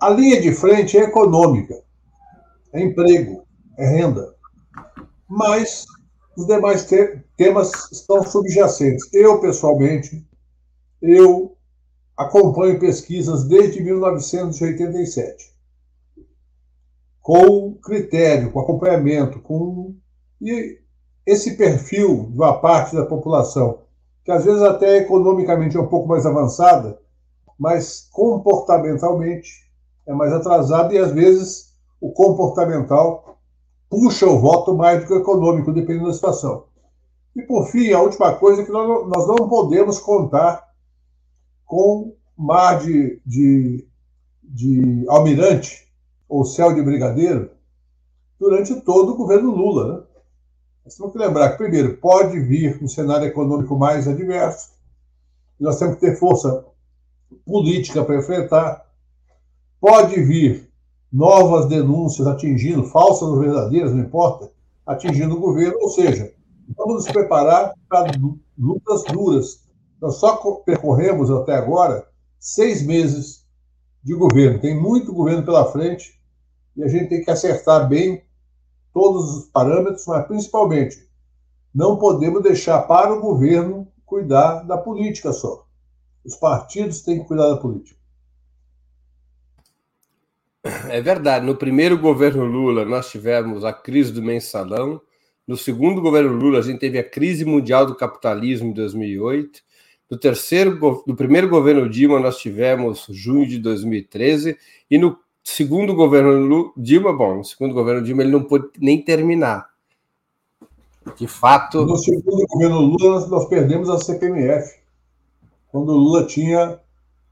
A 0.00 0.08
linha 0.08 0.40
de 0.40 0.54
frente 0.54 0.96
é 0.96 1.02
econômica, 1.02 1.78
é 2.72 2.80
emprego, 2.80 3.44
é 3.76 3.86
renda. 3.86 4.34
Mas 5.28 5.84
os 6.36 6.46
demais 6.46 6.86
te 6.86 7.20
temas 7.36 7.70
estão 7.92 8.22
subjacentes. 8.22 9.08
Eu, 9.12 9.40
pessoalmente, 9.40 10.26
eu 11.00 11.56
acompanho 12.16 12.78
pesquisas 12.78 13.44
desde 13.44 13.82
1987, 13.82 15.52
com 17.20 17.74
critério, 17.74 18.50
com 18.52 18.60
acompanhamento, 18.60 19.40
com 19.40 19.94
e 20.40 20.78
esse 21.24 21.56
perfil 21.56 22.28
de 22.30 22.36
uma 22.36 22.60
parte 22.60 22.96
da 22.96 23.06
população, 23.06 23.82
que 24.24 24.30
às 24.30 24.44
vezes 24.44 24.62
até 24.62 24.98
economicamente 24.98 25.76
é 25.76 25.80
um 25.80 25.86
pouco 25.86 26.08
mais 26.08 26.26
avançada, 26.26 26.98
mas 27.58 28.08
comportamentalmente 28.10 29.50
é 30.06 30.12
mais 30.12 30.32
atrasado 30.32 30.92
e 30.92 30.98
às 30.98 31.12
vezes 31.12 31.72
o 32.00 32.10
comportamental 32.10 33.31
puxa 33.92 34.26
o 34.26 34.38
voto 34.38 34.74
mais 34.74 35.00
do 35.00 35.06
que 35.06 35.12
o 35.12 35.18
econômico, 35.18 35.70
dependendo 35.70 36.06
da 36.06 36.14
situação. 36.14 36.64
E 37.36 37.42
por 37.42 37.66
fim, 37.66 37.92
a 37.92 38.00
última 38.00 38.34
coisa 38.34 38.62
é 38.62 38.64
que 38.64 38.72
nós, 38.72 39.06
nós 39.06 39.28
não 39.28 39.46
podemos 39.50 39.98
contar 39.98 40.66
com 41.66 42.16
mar 42.34 42.78
de, 42.80 43.20
de, 43.26 43.86
de 44.42 45.04
almirante 45.08 45.86
ou 46.26 46.42
céu 46.42 46.74
de 46.74 46.80
brigadeiro 46.80 47.50
durante 48.40 48.80
todo 48.80 49.12
o 49.12 49.16
governo 49.16 49.50
Lula. 49.50 49.92
Né? 49.92 50.04
Nós 50.86 50.94
temos 50.94 51.12
que 51.12 51.18
lembrar 51.18 51.50
que, 51.50 51.58
primeiro, 51.58 51.98
pode 51.98 52.40
vir 52.40 52.82
um 52.82 52.88
cenário 52.88 53.26
econômico 53.26 53.76
mais 53.76 54.08
adverso, 54.08 54.70
nós 55.60 55.78
temos 55.78 55.96
que 55.96 56.00
ter 56.00 56.16
força 56.16 56.64
política 57.44 58.02
para 58.02 58.16
enfrentar. 58.16 58.86
Pode 59.78 60.18
vir 60.22 60.71
novas 61.12 61.66
denúncias 61.66 62.26
atingindo, 62.26 62.84
falsas 62.84 63.28
ou 63.28 63.38
verdadeiras, 63.38 63.92
não 63.92 64.00
importa, 64.00 64.50
atingindo 64.86 65.36
o 65.36 65.40
governo, 65.40 65.76
ou 65.80 65.90
seja, 65.90 66.32
vamos 66.76 67.04
nos 67.04 67.12
preparar 67.12 67.74
para 67.88 68.10
lutas 68.58 69.04
duras. 69.04 69.62
Nós 70.00 70.16
só 70.16 70.36
percorremos 70.64 71.30
até 71.30 71.54
agora 71.54 72.06
seis 72.40 72.84
meses 72.84 73.46
de 74.02 74.14
governo, 74.14 74.60
tem 74.60 74.80
muito 74.80 75.12
governo 75.12 75.44
pela 75.44 75.70
frente 75.70 76.20
e 76.76 76.82
a 76.82 76.88
gente 76.88 77.08
tem 77.08 77.22
que 77.22 77.30
acertar 77.30 77.88
bem 77.88 78.24
todos 78.92 79.36
os 79.36 79.44
parâmetros, 79.46 80.04
mas 80.06 80.26
principalmente 80.26 81.08
não 81.74 81.96
podemos 81.96 82.42
deixar 82.42 82.82
para 82.82 83.14
o 83.14 83.20
governo 83.20 83.86
cuidar 84.04 84.62
da 84.62 84.76
política 84.76 85.32
só. 85.32 85.66
Os 86.24 86.34
partidos 86.34 87.02
têm 87.02 87.20
que 87.20 87.26
cuidar 87.26 87.48
da 87.48 87.56
política. 87.56 88.01
É 90.64 91.00
verdade. 91.00 91.44
No 91.44 91.56
primeiro 91.56 91.98
governo 91.98 92.44
Lula, 92.44 92.84
nós 92.84 93.10
tivemos 93.10 93.64
a 93.64 93.72
crise 93.72 94.12
do 94.12 94.22
mensalão. 94.22 95.00
No 95.46 95.56
segundo 95.56 96.00
governo 96.00 96.32
Lula, 96.32 96.60
a 96.60 96.62
gente 96.62 96.78
teve 96.78 96.98
a 96.98 97.04
crise 97.04 97.44
mundial 97.44 97.84
do 97.84 97.96
capitalismo 97.96 98.68
em 98.68 98.72
2008. 98.72 99.60
No 100.08 100.16
terceiro, 100.16 101.02
no 101.06 101.16
primeiro 101.16 101.48
governo 101.48 101.88
Dilma, 101.88 102.20
nós 102.20 102.38
tivemos 102.38 103.06
junho 103.10 103.46
de 103.46 103.58
2013. 103.58 104.56
E 104.90 104.98
no 104.98 105.18
segundo 105.42 105.94
governo 105.94 106.72
Dilma, 106.76 107.12
bom, 107.12 107.38
no 107.38 107.44
segundo 107.44 107.74
governo 107.74 108.02
Dilma, 108.02 108.22
ele 108.22 108.30
não 108.30 108.44
pôde 108.44 108.68
nem 108.78 109.02
terminar. 109.02 109.70
De 111.16 111.26
fato. 111.26 111.84
No 111.84 111.96
segundo 111.96 112.46
governo 112.46 112.80
Lula, 112.80 113.26
nós 113.26 113.48
perdemos 113.48 113.90
a 113.90 113.98
CPMF. 113.98 114.80
Quando 115.68 115.88
o 115.88 115.96
Lula 115.96 116.24
tinha 116.24 116.78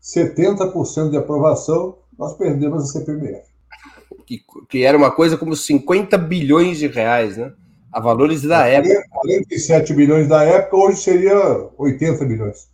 70% 0.02 1.10
de 1.10 1.16
aprovação, 1.16 1.99
nós 2.20 2.36
perdemos 2.36 2.82
a 2.82 2.86
CPMF. 2.86 3.48
Que, 4.26 4.42
que, 4.68 4.84
era 4.84 4.96
uma 4.96 5.10
coisa 5.10 5.38
como 5.38 5.56
50 5.56 6.18
bilhões 6.18 6.78
de 6.78 6.86
reais, 6.86 7.38
né? 7.38 7.50
A 7.90 7.98
valores 7.98 8.42
da 8.42 8.66
época. 8.66 9.02
47 9.10 9.94
bilhões 9.94 10.28
da 10.28 10.44
época, 10.44 10.76
hoje 10.76 11.00
seria 11.00 11.34
80 11.78 12.24
bilhões. 12.26 12.68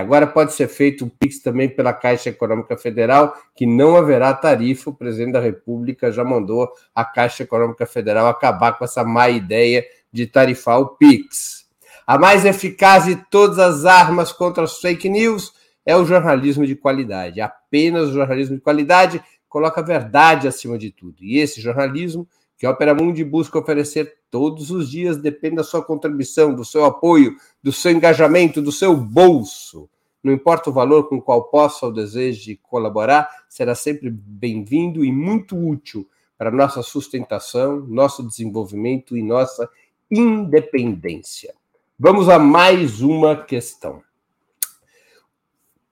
Agora 0.00 0.26
pode 0.26 0.54
ser 0.54 0.68
feito 0.68 1.04
o 1.04 1.10
Pix 1.10 1.40
também 1.40 1.68
pela 1.68 1.92
Caixa 1.92 2.30
Econômica 2.30 2.76
Federal, 2.76 3.36
que 3.54 3.66
não 3.66 3.96
haverá 3.96 4.32
tarifa. 4.32 4.90
O 4.90 4.94
presidente 4.94 5.32
da 5.32 5.40
República 5.40 6.10
já 6.10 6.24
mandou 6.24 6.68
a 6.94 7.04
Caixa 7.04 7.42
Econômica 7.42 7.84
Federal 7.84 8.26
acabar 8.26 8.72
com 8.78 8.84
essa 8.84 9.04
má 9.04 9.28
ideia 9.28 9.84
de 10.12 10.26
tarifar 10.26 10.80
o 10.80 10.96
Pix. 10.96 11.66
A 12.06 12.18
mais 12.18 12.44
eficaz 12.44 13.04
de 13.04 13.16
todas 13.30 13.58
as 13.58 13.84
armas 13.84 14.32
contra 14.32 14.64
as 14.64 14.78
fake 14.78 15.08
news 15.08 15.52
é 15.84 15.96
o 15.96 16.04
jornalismo 16.04 16.66
de 16.66 16.74
qualidade. 16.74 17.40
Apenas 17.40 18.08
o 18.08 18.12
jornalismo 18.12 18.56
de 18.56 18.62
qualidade 18.62 19.22
coloca 19.48 19.80
a 19.80 19.84
verdade 19.84 20.48
acima 20.48 20.78
de 20.78 20.90
tudo. 20.90 21.22
E 21.22 21.38
esse 21.38 21.60
jornalismo 21.60 22.26
que 22.64 22.66
a 22.66 22.70
Opera 22.70 22.94
Mundi 22.94 23.22
busca 23.22 23.58
oferecer 23.58 24.20
todos 24.30 24.70
os 24.70 24.90
dias 24.90 25.18
depende 25.18 25.56
da 25.56 25.62
sua 25.62 25.84
contribuição, 25.84 26.54
do 26.54 26.64
seu 26.64 26.86
apoio, 26.86 27.36
do 27.62 27.70
seu 27.70 27.92
engajamento, 27.92 28.62
do 28.62 28.72
seu 28.72 28.96
bolso. 28.96 29.86
Não 30.22 30.32
importa 30.32 30.70
o 30.70 30.72
valor 30.72 31.06
com 31.06 31.20
qual 31.20 31.44
possa 31.50 31.84
ou 31.84 31.92
deseje 31.92 32.58
colaborar, 32.62 33.28
será 33.50 33.74
sempre 33.74 34.08
bem-vindo 34.10 35.04
e 35.04 35.12
muito 35.12 35.54
útil 35.54 36.08
para 36.38 36.50
nossa 36.50 36.82
sustentação, 36.82 37.80
nosso 37.80 38.26
desenvolvimento 38.26 39.14
e 39.14 39.22
nossa 39.22 39.68
independência. 40.10 41.52
Vamos 41.98 42.30
a 42.30 42.38
mais 42.38 43.02
uma 43.02 43.36
questão 43.36 44.02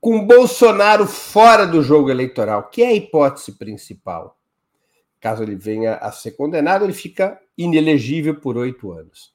com 0.00 0.26
Bolsonaro 0.26 1.06
fora 1.06 1.66
do 1.66 1.82
jogo 1.82 2.08
eleitoral, 2.08 2.70
que 2.70 2.82
é 2.82 2.86
a 2.86 2.94
hipótese 2.94 3.52
principal. 3.58 4.38
Caso 5.22 5.42
ele 5.44 5.54
venha 5.54 5.94
a 5.94 6.10
ser 6.12 6.32
condenado, 6.32 6.84
ele 6.84 6.92
fica 6.92 7.40
inelegível 7.56 8.40
por 8.40 8.58
oito 8.58 8.92
anos. 8.92 9.32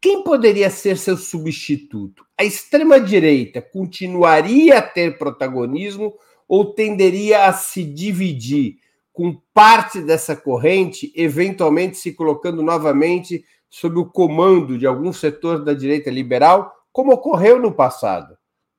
Quem 0.00 0.24
poderia 0.24 0.70
ser 0.70 0.96
seu 0.96 1.16
substituto? 1.16 2.24
A 2.38 2.42
extrema-direita 2.42 3.60
continuaria 3.60 4.78
a 4.78 4.82
ter 4.82 5.18
protagonismo 5.18 6.14
ou 6.48 6.72
tenderia 6.72 7.44
a 7.46 7.52
se 7.52 7.84
dividir, 7.84 8.78
com 9.12 9.38
parte 9.52 10.00
dessa 10.00 10.34
corrente 10.34 11.12
eventualmente 11.14 11.98
se 11.98 12.14
colocando 12.14 12.62
novamente 12.62 13.44
sob 13.68 13.98
o 13.98 14.06
comando 14.06 14.78
de 14.78 14.86
algum 14.86 15.12
setor 15.12 15.62
da 15.62 15.74
direita 15.74 16.10
liberal, 16.10 16.72
como 16.90 17.12
ocorreu 17.12 17.60
no 17.60 17.72
passado? 17.72 18.36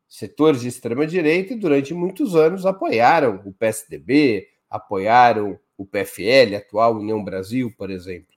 setores 0.08 0.62
de 0.62 0.70
extrema-direita 0.70 1.56
durante 1.56 1.94
muitos 1.94 2.36
anos 2.36 2.66
apoiaram 2.66 3.42
o 3.46 3.54
PSDB, 3.54 4.48
apoiaram 4.70 5.60
o 5.78 5.86
PFL, 5.86 6.56
atual 6.58 6.96
União 6.96 7.24
Brasil, 7.24 7.74
por 7.78 7.90
exemplo. 7.90 8.36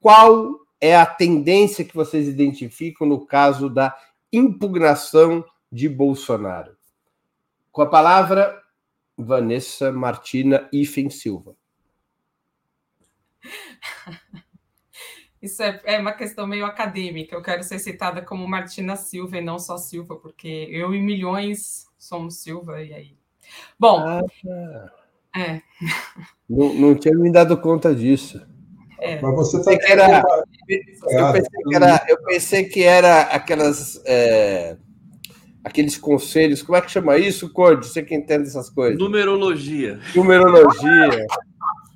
Qual 0.00 0.60
é 0.80 0.94
a 0.94 1.06
tendência 1.06 1.84
que 1.84 1.94
vocês 1.94 2.28
identificam 2.28 3.06
no 3.06 3.24
caso 3.24 3.70
da 3.70 3.96
impugnação 4.32 5.44
de 5.72 5.88
Bolsonaro? 5.88 6.76
Com 7.72 7.82
a 7.82 7.86
palavra, 7.86 8.62
Vanessa 9.16 9.90
Martina 9.90 10.68
Ifen 10.72 11.08
Silva. 11.08 11.56
Isso 15.40 15.62
é, 15.62 15.80
é, 15.84 15.98
uma 15.98 16.12
questão 16.12 16.46
meio 16.46 16.64
acadêmica. 16.64 17.36
Eu 17.36 17.42
quero 17.42 17.62
ser 17.62 17.78
citada 17.78 18.22
como 18.22 18.48
Martina 18.48 18.96
Silva 18.96 19.36
e 19.36 19.42
não 19.42 19.58
só 19.58 19.76
Silva, 19.76 20.16
porque 20.16 20.48
eu 20.70 20.94
e 20.94 21.00
milhões 21.00 21.86
somos 21.98 22.38
Silva, 22.38 22.82
e 22.82 22.94
aí. 22.94 23.18
Bom. 23.78 23.98
Ah, 24.00 24.22
tá. 24.42 25.03
É. 25.36 25.60
não, 26.48 26.74
não 26.74 26.94
tinha 26.94 27.14
me 27.14 27.30
dado 27.30 27.56
conta 27.60 27.94
disso. 27.94 28.40
É. 29.00 29.20
Mas 29.20 29.34
você 29.34 29.62
tá 29.62 29.76
que 29.76 29.92
era, 29.92 30.22
eu, 30.68 31.32
pensei 31.32 31.62
que 31.62 31.74
era, 31.74 32.06
eu 32.08 32.22
pensei 32.22 32.64
que 32.64 32.82
era 32.82 33.20
aquelas. 33.22 34.02
É, 34.06 34.76
aqueles 35.62 35.96
conselhos, 35.96 36.62
como 36.62 36.76
é 36.76 36.80
que 36.80 36.90
chama 36.90 37.16
isso, 37.16 37.50
Corde? 37.50 37.86
Você 37.86 38.02
que 38.02 38.14
entende 38.14 38.48
essas 38.48 38.68
coisas. 38.68 38.98
Numerologia. 38.98 39.98
Numerologia. 40.14 41.26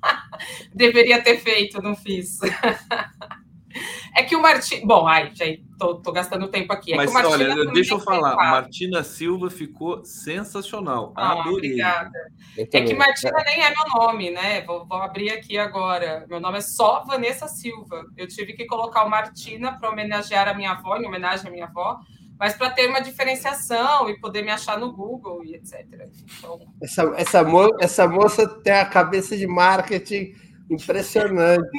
Deveria 0.74 1.22
ter 1.22 1.38
feito, 1.38 1.80
não 1.82 1.94
fiz. 1.94 2.38
É 4.16 4.22
que 4.22 4.34
o 4.34 4.42
Martim. 4.42 4.86
Bom, 4.86 5.06
ai, 5.06 5.30
já 5.34 5.44
tô, 5.78 5.96
tô 5.96 6.12
gastando 6.12 6.48
tempo 6.48 6.72
aqui. 6.72 6.92
É 6.92 6.96
Mas 6.96 7.14
olha, 7.14 7.66
deixa 7.66 7.94
eu 7.94 8.00
falar, 8.00 8.34
Martina 8.34 9.02
Silva 9.02 9.50
ficou 9.50 10.04
sensacional. 10.04 11.12
Ah, 11.16 11.32
Adorei. 11.32 11.70
Obrigada. 11.70 12.18
É 12.56 12.64
que 12.64 12.94
Martina 12.94 13.42
nem 13.44 13.62
é 13.62 13.70
meu 13.70 14.00
nome, 14.00 14.30
né? 14.30 14.62
Vou, 14.62 14.86
vou, 14.86 14.98
abrir 14.98 15.30
aqui 15.30 15.58
agora. 15.58 16.26
Meu 16.28 16.40
nome 16.40 16.58
é 16.58 16.62
só 16.62 17.04
Vanessa 17.04 17.46
Silva. 17.46 18.04
Eu 18.16 18.26
tive 18.26 18.54
que 18.54 18.66
colocar 18.66 19.04
o 19.04 19.10
Martina 19.10 19.78
para 19.78 19.90
homenagear 19.90 20.48
a 20.48 20.54
minha 20.54 20.72
avó, 20.72 20.96
em 20.96 21.06
homenagem 21.06 21.48
à 21.48 21.50
minha 21.50 21.66
avó, 21.66 22.00
mas 22.38 22.54
para 22.54 22.70
ter 22.70 22.88
uma 22.88 23.00
diferenciação 23.00 24.08
e 24.08 24.18
poder 24.18 24.42
me 24.42 24.50
achar 24.50 24.78
no 24.78 24.92
Google 24.92 25.44
e 25.44 25.54
etc. 25.54 25.86
Então... 26.38 26.58
Essa, 26.82 27.02
essa, 27.16 27.44
mo 27.44 27.76
essa 27.80 28.08
moça 28.08 28.48
tem 28.48 28.72
a 28.72 28.86
cabeça 28.86 29.36
de 29.36 29.46
marketing 29.46 30.34
impressionante. 30.70 31.78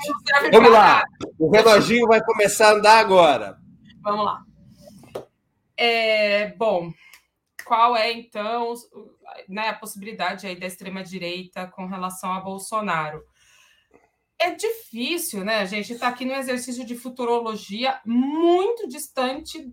Vamos 0.51 0.71
lá, 0.71 1.03
o 1.37 1.49
reloginho 1.49 2.07
vai 2.07 2.23
começar 2.23 2.69
a 2.69 2.73
andar 2.73 2.99
agora. 2.99 3.57
Vamos 4.01 4.25
lá. 4.25 4.43
É, 5.77 6.53
bom, 6.55 6.91
qual 7.63 7.95
é 7.95 8.11
então 8.11 8.73
né, 9.47 9.69
a 9.69 9.75
possibilidade 9.75 10.47
aí 10.47 10.59
da 10.59 10.65
extrema 10.65 11.03
direita 11.03 11.67
com 11.67 11.85
relação 11.85 12.33
a 12.33 12.41
Bolsonaro? 12.41 13.23
É 14.37 14.51
difícil, 14.51 15.43
né? 15.43 15.65
Gente 15.65 15.93
está 15.93 16.07
aqui 16.07 16.25
no 16.25 16.33
exercício 16.33 16.85
de 16.85 16.95
futurologia 16.95 17.99
muito 18.05 18.87
distante 18.87 19.71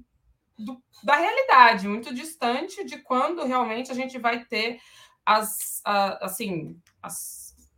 do, 0.58 0.82
da 1.04 1.16
realidade, 1.16 1.88
muito 1.88 2.14
distante 2.14 2.84
de 2.84 2.98
quando 2.98 3.44
realmente 3.44 3.90
a 3.90 3.94
gente 3.94 4.18
vai 4.18 4.44
ter 4.44 4.80
as, 5.24 5.80
a, 5.84 6.26
assim, 6.26 6.80
as, 7.02 7.35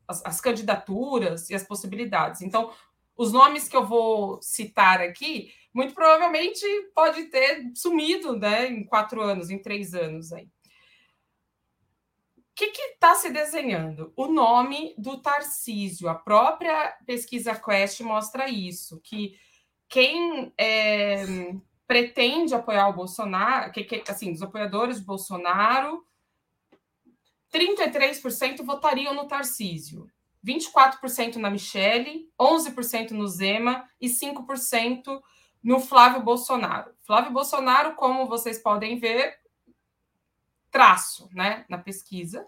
as, 0.09 0.25
as 0.25 0.41
candidaturas 0.41 1.51
e 1.51 1.55
as 1.55 1.63
possibilidades. 1.63 2.41
Então, 2.41 2.73
os 3.17 3.33
nomes 3.33 3.69
que 3.69 3.77
eu 3.77 3.87
vou 3.87 4.41
citar 4.41 5.01
aqui, 5.01 5.53
muito 5.75 5.93
provavelmente 5.95 6.65
pode 6.95 7.25
ter 7.25 7.71
sumido 7.75 8.37
né, 8.37 8.69
em 8.69 8.85
quatro 8.85 9.21
anos, 9.21 9.51
em 9.51 9.59
três 9.59 9.95
anos 9.95 10.33
aí. 10.33 10.49
O 12.39 12.61
que 12.61 12.67
está 12.67 13.15
se 13.15 13.31
desenhando? 13.31 14.13
O 14.17 14.27
nome 14.27 14.93
do 14.99 15.19
Tarcísio. 15.19 16.09
A 16.09 16.15
própria 16.15 16.97
pesquisa 17.07 17.55
Quest 17.55 18.01
mostra 18.01 18.49
isso, 18.49 19.01
que 19.01 19.39
quem 19.89 20.53
é, 20.59 21.25
pretende 21.87 22.55
apoiar 22.55 22.89
o 22.89 22.93
Bolsonaro, 22.93 23.71
que, 23.71 23.85
que, 23.85 24.11
assim, 24.11 24.33
os 24.33 24.43
apoiadores 24.43 24.99
de 24.99 25.07
Bolsonaro, 25.07 26.05
33% 27.53 28.63
votariam 28.65 29.15
no 29.15 29.27
Tarcísio, 29.27 30.11
24% 30.45 31.37
na 31.37 31.51
Michele, 31.51 32.31
11% 32.41 33.11
no 33.13 33.27
Zema 33.27 33.89
e 34.01 34.09
5% 34.09 35.21
no 35.63 35.81
Flávio 35.81 36.23
Bolsonaro. 36.23 36.93
Flávio 37.07 37.33
Bolsonaro, 37.33 37.95
como 37.95 38.27
vocês 38.27 38.59
podem 38.59 38.99
ver, 38.99 39.39
traço, 40.71 41.29
né, 41.33 41.65
na 41.69 41.79
pesquisa. 41.79 42.47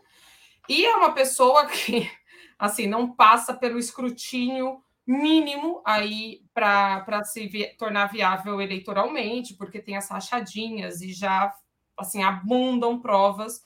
E 0.68 0.84
é 0.84 0.94
uma 0.94 1.12
pessoa 1.12 1.66
que, 1.66 2.10
assim, 2.58 2.86
não 2.86 3.12
passa 3.12 3.54
pelo 3.54 3.78
escrutínio 3.78 4.82
mínimo 5.06 5.82
aí 5.84 6.44
para 6.54 7.24
se 7.24 7.48
vi 7.48 7.66
tornar 7.76 8.06
viável 8.06 8.60
eleitoralmente, 8.60 9.54
porque 9.54 9.80
tem 9.80 9.96
as 9.96 10.08
rachadinhas 10.08 11.00
e 11.00 11.12
já 11.12 11.52
assim 11.98 12.22
abundam 12.22 13.00
provas 13.00 13.60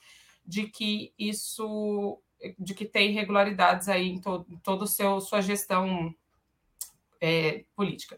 de 0.45 0.67
que 0.67 1.13
isso 1.17 2.21
de 2.59 2.75
que 2.75 2.85
tem 2.85 3.11
irregularidades 3.11 3.87
aí 3.89 4.09
em, 4.09 4.19
to, 4.19 4.45
em 4.49 4.57
toda 4.57 4.85
sua 4.85 5.41
gestão 5.41 6.13
é, 7.19 7.63
política. 7.75 8.17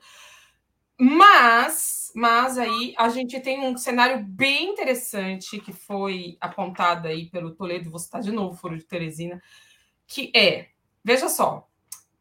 Mas, 0.99 2.11
mas 2.15 2.57
aí 2.57 2.93
a 2.97 3.07
gente 3.09 3.39
tem 3.39 3.61
um 3.61 3.77
cenário 3.77 4.25
bem 4.25 4.71
interessante 4.71 5.59
que 5.59 5.71
foi 5.71 6.35
apontado 6.41 7.07
aí 7.07 7.29
pelo 7.29 7.53
Toledo, 7.53 7.91
vou 7.91 7.99
citar 7.99 8.21
de 8.21 8.31
novo, 8.31 8.57
Foro 8.57 8.77
de 8.77 8.83
Teresina, 8.83 9.41
que 10.07 10.31
é, 10.35 10.69
veja 11.03 11.29
só, 11.29 11.67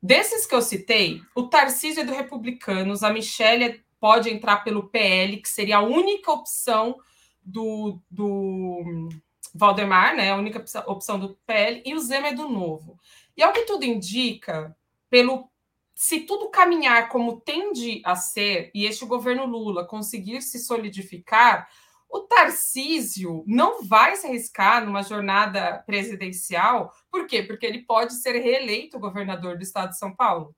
Desses 0.07 0.47
que 0.47 0.55
eu 0.55 0.63
citei, 0.63 1.21
o 1.35 1.49
Tarcísio 1.49 2.03
é 2.03 2.05
do 2.05 2.13
Republicanos, 2.13 3.03
a 3.03 3.13
Michelle 3.13 3.83
pode 3.99 4.31
entrar 4.31 4.59
pelo 4.59 4.89
PL, 4.89 5.39
que 5.39 5.49
seria 5.49 5.79
a 5.79 5.83
única 5.83 6.31
opção 6.31 6.97
do, 7.43 7.99
do 8.09 9.09
Valdemar, 9.55 10.17
né? 10.17 10.31
A 10.31 10.37
única 10.37 10.65
opção 10.87 11.19
do 11.19 11.39
PL, 11.47 11.83
e 11.85 11.95
o 11.95 12.01
Zema 12.01 12.29
é 12.29 12.35
do 12.35 12.49
Novo. 12.49 12.99
E 13.37 13.43
ao 13.43 13.53
que 13.53 13.63
tudo 13.63 13.85
indica, 13.85 14.77
pelo 15.11 15.51
se 15.95 16.21
tudo 16.21 16.51
caminhar 16.51 17.09
como 17.09 17.41
tende 17.41 18.03
a 18.05 18.15
ser, 18.15 18.71
e 18.75 18.85
este 18.85 19.07
governo 19.07 19.47
Lula 19.47 19.87
conseguir 19.87 20.43
se 20.43 20.59
solidificar, 20.59 21.69
o 22.09 22.21
Tarcísio 22.21 23.43
não 23.47 23.83
vai 23.83 24.15
se 24.15 24.27
arriscar 24.27 24.85
numa 24.85 25.03
jornada 25.03 25.83
presidencial, 25.87 26.93
por 27.11 27.27
quê? 27.27 27.43
Porque 27.43 27.65
ele 27.65 27.83
pode 27.83 28.15
ser 28.15 28.39
reeleito 28.39 28.99
governador 28.99 29.57
do 29.57 29.63
estado 29.63 29.91
de 29.91 29.99
São 29.99 30.15
Paulo 30.15 30.55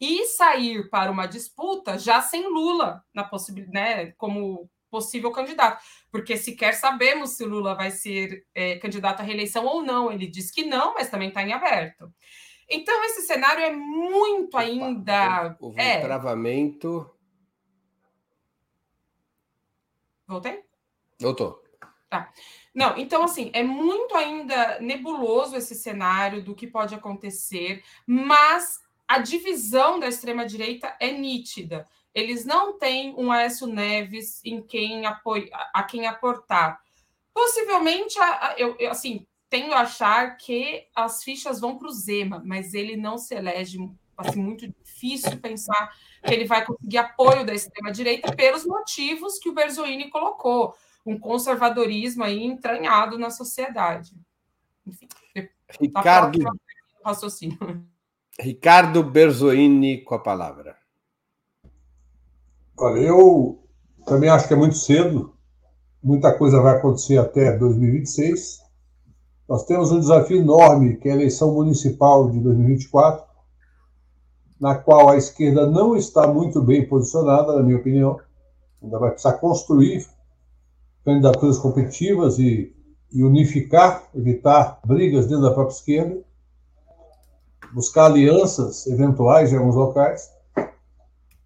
e 0.00 0.26
sair 0.26 0.90
para 0.90 1.10
uma 1.10 1.26
disputa 1.26 1.98
já 1.98 2.20
sem 2.20 2.48
Lula 2.48 3.02
na 3.14 3.24
possibilidade, 3.24 3.74
né, 3.74 4.12
como 4.18 4.68
possível 4.90 5.30
candidato, 5.30 5.82
porque 6.12 6.36
sequer 6.36 6.74
sabemos 6.74 7.30
se 7.30 7.44
Lula 7.44 7.74
vai 7.74 7.90
ser 7.90 8.46
é, 8.54 8.76
candidato 8.76 9.20
à 9.20 9.22
reeleição 9.22 9.64
ou 9.64 9.82
não. 9.82 10.12
Ele 10.12 10.26
diz 10.26 10.50
que 10.50 10.62
não, 10.62 10.92
mas 10.92 11.08
também 11.08 11.28
está 11.28 11.42
em 11.42 11.54
aberto. 11.54 12.12
Então 12.68 13.02
esse 13.04 13.22
cenário 13.22 13.64
é 13.64 13.72
muito 13.72 14.56
ainda. 14.58 15.56
Houve 15.58 15.80
é... 15.80 15.98
um 15.98 16.02
travamento. 16.02 17.10
Voltei? 20.28 20.62
Tô. 21.18 21.62
Tá. 22.10 22.30
Não, 22.74 22.96
então 22.98 23.22
assim, 23.22 23.50
é 23.54 23.62
muito 23.62 24.14
ainda 24.14 24.78
nebuloso 24.80 25.56
esse 25.56 25.74
cenário 25.74 26.42
do 26.44 26.54
que 26.54 26.66
pode 26.66 26.94
acontecer, 26.94 27.82
mas 28.06 28.80
a 29.08 29.18
divisão 29.18 29.98
da 29.98 30.08
extrema 30.08 30.44
direita 30.44 30.94
é 31.00 31.10
nítida. 31.10 31.88
Eles 32.14 32.44
não 32.44 32.78
têm 32.78 33.14
um 33.16 33.32
Aécio 33.32 33.66
Neves 33.66 34.44
em 34.44 34.62
quem 34.62 35.06
apoia, 35.06 35.48
a 35.72 35.82
quem 35.82 36.06
aportar. 36.06 36.80
Possivelmente, 37.32 38.16
eu, 38.58 38.76
eu 38.78 38.90
assim, 38.90 39.26
tendo 39.48 39.72
a 39.74 39.80
achar 39.80 40.36
que 40.36 40.86
as 40.94 41.22
fichas 41.22 41.60
vão 41.60 41.78
para 41.78 41.88
o 41.88 41.92
Zema, 41.92 42.42
mas 42.44 42.74
ele 42.74 42.96
não 42.96 43.16
se 43.16 43.34
elege, 43.34 43.78
assim, 44.16 44.42
muito 44.42 44.66
difícil 44.68 45.38
pensar 45.40 45.94
que 46.22 46.32
ele 46.32 46.44
vai 46.44 46.64
conseguir 46.64 46.98
apoio 46.98 47.44
da 47.44 47.54
extrema 47.54 47.90
direita 47.90 48.34
pelos 48.34 48.64
motivos 48.64 49.38
que 49.38 49.48
o 49.48 49.54
Berzoini 49.54 50.10
colocou 50.10 50.74
um 51.04 51.18
conservadorismo 51.18 52.24
aí 52.24 52.42
entranhado 52.42 53.18
na 53.18 53.30
sociedade. 53.30 54.14
Enfim, 54.86 55.08
Ricardo, 55.80 56.38
raciocínio. 57.04 57.86
Ricardo 58.38 59.02
Berzoini 59.02 60.02
com 60.02 60.14
a 60.14 60.18
palavra. 60.18 60.81
Olha, 62.82 62.98
eu 62.98 63.60
também 64.04 64.28
acho 64.28 64.48
que 64.48 64.54
é 64.54 64.56
muito 64.56 64.74
cedo. 64.74 65.32
Muita 66.02 66.36
coisa 66.36 66.60
vai 66.60 66.76
acontecer 66.76 67.16
até 67.16 67.56
2026. 67.56 68.60
Nós 69.48 69.64
temos 69.66 69.92
um 69.92 70.00
desafio 70.00 70.38
enorme, 70.38 70.96
que 70.96 71.08
é 71.08 71.12
a 71.12 71.14
eleição 71.14 71.54
municipal 71.54 72.28
de 72.28 72.40
2024, 72.40 73.24
na 74.58 74.74
qual 74.74 75.10
a 75.10 75.16
esquerda 75.16 75.64
não 75.64 75.94
está 75.94 76.26
muito 76.26 76.60
bem 76.60 76.84
posicionada, 76.84 77.54
na 77.54 77.62
minha 77.62 77.76
opinião. 77.76 78.18
Ainda 78.82 78.98
vai 78.98 79.10
precisar 79.10 79.34
construir 79.34 80.04
candidaturas 81.04 81.58
competitivas 81.58 82.40
e, 82.40 82.74
e 83.12 83.22
unificar, 83.22 84.08
evitar 84.12 84.80
brigas 84.84 85.28
dentro 85.28 85.44
da 85.44 85.52
própria 85.52 85.76
esquerda, 85.76 86.20
buscar 87.72 88.06
alianças 88.06 88.88
eventuais 88.88 89.52
em 89.52 89.56
alguns 89.56 89.76
locais. 89.76 90.31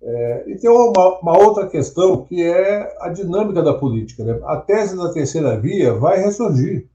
É, 0.02 0.50
e 0.50 0.56
tem 0.58 0.70
uma, 0.70 1.20
uma, 1.20 1.38
outra 1.38 1.66
questão 1.68 2.24
que 2.24 2.42
é 2.42 2.96
a 3.00 3.08
dinâmica 3.08 3.62
da 3.62 3.74
política. 3.74 4.24
Né? 4.24 4.40
A 4.44 4.56
tese 4.58 4.96
da 4.96 5.12
terceira 5.12 5.58
via 5.58 5.94
vai 5.94 6.18
ressurgir. 6.18 6.88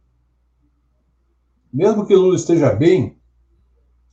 Mesmo 1.73 2.05
que 2.05 2.15
Lula 2.15 2.35
esteja 2.35 2.73
bem, 2.73 3.17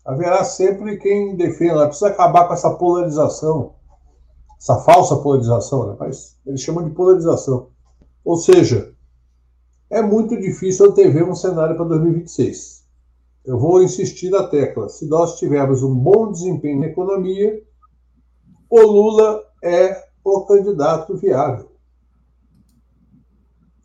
haverá 0.05 0.43
sempre 0.43 0.97
quem 0.97 1.36
defenda. 1.36 1.86
Precisa 1.86 2.09
acabar 2.09 2.49
com 2.49 2.55
essa 2.55 2.74
polarização, 2.74 3.74
essa 4.59 4.76
falsa 4.80 5.16
polarização, 5.16 5.89
né? 5.89 5.97
mas 5.99 6.36
eles 6.47 6.61
chamam 6.61 6.84
de 6.84 6.95
polarização. 6.95 7.68
Ou 8.24 8.36
seja, 8.36 8.95
é 9.91 10.01
muito 10.01 10.36
difícil 10.39 10.86
antever 10.86 11.28
um 11.28 11.34
cenário 11.34 11.76
para 11.76 11.84
2026. 11.86 12.84
Eu 13.45 13.59
vou 13.59 13.82
insistir 13.82 14.30
na 14.30 14.47
tecla. 14.47 14.89
Se 14.89 15.07
nós 15.07 15.39
tivermos 15.39 15.82
um 15.82 15.95
bom 15.95 16.30
desempenho 16.30 16.80
na 16.80 16.86
economia, 16.86 17.62
o 18.71 18.81
Lula 18.81 19.45
é 19.62 20.05
o 20.25 20.43
candidato 20.43 21.16
viável. 21.16 21.71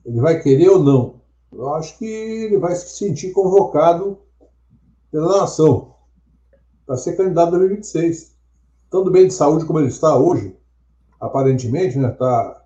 Ele 0.06 0.20
vai 0.20 0.42
querer 0.42 0.70
ou 0.70 0.84
não? 0.84 1.22
Eu 1.52 1.74
acho 1.76 1.98
que 1.98 2.06
ele 2.06 2.58
vai 2.58 2.76
se 2.76 2.90
sentir 2.98 3.32
convocado 3.32 4.18
pela 5.12 5.42
nação 5.42 5.94
para 6.86 6.98
ser 6.98 7.16
candidato 7.16 7.50
em 7.50 7.60
2026. 7.60 8.36
Tanto 8.90 9.10
bem 9.10 9.28
de 9.28 9.34
saúde 9.34 9.66
como 9.66 9.80
ele 9.80 9.88
está 9.88 10.16
hoje, 10.18 10.56
aparentemente, 11.20 11.98
né, 11.98 12.12
está 12.12 12.64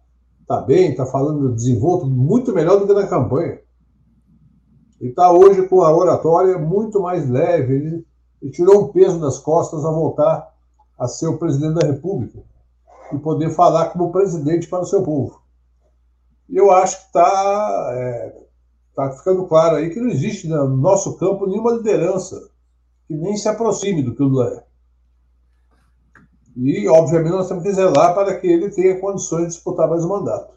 está 0.48 0.62
bem, 0.62 0.92
está 0.92 1.06
falando 1.06 1.54
desenvolto 1.54 2.06
muito 2.06 2.54
melhor 2.54 2.80
do 2.80 2.88
que 2.88 2.94
na 2.94 3.06
campanha. 3.06 3.60
Ele 5.00 5.10
está 5.10 5.30
hoje 5.30 5.68
com 5.68 5.82
a 5.82 5.96
oratória 5.96 6.58
muito 6.58 7.02
mais 7.02 7.30
leve, 7.30 7.76
ele, 7.76 8.08
ele 8.42 8.52
tirou 8.52 8.86
um 8.86 8.88
peso 8.88 9.20
das 9.20 9.38
costas 9.38 9.84
a 9.84 9.92
voltar 9.92 10.57
a 10.98 11.08
ser 11.08 11.28
o 11.28 11.38
presidente 11.38 11.80
da 11.80 11.88
República 11.88 12.40
e 13.12 13.18
poder 13.18 13.52
falar 13.52 13.90
como 13.90 14.12
presidente 14.12 14.68
para 14.68 14.82
o 14.82 14.86
seu 14.86 15.04
povo. 15.04 15.42
E 16.50 16.58
eu 16.58 16.72
acho 16.72 16.98
que 16.98 17.06
está 17.06 17.90
é, 17.94 18.44
tá 18.96 19.12
ficando 19.12 19.46
claro 19.46 19.76
aí 19.76 19.90
que 19.90 20.00
não 20.00 20.10
existe 20.10 20.48
no 20.48 20.68
nosso 20.68 21.18
campo 21.18 21.46
nenhuma 21.46 21.74
liderança 21.74 22.50
que 23.08 23.16
nem 23.16 23.38
se 23.38 23.48
aproxime 23.48 24.02
do 24.02 24.16
que 24.16 24.24
o 24.24 24.28
Lula 24.28 24.54
é. 24.56 24.68
E, 26.60 26.88
obviamente, 26.88 27.34
nós 27.34 27.48
temos 27.48 27.64
que 27.64 27.72
zelar 27.72 28.16
para 28.16 28.36
que 28.40 28.48
ele 28.48 28.70
tenha 28.72 29.00
condições 29.00 29.44
de 29.44 29.48
disputar 29.50 29.88
mais 29.88 30.04
um 30.04 30.10
mandato. 30.10 30.56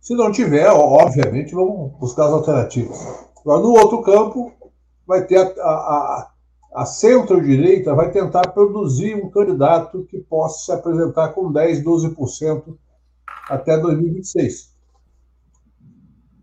Se 0.00 0.14
não 0.14 0.30
tiver, 0.30 0.70
obviamente, 0.70 1.52
vamos 1.52 1.98
buscar 1.98 2.26
as 2.26 2.32
alternativas. 2.32 2.96
Agora, 3.40 3.60
no 3.60 3.72
outro 3.72 4.02
campo, 4.02 4.52
vai 5.04 5.26
ter 5.26 5.38
a, 5.38 5.68
a, 5.68 6.20
a 6.20 6.30
centro-direita 6.84 7.94
vai 7.94 8.10
tentar 8.10 8.48
produzir 8.50 9.14
um 9.14 9.30
candidato 9.30 10.04
que 10.04 10.18
possa 10.18 10.64
se 10.64 10.72
apresentar 10.72 11.30
com 11.30 11.50
10, 11.50 11.82
12% 11.84 12.76
até 13.48 13.78
2026. 13.78 14.74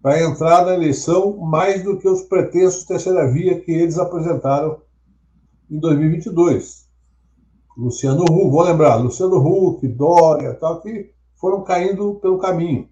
Vai 0.01 0.23
entrar 0.23 0.65
na 0.65 0.73
eleição 0.73 1.37
mais 1.37 1.83
do 1.83 1.97
que 1.97 2.07
os 2.07 2.23
pretensos 2.23 2.83
terceira 2.83 3.31
via 3.31 3.59
que 3.59 3.71
eles 3.71 3.97
apresentaram 3.97 4.81
em 5.69 5.79
2022. 5.79 6.89
Luciano 7.77 8.23
Huck, 8.23 8.49
vou 8.49 8.61
lembrar, 8.63 8.95
Luciano 8.95 9.37
Huck, 9.37 9.87
Dória, 9.87 10.53
tal, 10.55 10.81
que 10.81 11.11
foram 11.35 11.63
caindo 11.63 12.15
pelo 12.15 12.37
caminho. 12.37 12.87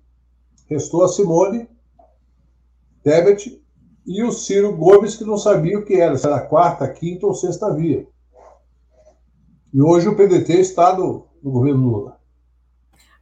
Restou 0.69 1.03
a 1.03 1.07
Simone 1.07 1.67
Tebet 3.03 3.60
e 4.05 4.23
o 4.23 4.31
Ciro 4.31 4.75
Gomes, 4.75 5.15
que 5.15 5.23
não 5.23 5.37
sabia 5.37 5.77
o 5.77 5.85
que 5.85 5.95
era, 5.95 6.17
se 6.17 6.25
era 6.25 6.39
quarta, 6.39 6.87
quinta 6.87 7.25
ou 7.25 7.33
sexta 7.33 7.73
via. 7.73 8.07
E 9.73 9.81
hoje 9.81 10.07
o 10.07 10.15
PDT 10.15 10.53
está 10.53 10.95
no, 10.95 11.27
no 11.41 11.51
governo 11.51 11.87
Lula. 11.87 12.19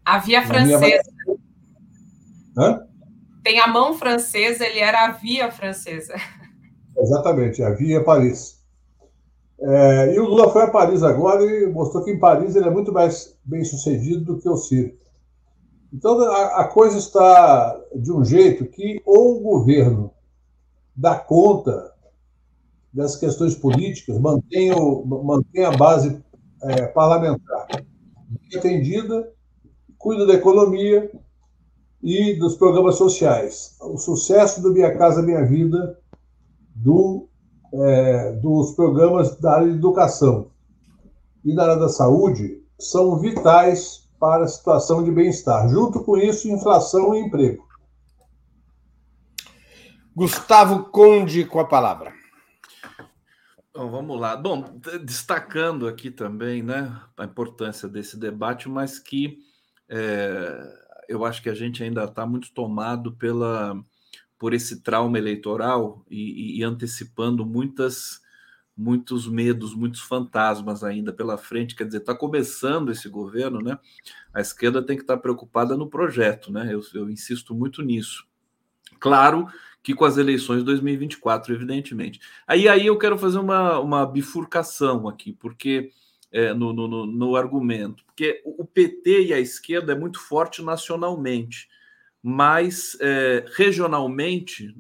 A 0.03 0.17
via 0.17 0.45
francesa. 0.45 1.03
Minha... 2.55 2.87
Tem 3.43 3.59
a 3.59 3.67
mão 3.67 3.93
francesa, 3.93 4.65
ele 4.65 4.79
era 4.79 5.05
a 5.05 5.11
via 5.11 5.51
francesa. 5.51 6.15
Exatamente, 6.97 7.63
a 7.63 7.69
via 7.71 8.03
Paris. 8.03 8.59
É, 9.61 10.15
e 10.15 10.19
o 10.19 10.25
Lula 10.25 10.51
foi 10.51 10.63
a 10.63 10.71
Paris 10.71 11.03
agora 11.03 11.43
e 11.43 11.67
mostrou 11.67 12.03
que 12.03 12.11
em 12.11 12.19
Paris 12.19 12.55
ele 12.55 12.67
é 12.67 12.71
muito 12.71 12.93
mais 12.93 13.37
bem 13.43 13.63
sucedido 13.63 14.23
do 14.23 14.39
que 14.39 14.49
o 14.49 14.55
Ciro. 14.55 14.97
Então 15.93 16.19
a, 16.21 16.61
a 16.61 16.67
coisa 16.67 16.97
está 16.97 17.79
de 17.95 18.11
um 18.11 18.23
jeito 18.23 18.65
que 18.65 19.01
ou 19.05 19.37
o 19.37 19.41
governo 19.41 20.11
dá 20.99 21.17
conta 21.17 21.93
das 22.93 23.15
questões 23.15 23.55
políticas, 23.55 24.19
mantém, 24.19 24.71
o, 24.73 25.05
mantém 25.05 25.63
a 25.63 25.71
base 25.71 26.21
é, 26.61 26.87
parlamentar 26.87 27.67
atendida, 28.55 29.31
cuida 29.97 30.25
da 30.25 30.33
economia 30.33 31.09
e 32.01 32.33
dos 32.35 32.55
programas 32.55 32.95
sociais. 32.95 33.75
O 33.81 33.97
sucesso 33.97 34.61
do 34.61 34.73
Minha 34.73 34.97
Casa 34.97 35.21
Minha 35.21 35.45
Vida, 35.45 35.97
do 36.75 37.27
é, 37.71 38.31
dos 38.33 38.71
programas 38.71 39.37
da 39.37 39.53
área 39.53 39.67
de 39.67 39.75
educação 39.75 40.47
e 41.45 41.53
da 41.53 41.63
área 41.63 41.75
da 41.75 41.89
saúde 41.89 42.63
são 42.79 43.19
vitais 43.19 44.09
para 44.19 44.45
a 44.45 44.47
situação 44.47 45.03
de 45.03 45.11
bem-estar. 45.11 45.69
Junto 45.69 46.03
com 46.03 46.17
isso, 46.17 46.49
inflação 46.49 47.15
e 47.15 47.19
emprego. 47.19 47.68
Gustavo 50.19 50.83
Conde 50.89 51.45
com 51.45 51.61
a 51.61 51.65
palavra. 51.65 52.13
Então, 53.69 53.89
vamos 53.89 54.19
lá. 54.19 54.35
Bom, 54.35 54.77
destacando 55.01 55.87
aqui 55.87 56.11
também 56.11 56.61
né, 56.61 56.93
a 57.15 57.23
importância 57.23 57.87
desse 57.87 58.19
debate, 58.19 58.67
mas 58.67 58.99
que 58.99 59.39
é, 59.87 60.59
eu 61.07 61.23
acho 61.23 61.41
que 61.41 61.49
a 61.49 61.55
gente 61.55 61.81
ainda 61.81 62.03
está 62.03 62.25
muito 62.25 62.53
tomado 62.53 63.13
pela 63.13 63.81
por 64.37 64.53
esse 64.53 64.81
trauma 64.81 65.17
eleitoral 65.17 66.05
e, 66.09 66.59
e, 66.59 66.63
antecipando 66.65 67.45
muitas 67.45 68.19
muitos 68.75 69.25
medos, 69.25 69.73
muitos 69.73 70.01
fantasmas 70.01 70.83
ainda 70.83 71.13
pela 71.13 71.37
frente. 71.37 71.77
Quer 71.77 71.85
dizer, 71.85 71.99
está 71.99 72.13
começando 72.13 72.91
esse 72.91 73.07
governo, 73.07 73.61
né? 73.61 73.79
A 74.33 74.41
esquerda 74.41 74.81
tem 74.81 74.97
que 74.97 75.03
estar 75.03 75.15
tá 75.15 75.21
preocupada 75.21 75.77
no 75.77 75.89
projeto, 75.89 76.51
né? 76.51 76.73
Eu, 76.73 76.81
eu, 76.93 77.09
insisto 77.09 77.55
muito 77.55 77.81
nisso. 77.81 78.27
Claro 78.99 79.47
que 79.89 79.95
com 79.95 80.05
as 80.05 80.17
eleições 80.17 80.59
de 80.59 80.65
2024, 80.65 81.51
evidentemente. 81.51 82.19
Aí, 82.45 82.69
aí 82.69 82.85
eu 82.85 82.95
quero 82.95 83.17
fazer 83.17 83.39
uma, 83.39 83.79
uma 83.79 84.05
bifurcação 84.05 85.07
aqui, 85.07 85.33
porque 85.33 85.89
é, 86.31 86.53
no, 86.53 86.71
no, 86.71 87.07
no 87.07 87.35
argumento, 87.35 88.05
porque 88.05 88.39
o 88.45 88.63
PT 88.63 89.23
e 89.23 89.33
a 89.33 89.39
esquerda 89.39 89.93
é 89.93 89.95
muito 89.95 90.19
forte 90.19 90.61
nacionalmente 90.61 91.67
mas 92.21 92.97
é, 92.99 93.45
regionalmente 93.55 94.75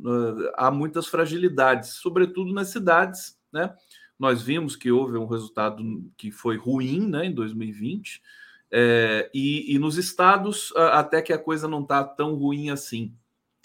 há 0.55 0.69
muitas 0.69 1.07
fragilidades, 1.07 1.91
sobretudo 1.91 2.53
nas 2.53 2.67
cidades. 2.67 3.39
Né? 3.49 3.73
Nós 4.19 4.43
vimos 4.43 4.75
que 4.75 4.91
houve 4.91 5.17
um 5.17 5.25
resultado 5.25 5.81
que 6.17 6.31
foi 6.31 6.57
ruim 6.57 7.07
né, 7.07 7.27
em 7.27 7.33
2020, 7.33 8.21
é, 8.69 9.31
e, 9.33 9.73
e, 9.73 9.79
nos 9.79 9.97
estados 9.97 10.73
até 10.75 11.21
que 11.21 11.31
a 11.31 11.39
coisa 11.39 11.65
não 11.65 11.81
está 11.81 12.03
tão 12.03 12.35
ruim 12.35 12.69
assim. 12.69 13.15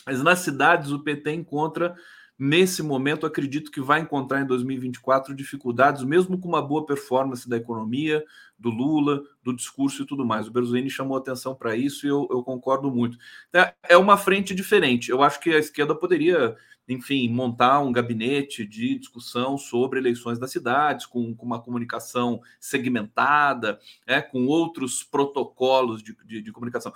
Mas 0.06 0.22
nas 0.22 0.40
cidades 0.40 0.90
o 0.90 1.02
PT 1.02 1.32
encontra 1.32 1.94
Nesse 2.36 2.82
momento, 2.82 3.26
acredito 3.26 3.70
que 3.70 3.80
vai 3.80 4.00
encontrar 4.00 4.40
em 4.40 4.46
2024 4.46 5.32
dificuldades, 5.36 6.02
mesmo 6.02 6.36
com 6.36 6.48
uma 6.48 6.60
boa 6.60 6.84
performance 6.84 7.48
da 7.48 7.56
economia, 7.56 8.24
do 8.58 8.70
Lula, 8.70 9.22
do 9.40 9.54
discurso 9.54 10.02
e 10.02 10.06
tudo 10.06 10.26
mais. 10.26 10.48
O 10.48 10.50
Berlusconi 10.50 10.90
chamou 10.90 11.16
atenção 11.16 11.54
para 11.54 11.76
isso 11.76 12.04
e 12.06 12.08
eu, 12.08 12.26
eu, 12.28 12.42
concordo 12.42 12.90
muito. 12.90 13.16
É, 13.52 13.72
é 13.90 13.96
uma 13.96 14.16
frente 14.16 14.52
diferente. 14.52 15.10
Eu 15.10 15.22
acho 15.22 15.38
que 15.38 15.50
a 15.50 15.58
esquerda 15.60 15.94
poderia, 15.94 16.56
enfim, 16.88 17.28
montar 17.28 17.78
um 17.78 17.92
gabinete 17.92 18.66
de 18.66 18.98
discussão 18.98 19.56
sobre 19.56 20.00
eleições 20.00 20.36
das 20.36 20.50
cidades, 20.50 21.06
com, 21.06 21.36
com 21.36 21.46
uma 21.46 21.62
comunicação 21.62 22.40
segmentada, 22.58 23.78
é, 24.04 24.20
com 24.20 24.46
outros 24.46 25.04
protocolos 25.04 26.02
de, 26.02 26.16
de, 26.24 26.42
de 26.42 26.50
comunicação. 26.50 26.92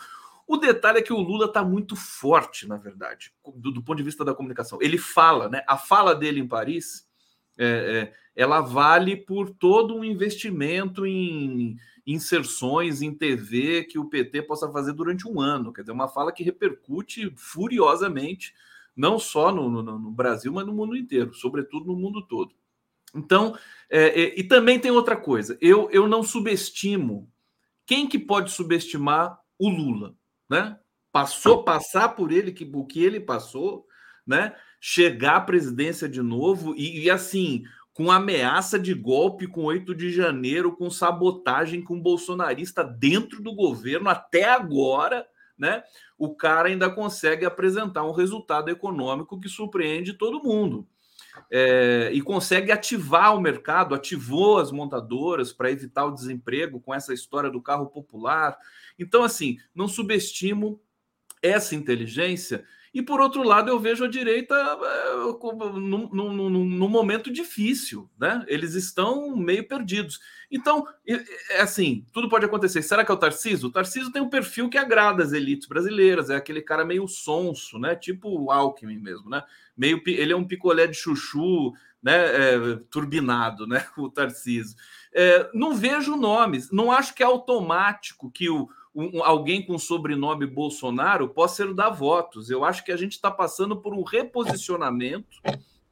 O 0.48 0.56
detalhe 0.56 1.00
é 1.00 1.02
que 1.02 1.12
o 1.12 1.20
Lula 1.20 1.44
está 1.44 1.62
muito 1.62 1.94
forte, 1.94 2.66
na 2.66 2.78
verdade, 2.78 3.30
do, 3.54 3.70
do, 3.70 3.82
ponto 3.82 3.98
de 3.98 4.02
vista 4.02 4.24
da 4.24 4.34
comunicação. 4.34 4.78
Ele 4.80 4.96
fala, 4.96 5.46
né? 5.46 5.62
A 5.68 5.76
fala 5.76 6.14
dele 6.14 6.40
em 6.40 6.48
Paris, 6.48 7.06
é, 7.58 7.66
é, 7.66 8.14
ela 8.34 8.62
vale 8.62 9.14
por 9.14 9.50
todo 9.50 9.94
um 9.94 10.02
investimento 10.02 11.04
em 11.04 11.76
inserções 12.06 13.02
em 13.02 13.12
TV 13.12 13.84
que 13.84 13.98
o 13.98 14.08
PT 14.08 14.40
possa 14.40 14.72
fazer 14.72 14.94
durante 14.94 15.28
um 15.28 15.38
ano. 15.38 15.70
Quer 15.70 15.82
dizer, 15.82 15.92
uma 15.92 16.08
fala 16.08 16.32
que 16.32 16.42
repercute 16.42 17.30
furiosamente, 17.36 18.54
não 18.96 19.18
só 19.18 19.52
no, 19.52 19.68
no, 19.68 19.82
no 19.82 20.10
Brasil, 20.10 20.50
mas 20.50 20.64
no 20.64 20.72
mundo 20.72 20.96
inteiro, 20.96 21.34
sobretudo 21.34 21.88
no 21.88 21.94
mundo 21.94 22.26
todo. 22.26 22.54
Então, 23.14 23.54
é, 23.90 24.22
é, 24.22 24.40
e 24.40 24.42
também 24.42 24.80
tem 24.80 24.90
outra 24.90 25.14
coisa. 25.14 25.58
Eu, 25.60 25.90
eu 25.90 26.08
não 26.08 26.22
subestimo. 26.22 27.30
Quem 27.84 28.08
que 28.08 28.18
pode 28.18 28.50
subestimar 28.50 29.38
o 29.58 29.68
Lula? 29.68 30.16
Né? 30.48 30.78
Passou, 31.12 31.64
passar 31.64 32.10
por 32.10 32.30
ele 32.32 32.52
que 32.52 32.68
o 32.72 32.84
que 32.84 33.02
ele 33.02 33.20
passou, 33.20 33.86
né? 34.26 34.54
Chegar 34.80 35.36
à 35.36 35.40
presidência 35.40 36.08
de 36.08 36.22
novo 36.22 36.74
e, 36.76 37.04
e 37.04 37.10
assim, 37.10 37.64
com 37.92 38.12
ameaça 38.12 38.78
de 38.78 38.94
golpe 38.94 39.48
com 39.48 39.64
8 39.64 39.94
de 39.94 40.12
janeiro, 40.12 40.76
com 40.76 40.88
sabotagem 40.88 41.82
com 41.82 42.00
bolsonarista 42.00 42.84
dentro 42.84 43.42
do 43.42 43.52
governo 43.52 44.08
até 44.08 44.44
agora, 44.44 45.26
né? 45.58 45.82
O 46.16 46.34
cara 46.36 46.68
ainda 46.68 46.88
consegue 46.88 47.44
apresentar 47.44 48.04
um 48.04 48.12
resultado 48.12 48.70
econômico 48.70 49.40
que 49.40 49.48
surpreende 49.48 50.12
todo 50.12 50.42
mundo. 50.42 50.86
É, 51.50 52.10
e 52.12 52.20
consegue 52.20 52.72
ativar 52.72 53.34
o 53.34 53.40
mercado, 53.40 53.94
ativou 53.94 54.58
as 54.58 54.70
montadoras 54.70 55.52
para 55.52 55.70
evitar 55.70 56.04
o 56.04 56.14
desemprego 56.14 56.80
com 56.80 56.94
essa 56.94 57.14
história 57.14 57.50
do 57.50 57.62
carro 57.62 57.86
popular. 57.86 58.56
Então, 58.98 59.22
assim, 59.22 59.58
não 59.74 59.88
subestimo 59.88 60.80
essa 61.42 61.74
inteligência. 61.74 62.64
E 62.92 63.02
por 63.02 63.20
outro 63.20 63.42
lado, 63.42 63.68
eu 63.70 63.78
vejo 63.78 64.04
a 64.04 64.08
direita 64.08 64.54
uh, 64.54 65.78
num, 65.78 66.08
num, 66.08 66.50
num, 66.50 66.88
momento 66.88 67.30
difícil, 67.30 68.08
né? 68.18 68.44
Eles 68.48 68.74
estão 68.74 69.36
meio 69.36 69.66
perdidos. 69.66 70.18
Então, 70.50 70.86
é 71.50 71.60
assim, 71.60 72.06
tudo 72.12 72.28
pode 72.28 72.46
acontecer. 72.46 72.82
Será 72.82 73.04
que 73.04 73.10
é 73.10 73.14
o 73.14 73.18
Tarciso? 73.18 73.68
O 73.68 73.72
Tarciso 73.72 74.10
tem 74.10 74.22
um 74.22 74.30
perfil 74.30 74.70
que 74.70 74.78
agrada 74.78 75.22
as 75.22 75.32
elites 75.32 75.68
brasileiras, 75.68 76.30
é 76.30 76.36
aquele 76.36 76.62
cara 76.62 76.84
meio 76.84 77.06
sonso, 77.06 77.78
né? 77.78 77.94
Tipo 77.94 78.28
o 78.28 78.50
Alckmin 78.50 78.98
mesmo, 78.98 79.28
né? 79.28 79.42
Meio, 79.76 80.02
ele 80.06 80.32
é 80.32 80.36
um 80.36 80.46
picolé 80.46 80.86
de 80.86 80.96
chuchu, 80.96 81.72
né? 82.02 82.54
É, 82.54 82.76
turbinado, 82.90 83.66
né? 83.66 83.84
O 83.98 84.08
Tarciso. 84.08 84.74
É, 85.12 85.50
não 85.52 85.74
vejo 85.74 86.16
nomes, 86.16 86.70
não 86.70 86.92
acho 86.92 87.14
que 87.14 87.22
é 87.22 87.26
automático 87.26 88.30
que 88.30 88.48
o, 88.48 88.68
um, 88.98 89.22
alguém 89.22 89.64
com 89.64 89.78
sobrenome 89.78 90.44
Bolsonaro 90.44 91.28
possa 91.28 91.72
dar 91.72 91.90
votos. 91.90 92.50
Eu 92.50 92.64
acho 92.64 92.84
que 92.84 92.90
a 92.90 92.96
gente 92.96 93.12
está 93.12 93.30
passando 93.30 93.76
por 93.76 93.94
um 93.94 94.02
reposicionamento 94.02 95.40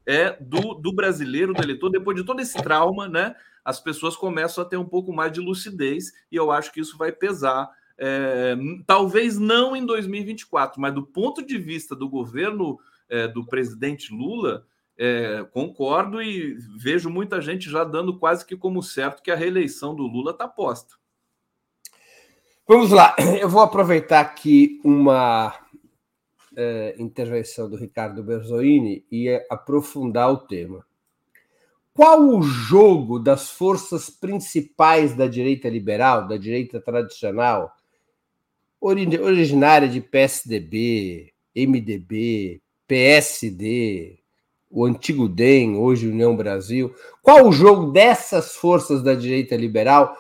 é, 0.05 0.37
do, 0.41 0.75
do 0.75 0.93
brasileiro, 0.93 1.55
do 1.55 1.63
eleitor, 1.63 1.89
depois 1.89 2.17
de 2.17 2.25
todo 2.25 2.41
esse 2.41 2.61
trauma, 2.61 3.09
né? 3.09 3.37
As 3.65 3.79
pessoas 3.79 4.17
começam 4.17 4.63
a 4.63 4.67
ter 4.67 4.77
um 4.77 4.85
pouco 4.85 5.13
mais 5.13 5.31
de 5.31 5.41
lucidez 5.41 6.13
e 6.33 6.37
eu 6.37 6.51
acho 6.51 6.73
que 6.73 6.81
isso 6.81 6.99
vai 6.99 7.13
pesar 7.13 7.71
é, 7.97 8.57
talvez 8.87 9.39
não 9.39 9.77
em 9.77 9.87
2024, 9.87 10.81
mas 10.81 10.93
do 10.93 11.03
ponto 11.03 11.45
de 11.45 11.59
vista 11.59 11.95
do 11.95 12.09
governo 12.09 12.79
é, 13.09 13.29
do 13.29 13.47
presidente 13.47 14.13
Lula, 14.13 14.67
é, 14.99 15.47
concordo 15.53 16.21
e 16.21 16.57
vejo 16.77 17.09
muita 17.09 17.41
gente 17.41 17.71
já 17.71 17.85
dando 17.85 18.19
quase 18.19 18.45
que 18.45 18.57
como 18.57 18.83
certo 18.83 19.23
que 19.23 19.31
a 19.31 19.37
reeleição 19.37 19.95
do 19.95 20.03
Lula 20.03 20.33
está 20.33 20.49
posta. 20.49 20.97
Vamos 22.69 22.91
lá, 22.91 23.15
eu 23.41 23.49
vou 23.49 23.63
aproveitar 23.63 24.19
aqui 24.19 24.81
uma 24.83 25.55
é, 26.57 26.97
intervenção 26.99 27.71
do 27.71 27.77
Ricardo 27.77 28.25
Berzoini 28.25 29.07
e 29.09 29.31
aprofundar 29.49 30.33
o 30.33 30.39
tema. 30.39 30.85
Qual 31.95 32.29
o 32.29 32.43
jogo 32.43 33.21
das 33.21 33.49
forças 33.53 34.11
principais 34.11 35.15
da 35.15 35.29
direita 35.29 35.69
liberal, 35.69 36.27
da 36.27 36.37
direita 36.37 36.81
tradicional, 36.81 37.73
originária 38.81 39.89
de 39.89 40.01
PSDB, 40.01 41.33
MDB, 41.55 42.61
PSD, 42.89 44.19
o 44.69 44.85
antigo 44.85 45.29
DEM, 45.29 45.77
hoje 45.77 46.09
União 46.09 46.37
Brasil. 46.37 46.93
Qual 47.23 47.47
o 47.47 47.53
jogo 47.53 47.93
dessas 47.93 48.57
forças 48.57 49.05
da 49.05 49.15
direita 49.15 49.55
liberal 49.55 50.17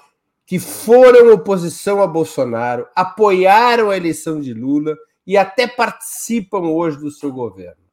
que 0.47 0.61
foram 0.61 1.33
oposição 1.33 2.01
a 2.01 2.07
Bolsonaro, 2.07 2.87
apoiaram 2.95 3.91
a 3.91 3.97
eleição 3.97 4.41
de 4.41 4.55
Lula 4.55 4.97
e 5.27 5.37
até 5.37 5.67
participam 5.67 6.61
hoje 6.61 6.99
do 6.99 7.11
seu 7.11 7.33
governo? 7.33 7.85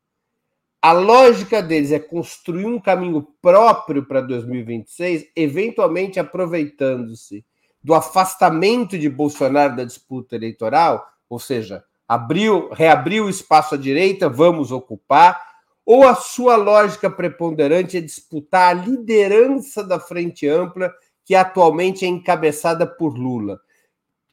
A 0.79 0.91
lógica 0.91 1.63
deles 1.63 1.91
é 1.91 1.99
construir 1.99 2.65
um 2.65 2.79
caminho 2.79 3.25
próprio 3.41 4.05
para 4.05 4.21
2026, 4.21 5.25
eventualmente 5.35 6.19
aproveitando-se 6.19 7.43
do 7.81 7.93
afastamento 7.93 8.99
de 8.99 9.09
Bolsonaro 9.09 9.75
da 9.75 9.83
disputa 9.83 10.35
eleitoral, 10.35 11.07
ou 11.29 11.39
seja, 11.39 11.83
abriu, 12.07 12.69
reabriu 12.71 13.25
o 13.25 13.29
espaço 13.29 13.75
à 13.75 13.77
direita, 13.77 14.29
vamos 14.29 14.71
ocupar, 14.71 15.41
ou 15.85 16.07
a 16.07 16.15
sua 16.15 16.55
lógica 16.55 17.09
preponderante 17.09 17.97
é 17.97 18.01
disputar 18.01 18.69
a 18.69 18.73
liderança 18.73 19.83
da 19.83 19.99
Frente 19.99 20.47
Ampla, 20.47 20.93
que 21.25 21.35
atualmente 21.35 22.05
é 22.05 22.07
encabeçada 22.07 22.85
por 22.85 23.17
Lula, 23.17 23.59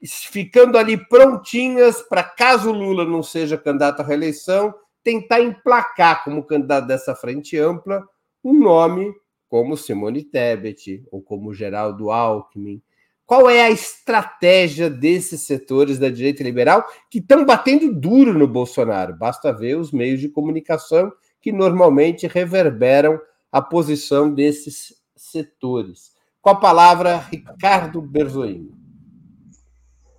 ficando 0.03 0.78
ali 0.78 0.97
prontinhas 0.97 2.03
para, 2.03 2.22
caso 2.22 2.72
Lula 2.72 3.05
não 3.05 3.22
seja 3.22 3.57
candidato 3.57 4.01
à 4.01 4.05
reeleição, 4.05 4.74
tentar 5.03 5.41
emplacar 5.41 6.24
como 6.24 6.45
candidato 6.45 6.86
dessa 6.86 7.14
Frente 7.14 7.57
Ampla 7.57 8.07
um 8.43 8.59
nome 8.59 9.12
como 9.49 9.76
Simone 9.76 10.22
Tebet 10.22 11.05
ou 11.11 11.20
como 11.20 11.53
Geraldo 11.53 12.11
Alckmin, 12.11 12.80
qual 13.26 13.49
é 13.49 13.62
a 13.62 13.70
estratégia 13.70 14.91
desses 14.91 15.43
setores 15.43 15.99
da 15.99 16.09
direita 16.09 16.43
liberal 16.43 16.84
que 17.11 17.18
estão 17.18 17.45
batendo 17.45 17.95
duro 17.95 18.32
no 18.36 18.49
Bolsonaro? 18.49 19.16
Basta 19.16 19.53
ver 19.53 19.76
os 19.76 19.93
meios 19.93 20.20
de 20.20 20.28
comunicação 20.28 21.12
que 21.41 21.53
normalmente 21.53 22.26
reverberam 22.26 23.20
a 23.53 23.62
posição 23.62 24.32
desses 24.32 24.95
setores. 25.16 26.12
Com 26.41 26.51
a 26.51 26.55
palavra, 26.55 27.18
Ricardo 27.18 28.01
Berzoini. 28.01 28.70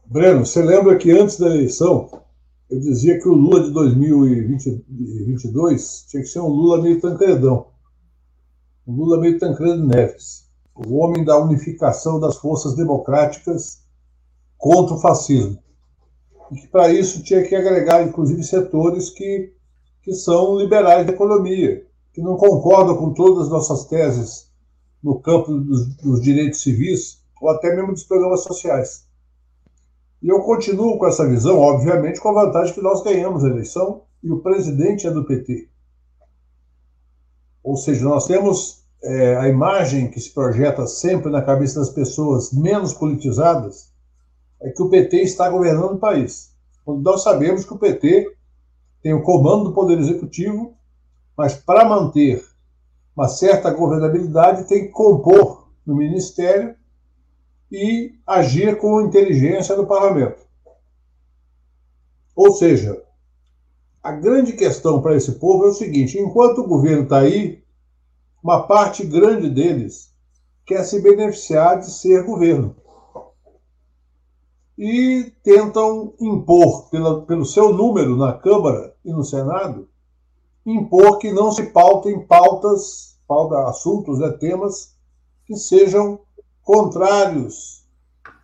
Breno, 0.06 0.46
você 0.46 0.62
lembra 0.62 0.98
que 0.98 1.10
antes 1.12 1.40
da 1.40 1.48
eleição 1.48 2.10
eu 2.70 2.80
dizia 2.80 3.20
que 3.20 3.28
o 3.28 3.34
Lula 3.34 3.64
de 3.64 3.72
2022 3.72 6.06
tinha 6.10 6.22
que 6.24 6.30
ser 6.30 6.40
um 6.40 6.48
Lula 6.48 6.82
meio 6.82 7.02
tancredão. 7.02 7.68
Um 8.88 8.96
Lula 8.96 9.20
meio 9.20 9.38
Tancredo 9.40 9.86
Neves 9.86 10.50
o 10.76 10.98
homem 10.98 11.24
da 11.24 11.38
unificação 11.38 12.20
das 12.20 12.38
forças 12.38 12.76
democráticas 12.76 13.82
contra 14.58 14.96
o 14.96 15.00
fascismo. 15.00 15.58
E 16.52 16.56
que 16.56 16.68
para 16.68 16.92
isso 16.92 17.24
tinha 17.24 17.44
que 17.44 17.56
agregar, 17.56 18.04
inclusive, 18.04 18.44
setores 18.44 19.10
que, 19.10 19.54
que 20.04 20.14
são 20.14 20.58
liberais 20.58 21.06
da 21.06 21.14
economia, 21.14 21.86
que 22.14 22.22
não 22.22 22.36
concordam 22.36 22.98
com 22.98 23.14
todas 23.14 23.44
as 23.44 23.50
nossas 23.50 23.86
teses 23.86 24.51
no 25.04 25.20
campo 25.20 25.54
dos, 25.54 25.96
dos 25.96 26.22
direitos 26.22 26.62
civis 26.62 27.22
ou 27.40 27.50
até 27.50 27.76
mesmo 27.76 27.94
dos 27.94 28.04
programas 28.04 28.44
sociais. 28.44 29.08
E 30.22 30.30
eu 30.30 30.42
continuo 30.42 31.00
com 31.00 31.08
essa 31.08 31.28
visão, 31.28 31.58
obviamente, 31.58 32.20
com 32.20 32.30
a 32.30 32.46
vantagem 32.46 32.74
que 32.74 32.82
nós 32.82 33.02
ganhamos 33.02 33.44
a 33.44 33.50
eleição 33.50 34.04
e 34.22 34.32
o 34.32 34.40
presidente 34.40 35.08
é 35.08 35.12
do 35.12 35.26
PT. 35.26 35.68
Ou 37.64 37.76
seja, 37.76 38.04
nós 38.06 38.28
temos 38.28 38.84
é, 39.04 39.36
a 39.38 39.48
imagem 39.48 40.10
que 40.10 40.20
se 40.20 40.32
projeta 40.32 40.86
sempre 40.86 41.32
na 41.32 41.42
cabeça 41.42 41.80
das 41.80 41.90
pessoas 41.90 42.52
menos 42.52 42.94
politizadas 42.94 43.92
é 44.62 44.70
que 44.70 44.82
o 44.82 44.90
PT 44.90 45.24
está 45.24 45.50
governando 45.50 45.96
o 45.96 46.00
país. 46.00 46.52
Quando 46.86 47.02
nós 47.02 47.24
sabemos 47.24 47.66
que 47.66 47.74
o 47.74 47.80
PT 47.80 48.32
tem 49.02 49.14
o 49.14 49.24
comando 49.24 49.66
do 49.66 49.74
Poder 49.74 49.98
Executivo, 49.98 50.76
mas 51.36 51.56
para 51.56 51.84
manter 51.84 52.46
uma 53.16 53.28
certa 53.28 53.72
governabilidade 53.72 54.68
tem 54.68 54.88
que 54.88 54.92
compor 54.92 55.70
no 55.86 55.96
Ministério 55.96 56.76
e 57.72 58.14
agir 58.26 58.78
com 58.78 59.02
inteligência 59.02 59.76
no 59.76 59.88
Parlamento. 59.88 60.42
Ou 62.36 62.52
seja, 62.54 63.02
a 64.02 64.12
grande 64.12 64.54
questão 64.54 65.02
para 65.02 65.16
esse 65.16 65.34
povo 65.34 65.66
é 65.66 65.70
o 65.70 65.74
seguinte: 65.74 66.18
enquanto 66.18 66.60
o 66.60 66.68
governo 66.68 67.04
está 67.04 67.20
aí 67.20 67.62
uma 68.44 68.64
parte 68.64 69.06
grande 69.06 69.50
deles 69.50 70.12
quer 70.66 70.84
se 70.84 71.00
beneficiar 71.00 71.80
de 71.80 71.92
ser 71.92 72.24
governo. 72.24 72.76
E 74.78 75.32
tentam 75.44 76.16
impor, 76.20 76.90
pela, 76.90 77.22
pelo 77.26 77.46
seu 77.46 77.72
número 77.72 78.16
na 78.16 78.34
Câmara 78.34 78.96
e 79.06 79.12
no 79.12 79.24
Senado, 79.24 79.88
impor 80.66 81.18
que 81.18 81.32
não 81.32 81.52
se 81.52 81.68
pautem 81.72 82.26
pautas, 82.26 83.18
pauta, 83.28 83.70
assuntos, 83.70 84.20
né, 84.20 84.30
temas 84.32 84.96
que 85.46 85.56
sejam 85.56 86.20
contrários 86.62 87.86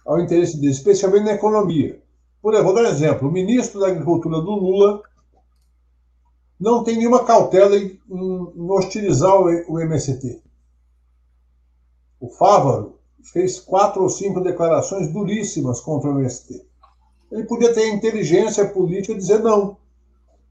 ao 0.05 0.19
interesse 0.19 0.57
deles, 0.57 0.77
especialmente 0.77 1.25
na 1.25 1.33
economia. 1.33 2.01
Por 2.41 2.53
exemplo, 2.53 2.73
vou 2.73 2.81
dar 2.81 2.89
um 2.89 2.91
exemplo. 2.91 3.27
O 3.27 3.31
ministro 3.31 3.79
da 3.79 3.87
Agricultura 3.87 4.41
do 4.41 4.51
Lula 4.51 5.01
não 6.59 6.83
tem 6.83 6.97
nenhuma 6.97 7.25
cautela 7.25 7.75
em, 7.75 7.99
em 8.09 8.69
hostilizar 8.69 9.35
o, 9.35 9.73
o 9.73 9.79
MST. 9.79 10.41
O 12.19 12.29
Fávaro 12.29 12.97
fez 13.21 13.59
quatro 13.59 14.01
ou 14.01 14.09
cinco 14.09 14.41
declarações 14.41 15.11
duríssimas 15.11 15.81
contra 15.81 16.09
o 16.09 16.19
MST. 16.19 16.65
Ele 17.31 17.43
podia 17.43 17.73
ter 17.73 17.89
inteligência 17.89 18.67
política 18.67 19.13
e 19.13 19.17
dizer 19.17 19.39
não. 19.39 19.77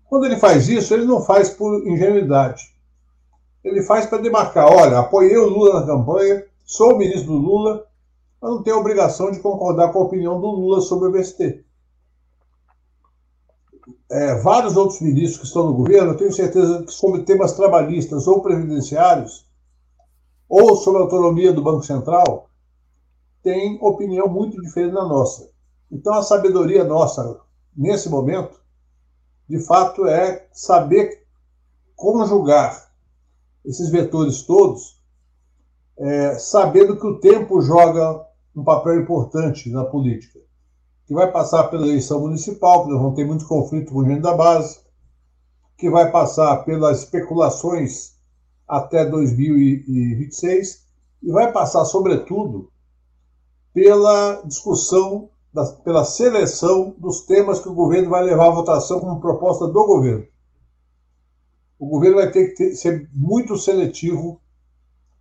Quando 0.08 0.26
ele 0.26 0.36
faz 0.36 0.68
isso, 0.68 0.94
ele 0.94 1.04
não 1.04 1.20
faz 1.20 1.50
por 1.50 1.86
ingenuidade. 1.86 2.74
Ele 3.64 3.82
faz 3.82 4.06
para 4.06 4.18
demarcar: 4.18 4.70
olha, 4.70 4.98
apoiei 4.98 5.36
o 5.36 5.48
Lula 5.48 5.80
na 5.80 5.86
campanha, 5.86 6.44
sou 6.64 6.94
o 6.94 6.98
ministro 6.98 7.32
do 7.32 7.38
Lula, 7.38 7.84
mas 8.40 8.50
não 8.50 8.62
tenho 8.62 8.76
a 8.76 8.80
obrigação 8.80 9.30
de 9.30 9.40
concordar 9.40 9.92
com 9.92 10.00
a 10.00 10.04
opinião 10.04 10.40
do 10.40 10.46
Lula 10.46 10.80
sobre 10.80 11.08
o 11.08 11.10
MST 11.10 11.66
é, 14.10 14.34
vários 14.36 14.76
outros 14.76 15.00
ministros 15.00 15.38
que 15.40 15.46
estão 15.46 15.66
no 15.66 15.74
governo, 15.74 16.12
eu 16.12 16.16
tenho 16.16 16.32
certeza 16.32 16.82
que 16.82 16.92
sobre 16.92 17.22
temas 17.22 17.52
trabalhistas 17.52 18.26
ou 18.26 18.40
previdenciários, 18.40 19.46
ou 20.48 20.76
sobre 20.76 21.00
a 21.00 21.04
autonomia 21.04 21.52
do 21.52 21.62
Banco 21.62 21.82
Central, 21.82 22.48
têm 23.42 23.78
opinião 23.80 24.28
muito 24.28 24.60
diferente 24.60 24.94
da 24.94 25.04
nossa. 25.04 25.50
Então, 25.90 26.14
a 26.14 26.22
sabedoria 26.22 26.84
nossa, 26.84 27.40
nesse 27.76 28.08
momento, 28.08 28.60
de 29.48 29.58
fato, 29.64 30.06
é 30.06 30.46
saber 30.52 31.24
conjugar 31.94 32.90
esses 33.64 33.90
vetores 33.90 34.42
todos, 34.42 35.00
é, 35.98 36.38
sabendo 36.38 36.98
que 36.98 37.06
o 37.06 37.18
tempo 37.18 37.60
joga 37.60 38.24
um 38.54 38.62
papel 38.62 39.00
importante 39.00 39.70
na 39.70 39.84
política 39.84 40.40
que 41.06 41.14
vai 41.14 41.30
passar 41.30 41.64
pela 41.64 41.86
eleição 41.86 42.20
municipal, 42.20 42.84
que 42.84 42.90
nós 42.90 43.00
vamos 43.00 43.14
ter 43.14 43.24
muito 43.24 43.46
conflito 43.46 43.92
com 43.92 44.04
gente 44.04 44.20
da 44.20 44.34
base, 44.34 44.80
que 45.78 45.88
vai 45.88 46.10
passar 46.10 46.64
pelas 46.64 47.00
especulações 47.00 48.16
até 48.66 49.04
2026 49.04 50.84
e 51.22 51.30
vai 51.30 51.52
passar, 51.52 51.84
sobretudo, 51.84 52.70
pela 53.72 54.42
discussão, 54.44 55.30
pela 55.84 56.04
seleção 56.04 56.94
dos 56.98 57.22
temas 57.22 57.60
que 57.60 57.68
o 57.68 57.74
governo 57.74 58.10
vai 58.10 58.22
levar 58.22 58.48
à 58.48 58.50
votação 58.50 59.00
como 59.00 59.20
proposta 59.20 59.66
do 59.66 59.86
governo. 59.86 60.26
O 61.78 61.88
governo 61.88 62.16
vai 62.16 62.30
ter 62.30 62.48
que 62.48 62.56
ter, 62.56 62.74
ser 62.74 63.08
muito 63.12 63.56
seletivo 63.56 64.40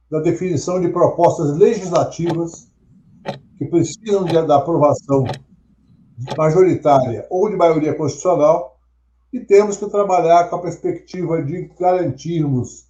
na 0.09 0.19
definição 0.19 0.79
de 0.79 0.89
propostas 0.89 1.57
legislativas 1.57 2.69
que 3.57 3.65
precisam 3.65 4.23
de, 4.23 4.41
da 4.45 4.57
aprovação 4.57 5.23
majoritária 6.37 7.25
ou 7.29 7.49
de 7.49 7.55
maioria 7.55 7.93
constitucional, 7.93 8.77
e 9.33 9.39
temos 9.41 9.75
que 9.75 9.89
trabalhar 9.89 10.49
com 10.49 10.55
a 10.55 10.61
perspectiva 10.61 11.43
de 11.43 11.69
garantirmos, 11.77 12.87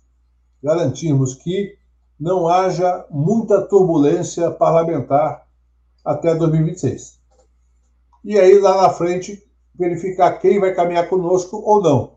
garantirmos 0.61 1.33
que 1.33 1.75
não 2.19 2.47
haja 2.47 3.05
muita 3.09 3.61
turbulência 3.61 4.51
parlamentar 4.51 5.47
até 6.03 6.35
2026. 6.35 7.14
E 8.25 8.39
aí 8.39 8.59
lá 8.59 8.81
na 8.81 8.89
frente 8.89 9.41
verificar 9.77 10.39
quem 10.39 10.59
vai 10.59 10.73
caminhar 10.73 11.07
conosco 11.07 11.57
ou 11.57 11.79
não. 11.79 12.15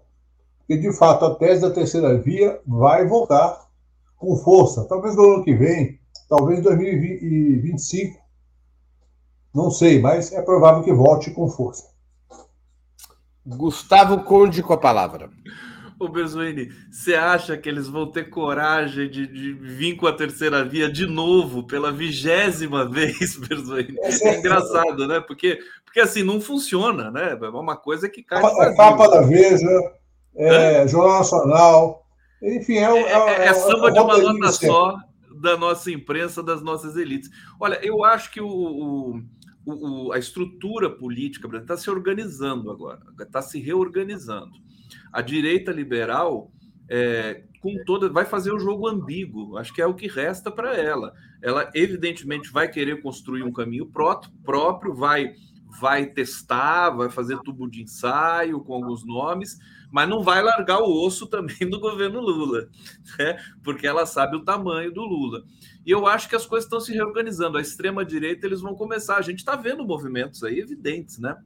Porque, 0.59 0.78
de 0.78 0.90
fato, 0.92 1.26
a 1.26 1.34
tese 1.34 1.61
da 1.61 1.70
terceira 1.70 2.16
via 2.16 2.59
vai 2.66 3.06
voltar 3.06 3.68
com 4.16 4.34
força. 4.36 4.86
Talvez 4.88 5.14
no 5.14 5.34
ano 5.34 5.44
que 5.44 5.54
vem, 5.54 6.00
talvez 6.28 6.61
em 6.61 6.62
2025, 6.62 8.18
não 9.54 9.70
sei, 9.70 10.00
mas 10.00 10.32
é 10.32 10.40
provável 10.40 10.82
que 10.82 10.92
volte 10.92 11.30
com 11.30 11.46
força. 11.48 11.90
Gustavo 13.46 14.24
Conde 14.24 14.62
com 14.62 14.72
a 14.72 14.78
palavra. 14.78 15.30
Ô 15.99 16.09
Berzuini, 16.09 16.70
você 16.90 17.14
acha 17.14 17.57
que 17.57 17.68
eles 17.68 17.88
vão 17.88 18.07
ter 18.07 18.30
coragem 18.30 19.11
de, 19.11 19.26
de, 19.26 19.53
vir 19.53 19.96
com 19.96 20.07
a 20.07 20.12
terceira 20.12 20.64
via 20.64 20.90
de 20.90 21.07
novo, 21.07 21.66
pela 21.66 21.90
vigésima 21.90 22.84
vez, 22.88 23.36
Berzuini? 23.36 23.96
É, 24.01 24.28
é 24.28 24.38
engraçado, 24.38 25.09
né? 25.09 25.20
Porque, 25.20 25.59
porque 25.84 26.01
assim, 26.01 26.22
não 26.22 26.40
funciona, 26.40 27.11
né? 27.11 27.36
É 27.40 27.49
uma 27.49 27.76
coisa 27.76 28.09
que 28.09 28.22
cai. 28.22 28.42
É 28.42 28.76
capa 28.76 29.09
da 29.09 29.22
Veja, 29.22 29.66
é, 30.36 30.86
Jornal 30.86 31.18
Nacional, 31.18 32.07
enfim, 32.40 32.76
é, 32.76 32.84
é, 32.84 33.12
é, 33.12 33.44
é 33.46 33.55
samba 33.55 33.90
de 33.90 33.99
uma 33.99 34.18
nota 34.18 34.53
só 34.53 34.96
da 35.42 35.57
nossa 35.57 35.90
imprensa, 35.90 36.42
das 36.42 36.62
nossas 36.62 36.96
elites. 36.96 37.28
Olha, 37.61 37.78
eu 37.82 38.05
acho 38.05 38.30
que 38.30 38.40
o, 38.40 38.49
o 38.49 39.20
o, 39.68 40.12
a 40.12 40.18
estrutura 40.18 40.88
política 40.88 41.46
brasileira 41.46 41.74
está 41.74 41.76
se 41.76 41.90
organizando 41.90 42.70
agora, 42.70 43.01
está 43.20 43.42
se 43.42 43.61
reorganizando. 43.61 44.53
A 45.12 45.22
direita 45.22 45.72
liberal, 45.72 46.50
é, 46.88 47.44
com 47.61 47.74
toda, 47.84 48.09
vai 48.09 48.24
fazer 48.24 48.52
o 48.52 48.59
jogo 48.59 48.88
ambíguo, 48.88 49.56
acho 49.56 49.72
que 49.72 49.82
é 49.82 49.86
o 49.86 49.94
que 49.94 50.06
resta 50.06 50.50
para 50.50 50.76
ela. 50.76 51.12
Ela, 51.42 51.70
evidentemente, 51.74 52.50
vai 52.50 52.68
querer 52.68 53.02
construir 53.02 53.42
um 53.42 53.52
caminho 53.52 53.86
próprio, 53.86 54.94
vai, 54.94 55.32
vai 55.80 56.06
testar, 56.06 56.90
vai 56.90 57.11
fazer 57.11 57.38
tubo 57.40 57.68
de 57.68 57.82
ensaio 57.82 58.61
com 58.61 58.74
alguns 58.74 59.04
nomes, 59.04 59.59
mas 59.90 60.09
não 60.09 60.22
vai 60.22 60.42
largar 60.42 60.80
o 60.80 61.04
osso 61.04 61.26
também 61.26 61.68
do 61.68 61.80
governo 61.80 62.20
Lula, 62.20 62.68
né? 63.18 63.38
porque 63.62 63.86
ela 63.86 64.06
sabe 64.06 64.36
o 64.36 64.44
tamanho 64.44 64.92
do 64.92 65.02
Lula. 65.02 65.42
E 65.84 65.90
eu 65.90 66.06
acho 66.06 66.28
que 66.28 66.36
as 66.36 66.46
coisas 66.46 66.66
estão 66.66 66.80
se 66.80 66.92
reorganizando. 66.92 67.56
A 67.56 67.62
extrema-direita 67.62 68.46
eles 68.46 68.61
vão 68.61 68.74
começar. 68.74 69.16
A 69.16 69.22
gente 69.22 69.38
está 69.38 69.56
vendo 69.56 69.86
movimentos 69.86 70.44
aí 70.44 70.59
evidentes, 70.59 71.18
né? 71.18 71.36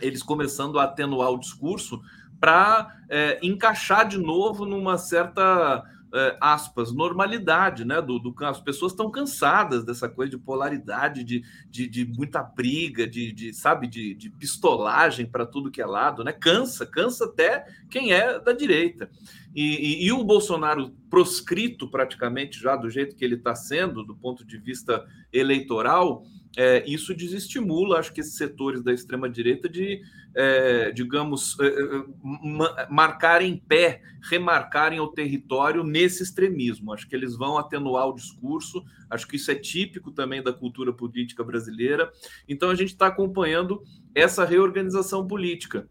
Eles 0.00 0.22
começando 0.22 0.78
a 0.78 0.84
atenuar 0.84 1.30
o 1.30 1.38
discurso 1.38 2.00
para 2.40 2.96
é, 3.08 3.38
encaixar 3.42 4.06
de 4.06 4.18
novo 4.18 4.64
numa 4.64 4.96
certa 4.96 5.84
é, 6.12 6.36
aspas, 6.40 6.92
normalidade, 6.92 7.84
né? 7.84 8.00
Do, 8.00 8.18
do 8.18 8.34
as 8.44 8.60
pessoas 8.60 8.92
estão 8.92 9.10
cansadas 9.10 9.84
dessa 9.84 10.08
coisa 10.08 10.30
de 10.30 10.38
polaridade, 10.38 11.22
de, 11.22 11.44
de, 11.70 11.86
de 11.86 12.04
muita 12.06 12.42
briga, 12.42 13.06
de, 13.06 13.32
de 13.32 13.52
sabe, 13.52 13.86
de, 13.86 14.14
de 14.14 14.30
pistolagem 14.30 15.26
para 15.26 15.44
tudo 15.44 15.70
que 15.70 15.82
é 15.82 15.86
lado, 15.86 16.24
né? 16.24 16.32
Cansa, 16.32 16.86
cansa 16.86 17.26
até 17.26 17.66
quem 17.90 18.12
é 18.12 18.38
da 18.40 18.52
direita. 18.52 19.10
E, 19.54 20.04
e, 20.04 20.06
e 20.06 20.12
o 20.12 20.24
Bolsonaro 20.24 20.90
proscrito 21.10 21.90
praticamente 21.90 22.60
já 22.60 22.76
do 22.76 22.88
jeito 22.88 23.16
que 23.16 23.24
ele 23.24 23.34
está 23.34 23.54
sendo, 23.54 24.04
do 24.04 24.14
ponto 24.14 24.46
de 24.46 24.56
vista 24.58 25.04
eleitoral, 25.32 26.24
é, 26.56 26.82
isso 26.88 27.14
desestimula, 27.14 27.98
acho 27.98 28.12
que 28.12 28.20
esses 28.20 28.36
setores 28.36 28.82
da 28.82 28.92
extrema-direita 28.92 29.68
de, 29.68 30.02
é, 30.34 30.90
digamos, 30.90 31.56
é, 31.60 31.66
é 31.66 32.88
marcarem 32.90 33.56
pé, 33.56 34.02
remarcarem 34.28 34.98
o 34.98 35.08
território 35.08 35.84
nesse 35.84 36.22
extremismo. 36.22 36.92
Acho 36.92 37.08
que 37.08 37.14
eles 37.14 37.36
vão 37.36 37.58
atenuar 37.58 38.08
o 38.08 38.14
discurso, 38.14 38.84
acho 39.10 39.26
que 39.28 39.36
isso 39.36 39.50
é 39.50 39.54
típico 39.54 40.10
também 40.10 40.42
da 40.42 40.52
cultura 40.52 40.92
política 40.92 41.44
brasileira. 41.44 42.10
Então, 42.48 42.70
a 42.70 42.74
gente 42.74 42.90
está 42.90 43.06
acompanhando 43.06 43.82
essa 44.14 44.44
reorganização 44.44 45.26
política. 45.26 45.88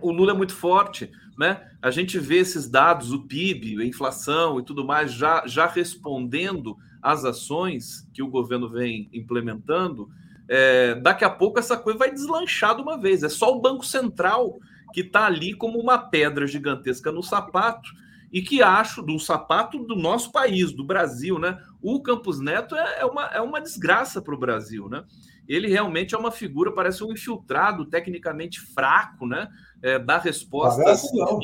O 0.00 0.12
Lula 0.12 0.32
é 0.32 0.36
muito 0.36 0.54
forte, 0.54 1.10
né? 1.38 1.66
A 1.80 1.90
gente 1.90 2.18
vê 2.18 2.36
esses 2.36 2.68
dados, 2.68 3.12
o 3.12 3.26
PIB, 3.26 3.80
a 3.80 3.86
inflação 3.86 4.60
e 4.60 4.64
tudo 4.64 4.84
mais, 4.84 5.12
já, 5.12 5.44
já 5.46 5.66
respondendo 5.66 6.76
as 7.04 7.22
ações 7.22 8.08
que 8.14 8.22
o 8.22 8.28
governo 8.28 8.66
vem 8.66 9.10
implementando, 9.12 10.08
é, 10.48 10.94
daqui 10.94 11.22
a 11.22 11.28
pouco 11.28 11.58
essa 11.58 11.76
coisa 11.76 11.98
vai 11.98 12.10
deslanchar 12.10 12.74
de 12.74 12.80
uma 12.80 12.98
vez. 12.98 13.22
É 13.22 13.28
só 13.28 13.54
o 13.54 13.60
Banco 13.60 13.84
Central 13.84 14.58
que 14.94 15.02
está 15.02 15.26
ali 15.26 15.52
como 15.52 15.78
uma 15.78 15.98
pedra 15.98 16.46
gigantesca 16.46 17.12
no 17.12 17.22
sapato 17.22 17.90
e 18.32 18.40
que 18.40 18.62
acho 18.62 19.02
do 19.02 19.18
sapato 19.18 19.78
do 19.84 19.94
nosso 19.94 20.32
país, 20.32 20.72
do 20.72 20.82
Brasil, 20.82 21.38
né? 21.38 21.58
O 21.82 22.00
Campos 22.00 22.40
Neto 22.40 22.74
é, 22.74 23.00
é 23.00 23.04
uma, 23.04 23.26
é 23.26 23.40
uma 23.40 23.60
desgraça 23.60 24.22
para 24.22 24.34
o 24.34 24.38
Brasil, 24.38 24.88
né? 24.88 25.04
Ele 25.46 25.68
realmente 25.68 26.14
é 26.14 26.18
uma 26.18 26.30
figura, 26.30 26.72
parece 26.72 27.04
um 27.04 27.12
infiltrado, 27.12 27.84
tecnicamente 27.84 28.60
fraco, 28.60 29.26
né? 29.26 29.46
É, 29.82 29.98
dá 29.98 30.16
respostas. 30.16 30.82
Parece 30.82 31.14
não. 31.14 31.38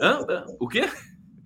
Hã? 0.00 0.46
O 0.58 0.66
quê? 0.66 0.90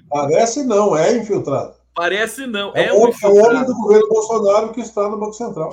Parece 0.08 0.64
não, 0.64 0.96
é 0.96 1.18
infiltrado. 1.18 1.83
Parece 1.94 2.46
não. 2.46 2.72
É, 2.74 2.86
é, 2.86 2.92
o, 2.92 3.08
é 3.08 3.28
o 3.28 3.36
homem 3.36 3.64
do 3.64 3.74
governo 3.74 4.08
Bolsonaro 4.08 4.72
que 4.72 4.80
está 4.80 5.08
no 5.08 5.18
Banco 5.18 5.34
Central. 5.34 5.70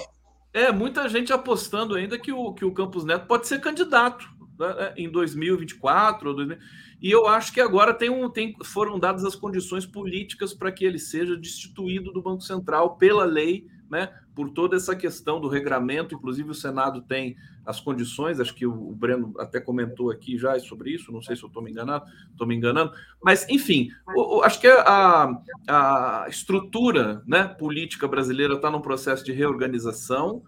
É, 0.53 0.71
muita 0.71 1.07
gente 1.07 1.31
apostando 1.31 1.95
ainda 1.95 2.19
que 2.19 2.31
o, 2.31 2.53
que 2.53 2.65
o 2.65 2.73
Campos 2.73 3.05
Neto 3.05 3.25
pode 3.25 3.47
ser 3.47 3.59
candidato 3.59 4.27
né, 4.59 4.93
em 4.97 5.09
2024 5.09 6.29
ou 6.29 6.35
2000. 6.35 6.57
E 7.01 7.09
eu 7.09 7.25
acho 7.25 7.51
que 7.51 7.59
agora 7.59 7.93
tem 7.93 8.09
um, 8.09 8.29
tem, 8.29 8.55
foram 8.63 8.99
dadas 8.99 9.25
as 9.25 9.35
condições 9.35 9.85
políticas 9.85 10.53
para 10.53 10.71
que 10.71 10.85
ele 10.85 10.99
seja 10.99 11.35
destituído 11.35 12.11
do 12.11 12.21
Banco 12.21 12.41
Central 12.41 12.95
pela 12.97 13.25
lei, 13.25 13.65
né, 13.91 14.09
por 14.33 14.49
toda 14.49 14.77
essa 14.77 14.95
questão 14.95 15.41
do 15.41 15.49
regramento. 15.49 16.15
Inclusive, 16.15 16.49
o 16.49 16.55
Senado 16.55 17.01
tem 17.01 17.35
as 17.65 17.81
condições, 17.81 18.39
acho 18.39 18.55
que 18.55 18.65
o 18.65 18.95
Breno 18.95 19.33
até 19.37 19.59
comentou 19.59 20.09
aqui 20.09 20.37
já 20.37 20.57
sobre 20.59 20.91
isso, 20.91 21.11
não 21.11 21.21
sei 21.21 21.35
se 21.35 21.43
eu 21.43 21.47
estou 21.47 21.61
me 21.61 21.69
enganando, 21.69 22.05
estou 22.31 22.47
me 22.47 22.55
enganando, 22.55 22.91
mas 23.21 23.47
enfim, 23.49 23.91
o, 24.15 24.37
o, 24.37 24.43
acho 24.43 24.59
que 24.59 24.67
a, 24.67 25.29
a 25.67 26.25
estrutura 26.27 27.21
né, 27.27 27.43
política 27.43 28.07
brasileira 28.07 28.55
está 28.55 28.71
num 28.71 28.81
processo 28.81 29.23
de 29.25 29.33
reorganização. 29.33 30.41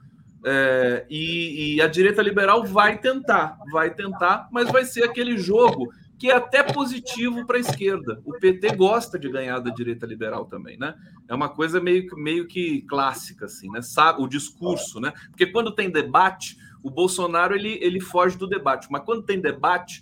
É, 0.45 1.05
e, 1.09 1.75
e 1.75 1.81
a 1.81 1.87
direita 1.87 2.21
liberal 2.21 2.65
vai 2.65 2.97
tentar, 2.97 3.57
vai 3.71 3.93
tentar, 3.93 4.49
mas 4.51 4.69
vai 4.69 4.83
ser 4.83 5.05
aquele 5.05 5.37
jogo 5.37 5.89
que 6.23 6.31
é 6.31 6.35
até 6.35 6.63
positivo 6.63 7.45
para 7.45 7.57
a 7.57 7.59
esquerda. 7.59 8.21
O 8.23 8.39
PT 8.39 8.77
gosta 8.77 9.19
de 9.19 9.27
ganhar 9.27 9.59
da 9.59 9.69
direita 9.69 10.05
liberal 10.05 10.45
também, 10.45 10.77
né? 10.77 10.95
É 11.27 11.35
uma 11.35 11.49
coisa 11.49 11.81
meio, 11.81 12.07
meio 12.15 12.47
que 12.47 12.81
clássica, 12.83 13.43
assim, 13.43 13.69
né? 13.69 13.81
O 14.17 14.25
discurso, 14.25 15.01
né? 15.01 15.11
Porque 15.31 15.47
quando 15.47 15.75
tem 15.75 15.91
debate, 15.91 16.57
o 16.81 16.89
Bolsonaro 16.89 17.53
ele, 17.53 17.77
ele 17.81 17.99
foge 17.99 18.37
do 18.37 18.47
debate, 18.47 18.87
mas 18.89 19.03
quando 19.03 19.23
tem 19.23 19.37
debate, 19.37 20.01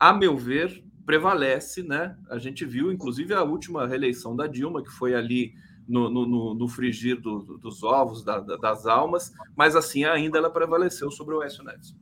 a 0.00 0.10
meu 0.10 0.38
ver, 0.38 0.82
prevalece, 1.04 1.82
né? 1.82 2.16
A 2.30 2.38
gente 2.38 2.64
viu, 2.64 2.90
inclusive, 2.90 3.34
a 3.34 3.42
última 3.42 3.86
reeleição 3.86 4.34
da 4.34 4.46
Dilma, 4.46 4.82
que 4.82 4.90
foi 4.90 5.14
ali 5.14 5.52
no, 5.86 6.08
no, 6.08 6.54
no 6.54 6.66
frigir 6.66 7.20
do, 7.20 7.58
dos 7.58 7.82
ovos, 7.82 8.24
da, 8.24 8.40
das 8.40 8.86
almas, 8.86 9.34
mas 9.54 9.76
assim 9.76 10.04
ainda 10.04 10.38
ela 10.38 10.48
prevaleceu 10.48 11.10
sobre 11.10 11.34
o 11.34 11.42
Écio 11.42 11.62
Neves. 11.62 11.94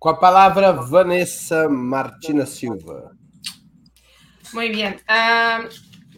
Com 0.00 0.08
a 0.08 0.16
palavra, 0.16 0.72
Vanessa 0.72 1.68
Martina 1.68 2.46
Silva. 2.46 3.14
Muito 4.54 4.74
bem. 4.74 4.94
Uh, 4.94 5.68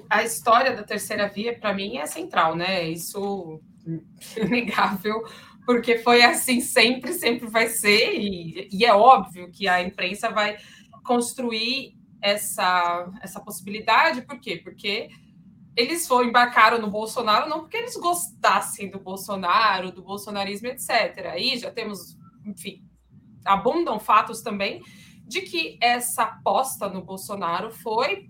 a 0.08 0.22
história 0.22 0.76
da 0.76 0.84
terceira 0.84 1.26
via, 1.26 1.58
para 1.58 1.74
mim, 1.74 1.96
é 1.96 2.06
central, 2.06 2.54
né? 2.54 2.88
Isso 2.88 3.60
é 4.36 4.44
inegável 4.46 5.24
porque 5.66 5.98
foi 5.98 6.22
assim 6.22 6.60
sempre, 6.60 7.12
sempre 7.12 7.48
vai 7.48 7.66
ser, 7.66 8.14
e, 8.14 8.68
e, 8.72 8.84
é 8.84 8.94
óbvio 8.94 9.50
que 9.50 9.68
a 9.68 9.82
imprensa 9.82 10.30
vai 10.30 10.56
construir 11.04 11.96
essa, 12.20 13.10
essa 13.20 13.40
possibilidade, 13.40 14.22
por 14.22 14.40
quê? 14.40 14.60
Porque 14.62 15.08
eles 15.76 16.06
foram 16.06 16.28
embarcaram 16.28 16.80
no 16.80 16.90
Bolsonaro 16.90 17.48
não 17.48 17.60
porque 17.60 17.76
eles 17.76 17.96
gostassem 17.96 18.90
do 18.90 19.00
Bolsonaro, 19.00 19.90
do 19.90 20.02
bolsonarismo, 20.02 20.68
etc. 20.68 21.26
Aí 21.32 21.56
já 21.58 21.70
temos, 21.70 22.16
enfim, 22.44 22.84
abundam 23.44 23.98
fatos 23.98 24.42
também 24.42 24.82
de 25.26 25.42
que 25.42 25.78
essa 25.80 26.24
aposta 26.24 26.88
no 26.88 27.02
Bolsonaro 27.02 27.70
foi 27.70 28.28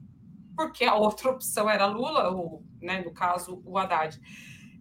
porque 0.56 0.84
a 0.84 0.94
outra 0.94 1.30
opção 1.30 1.68
era 1.68 1.86
Lula, 1.86 2.28
ou, 2.30 2.62
né, 2.80 3.00
no 3.00 3.12
caso, 3.12 3.62
o 3.64 3.78
Haddad. 3.78 4.20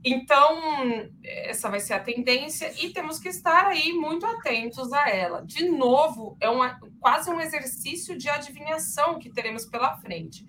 Então, 0.03 1.09
essa 1.23 1.69
vai 1.69 1.79
ser 1.79 1.93
a 1.93 1.99
tendência 1.99 2.73
e 2.83 2.89
temos 2.89 3.19
que 3.19 3.29
estar 3.29 3.67
aí 3.67 3.93
muito 3.93 4.25
atentos 4.25 4.91
a 4.91 5.09
ela. 5.09 5.45
De 5.45 5.69
novo, 5.69 6.35
é 6.39 6.49
uma, 6.49 6.79
quase 6.99 7.29
um 7.29 7.39
exercício 7.39 8.17
de 8.17 8.27
adivinhação 8.27 9.19
que 9.19 9.29
teremos 9.29 9.65
pela 9.65 9.95
frente. 9.97 10.45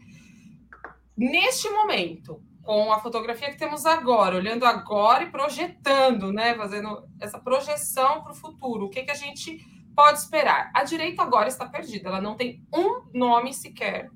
Neste 1.14 1.68
momento, 1.68 2.42
com 2.62 2.92
a 2.92 3.00
fotografia 3.00 3.50
que 3.50 3.58
temos 3.58 3.84
agora, 3.84 4.36
olhando 4.36 4.64
agora 4.64 5.24
e 5.24 5.30
projetando, 5.30 6.32
né, 6.32 6.54
fazendo 6.54 7.06
essa 7.20 7.38
projeção 7.38 8.22
para 8.22 8.32
o 8.32 8.36
futuro, 8.36 8.86
o 8.86 8.88
que, 8.88 9.02
que 9.02 9.10
a 9.10 9.14
gente 9.14 9.62
pode 9.94 10.18
esperar? 10.18 10.70
A 10.74 10.84
direita 10.84 11.22
agora 11.22 11.48
está 11.48 11.66
perdida, 11.66 12.08
ela 12.08 12.20
não 12.20 12.36
tem 12.36 12.62
um 12.72 13.02
nome 13.12 13.52
sequer 13.52 14.10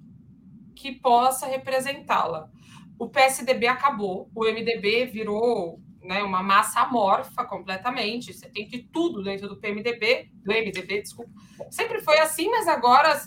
que 0.75 0.93
possa 0.93 1.47
representá-la 1.47 2.51
o 2.99 3.09
PSDB 3.09 3.67
acabou, 3.67 4.31
o 4.35 4.45
MDB 4.45 5.07
virou 5.07 5.81
né, 6.03 6.23
uma 6.23 6.43
massa 6.43 6.81
amorfa 6.81 7.45
completamente. 7.45 8.33
Você 8.33 8.49
tem 8.49 8.67
de 8.67 8.83
tudo 8.85 9.23
dentro 9.23 9.49
do 9.49 9.57
PMDB, 9.57 10.31
do 10.33 10.53
MDB, 10.53 11.03
desculpa. 11.03 11.31
Sempre 11.71 12.01
foi 12.01 12.19
assim, 12.19 12.49
mas 12.51 12.67
agora 12.67 13.21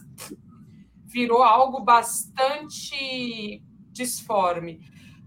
virou 1.06 1.44
algo 1.44 1.82
bastante 1.82 3.62
disforme. 3.92 4.80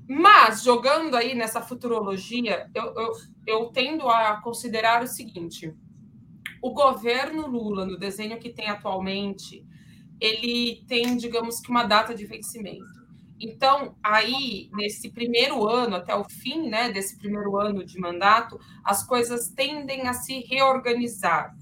Mas, 0.09 0.63
jogando 0.63 1.17
aí 1.17 1.35
nessa 1.35 1.63
futurologia, 1.63 2.69
eu, 2.75 2.95
eu, 2.95 3.13
eu 3.47 3.67
tendo 3.67 4.09
a 4.09 4.41
considerar 4.43 5.03
o 5.03 5.07
seguinte: 5.07 5.73
o 6.63 6.73
governo 6.73 7.49
Lula, 7.49 7.85
no 7.85 7.99
desenho 7.99 8.39
que 8.39 8.51
tem 8.51 8.69
atualmente, 8.69 9.67
ele 10.21 10.85
tem, 10.87 11.17
digamos 11.17 11.61
que, 11.61 11.69
uma 11.69 11.83
data 11.83 12.15
de 12.15 12.25
vencimento. 12.25 13.03
Então, 13.41 13.97
aí, 14.01 14.71
nesse 14.73 15.11
primeiro 15.11 15.69
ano, 15.69 15.97
até 15.97 16.15
o 16.15 16.23
fim 16.23 16.69
né, 16.69 16.93
desse 16.93 17.19
primeiro 17.19 17.59
ano 17.59 17.85
de 17.85 17.99
mandato, 17.99 18.57
as 18.85 19.05
coisas 19.05 19.49
tendem 19.49 20.07
a 20.07 20.13
se 20.13 20.39
reorganizar. 20.49 21.53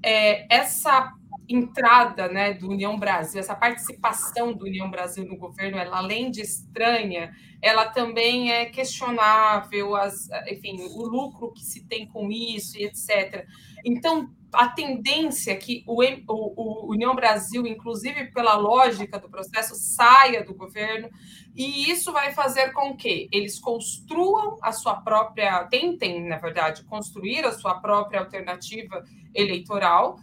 É, 0.00 0.46
essa 0.54 1.12
entrada 1.48 2.28
né, 2.28 2.52
do 2.52 2.68
União 2.68 2.98
Brasil, 2.98 3.40
essa 3.40 3.54
participação 3.54 4.52
do 4.52 4.66
União 4.66 4.90
Brasil 4.90 5.24
no 5.24 5.36
governo, 5.36 5.78
ela, 5.78 5.98
além 5.98 6.30
de 6.30 6.42
estranha, 6.42 7.32
ela 7.62 7.86
também 7.86 8.52
é 8.52 8.66
questionável, 8.66 9.96
as, 9.96 10.28
enfim, 10.48 10.80
o 10.80 11.06
lucro 11.06 11.52
que 11.52 11.64
se 11.64 11.86
tem 11.86 12.06
com 12.06 12.30
isso 12.30 12.78
e 12.78 12.84
etc. 12.84 13.46
Então, 13.84 14.30
a 14.52 14.68
tendência 14.68 15.52
é 15.52 15.56
que 15.56 15.84
o, 15.86 16.02
o, 16.02 16.86
o, 16.86 16.90
União 16.90 17.14
Brasil, 17.14 17.66
inclusive 17.66 18.32
pela 18.32 18.54
lógica 18.54 19.18
do 19.18 19.28
processo, 19.28 19.74
saia 19.74 20.42
do 20.42 20.54
governo, 20.54 21.10
e 21.54 21.90
isso 21.90 22.12
vai 22.12 22.32
fazer 22.32 22.72
com 22.72 22.96
que 22.96 23.28
eles 23.32 23.58
construam 23.58 24.56
a 24.62 24.72
sua 24.72 24.94
própria, 24.96 25.64
tentem, 25.64 26.26
na 26.26 26.38
verdade, 26.38 26.84
construir 26.84 27.44
a 27.44 27.52
sua 27.52 27.80
própria 27.80 28.20
alternativa 28.20 29.04
eleitoral. 29.34 30.18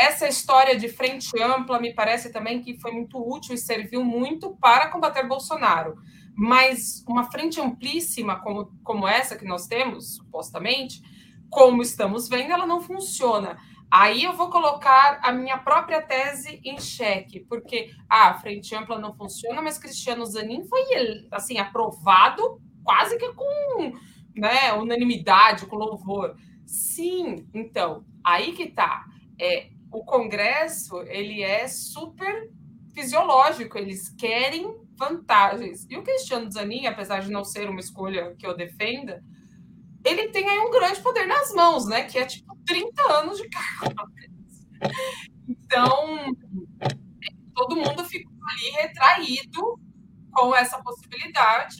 Essa 0.00 0.26
história 0.26 0.78
de 0.78 0.88
frente 0.88 1.30
ampla 1.42 1.78
me 1.78 1.92
parece 1.92 2.32
também 2.32 2.62
que 2.62 2.80
foi 2.80 2.90
muito 2.90 3.18
útil 3.18 3.54
e 3.54 3.58
serviu 3.58 4.02
muito 4.02 4.56
para 4.56 4.88
combater 4.88 5.28
Bolsonaro. 5.28 5.98
Mas 6.34 7.04
uma 7.06 7.30
frente 7.30 7.60
amplíssima 7.60 8.40
como, 8.40 8.72
como 8.82 9.06
essa 9.06 9.36
que 9.36 9.44
nós 9.44 9.66
temos, 9.66 10.16
supostamente, 10.16 11.02
como 11.50 11.82
estamos 11.82 12.30
vendo, 12.30 12.50
ela 12.50 12.66
não 12.66 12.80
funciona. 12.80 13.58
Aí 13.90 14.24
eu 14.24 14.32
vou 14.32 14.48
colocar 14.48 15.20
a 15.22 15.32
minha 15.32 15.58
própria 15.58 16.00
tese 16.00 16.62
em 16.64 16.80
xeque, 16.80 17.40
porque 17.40 17.90
ah, 18.08 18.30
a 18.30 18.34
frente 18.38 18.74
ampla 18.74 18.98
não 18.98 19.14
funciona, 19.14 19.60
mas 19.60 19.76
Cristiano 19.76 20.24
Zanin 20.24 20.64
foi 20.64 20.80
assim 21.30 21.58
aprovado 21.58 22.58
quase 22.82 23.18
que 23.18 23.34
com 23.34 23.92
né, 24.34 24.72
unanimidade, 24.72 25.66
com 25.66 25.76
louvor. 25.76 26.36
Sim, 26.64 27.46
então, 27.52 28.02
aí 28.24 28.52
que 28.52 28.70
tá. 28.70 29.04
É, 29.38 29.68
o 29.90 30.04
Congresso 30.04 31.02
ele 31.02 31.42
é 31.42 31.66
super 31.68 32.50
fisiológico, 32.94 33.78
eles 33.78 34.08
querem 34.10 34.74
vantagens. 34.96 35.86
E 35.88 35.96
o 35.96 36.02
Cristiano 36.02 36.50
Zanin, 36.50 36.86
apesar 36.86 37.20
de 37.20 37.30
não 37.30 37.44
ser 37.44 37.68
uma 37.68 37.80
escolha 37.80 38.34
que 38.36 38.46
eu 38.46 38.56
defenda, 38.56 39.22
ele 40.04 40.28
tem 40.28 40.48
aí 40.48 40.58
um 40.58 40.70
grande 40.70 41.00
poder 41.00 41.26
nas 41.26 41.52
mãos, 41.52 41.86
né? 41.86 42.04
Que 42.04 42.18
é 42.18 42.26
tipo 42.26 42.56
30 42.66 43.12
anos 43.12 43.38
de 43.38 43.48
cargo. 43.48 44.10
Então, 45.48 46.34
todo 47.54 47.76
mundo 47.76 48.04
ficou 48.04 48.32
ali 48.48 48.70
retraído 48.82 49.78
com 50.32 50.54
essa 50.54 50.80
possibilidade 50.82 51.78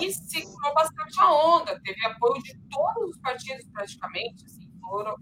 e 0.00 0.12
segurou 0.12 0.74
bastante 0.74 1.20
a 1.20 1.30
onda. 1.32 1.80
Teve 1.80 2.04
apoio 2.06 2.42
de 2.42 2.56
todos 2.70 3.10
os 3.10 3.18
partidos, 3.18 3.66
praticamente. 3.72 4.44
Assim, 4.46 4.61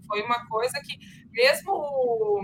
foi 0.07 0.21
uma 0.23 0.45
coisa 0.47 0.79
que, 0.83 0.97
mesmo. 1.31 2.41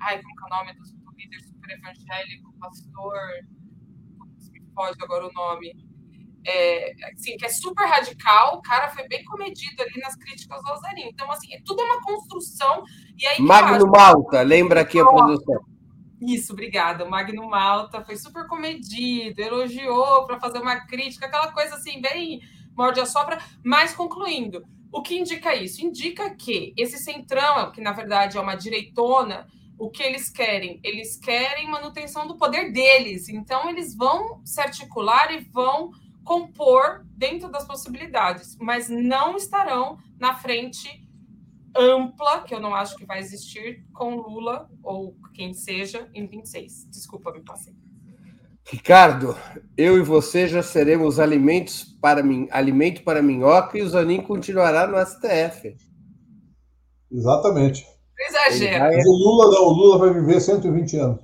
Ai, 0.00 0.20
como 0.22 0.40
é 0.40 0.46
o 0.46 0.58
nome 0.58 0.72
do, 0.74 0.82
do 0.82 1.16
líder 1.16 1.40
super 1.40 1.70
evangélico, 1.70 2.52
pastor. 2.58 3.14
Me 4.52 4.60
pode 4.74 5.02
agora 5.02 5.26
o 5.26 5.32
nome 5.32 5.74
é, 6.46 6.94
assim, 7.12 7.36
que 7.36 7.44
é 7.44 7.48
super 7.48 7.86
radical, 7.86 8.56
o 8.56 8.62
cara 8.62 8.88
foi 8.88 9.06
bem 9.08 9.22
comedido 9.24 9.82
ali 9.82 10.00
nas 10.00 10.16
críticas 10.16 10.64
ao 10.64 10.76
Zanin. 10.78 11.08
Então, 11.08 11.30
assim, 11.30 11.52
é 11.54 11.60
tudo 11.64 11.82
uma 11.82 12.00
construção. 12.00 12.82
E 13.18 13.26
aí, 13.26 13.40
Magno 13.40 13.86
Malta, 13.86 14.42
lembra 14.42 14.80
aqui 14.80 14.98
a 14.98 15.06
produção. 15.06 15.60
Isso, 16.20 16.52
obrigada. 16.52 17.04
O 17.04 17.10
Magno 17.10 17.48
Malta 17.48 18.02
foi 18.04 18.16
super 18.16 18.46
comedido, 18.46 19.40
elogiou 19.40 20.26
para 20.26 20.40
fazer 20.40 20.58
uma 20.58 20.86
crítica, 20.86 21.26
aquela 21.26 21.50
coisa 21.52 21.76
assim, 21.76 22.00
bem 22.00 22.40
morde 22.76 23.00
a 23.00 23.06
sopra, 23.06 23.38
mas 23.64 23.94
concluindo. 23.94 24.64
O 24.92 25.02
que 25.02 25.18
indica 25.18 25.54
isso? 25.54 25.84
Indica 25.84 26.34
que 26.34 26.74
esse 26.76 26.98
centrão, 26.98 27.70
que 27.70 27.80
na 27.80 27.92
verdade 27.92 28.36
é 28.36 28.40
uma 28.40 28.56
direitona, 28.56 29.46
o 29.78 29.88
que 29.88 30.02
eles 30.02 30.28
querem? 30.28 30.78
Eles 30.82 31.16
querem 31.16 31.70
manutenção 31.70 32.26
do 32.26 32.36
poder 32.36 32.72
deles. 32.72 33.28
Então, 33.28 33.68
eles 33.70 33.94
vão 33.94 34.44
se 34.44 34.60
articular 34.60 35.32
e 35.32 35.40
vão 35.40 35.90
compor 36.22 37.06
dentro 37.16 37.50
das 37.50 37.66
possibilidades, 37.66 38.56
mas 38.60 38.88
não 38.90 39.36
estarão 39.36 39.98
na 40.18 40.34
frente 40.34 41.08
ampla, 41.74 42.42
que 42.42 42.54
eu 42.54 42.60
não 42.60 42.74
acho 42.74 42.96
que 42.96 43.06
vai 43.06 43.20
existir, 43.20 43.86
com 43.92 44.16
Lula 44.16 44.68
ou 44.82 45.16
quem 45.32 45.54
seja 45.54 46.10
em 46.12 46.26
26. 46.26 46.88
Desculpa, 46.90 47.32
me 47.32 47.40
passei. 47.40 47.79
Ricardo, 48.70 49.36
eu 49.76 49.98
e 49.98 50.00
você 50.00 50.46
já 50.46 50.62
seremos 50.62 51.18
alimentos 51.18 51.82
para 52.00 52.22
mim, 52.22 52.46
alimento 52.52 53.02
para 53.02 53.20
minhoca 53.20 53.76
e 53.76 53.82
o 53.82 53.88
Zanin 53.88 54.22
continuará 54.22 54.86
no 54.86 54.96
STF. 55.04 55.76
Exatamente. 57.10 57.84
Exagero. 58.16 58.78
Vai... 58.78 58.96
O 58.96 59.12
Lula 59.12 59.50
não, 59.52 59.64
o 59.64 59.72
Lula 59.72 59.98
vai 59.98 60.14
viver 60.14 60.40
120 60.40 60.96
anos. 60.98 61.20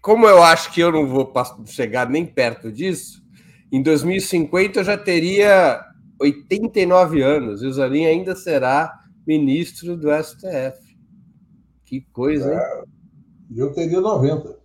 Como 0.00 0.26
eu 0.26 0.42
acho 0.42 0.72
que 0.72 0.80
eu 0.80 0.90
não 0.90 1.06
vou 1.06 1.30
chegar 1.66 2.08
nem 2.08 2.24
perto 2.24 2.72
disso, 2.72 3.22
em 3.70 3.82
2050 3.82 4.80
eu 4.80 4.84
já 4.84 4.96
teria 4.96 5.84
89 6.18 7.20
anos 7.20 7.62
e 7.62 7.66
o 7.66 7.72
Zanin 7.72 8.06
ainda 8.06 8.34
será 8.34 8.98
ministro 9.26 9.94
do 9.94 10.08
STF. 10.10 10.96
Que 11.84 12.00
coisa, 12.12 12.50
hein? 12.50 12.58
É, 12.58 12.82
eu 13.62 13.74
teria 13.74 14.00
90. 14.00 14.57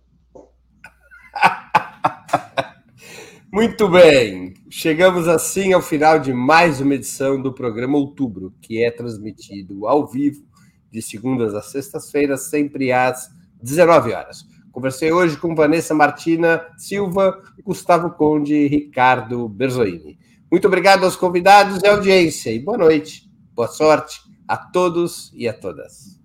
Muito 3.54 3.88
bem, 3.88 4.52
chegamos 4.68 5.28
assim 5.28 5.72
ao 5.72 5.80
final 5.80 6.18
de 6.18 6.32
mais 6.32 6.80
uma 6.80 6.96
edição 6.96 7.40
do 7.40 7.54
programa 7.54 7.96
Outubro, 7.96 8.52
que 8.60 8.82
é 8.82 8.90
transmitido 8.90 9.86
ao 9.86 10.08
vivo 10.08 10.44
de 10.90 11.00
segundas 11.00 11.54
a 11.54 11.62
sextas-feiras, 11.62 12.48
sempre 12.50 12.90
às 12.90 13.28
19 13.62 14.12
horas. 14.12 14.44
Conversei 14.72 15.12
hoje 15.12 15.36
com 15.36 15.54
Vanessa 15.54 15.94
Martina 15.94 16.66
Silva, 16.76 17.40
Gustavo 17.62 18.10
Conde 18.10 18.56
e 18.56 18.66
Ricardo 18.66 19.48
Berzoini. 19.48 20.18
Muito 20.50 20.66
obrigado 20.66 21.04
aos 21.04 21.14
convidados 21.14 21.80
e 21.80 21.86
audiência 21.86 22.50
e 22.50 22.58
boa 22.58 22.76
noite, 22.76 23.30
boa 23.54 23.68
sorte 23.68 24.20
a 24.48 24.56
todos 24.56 25.32
e 25.32 25.46
a 25.46 25.52
todas. 25.52 26.20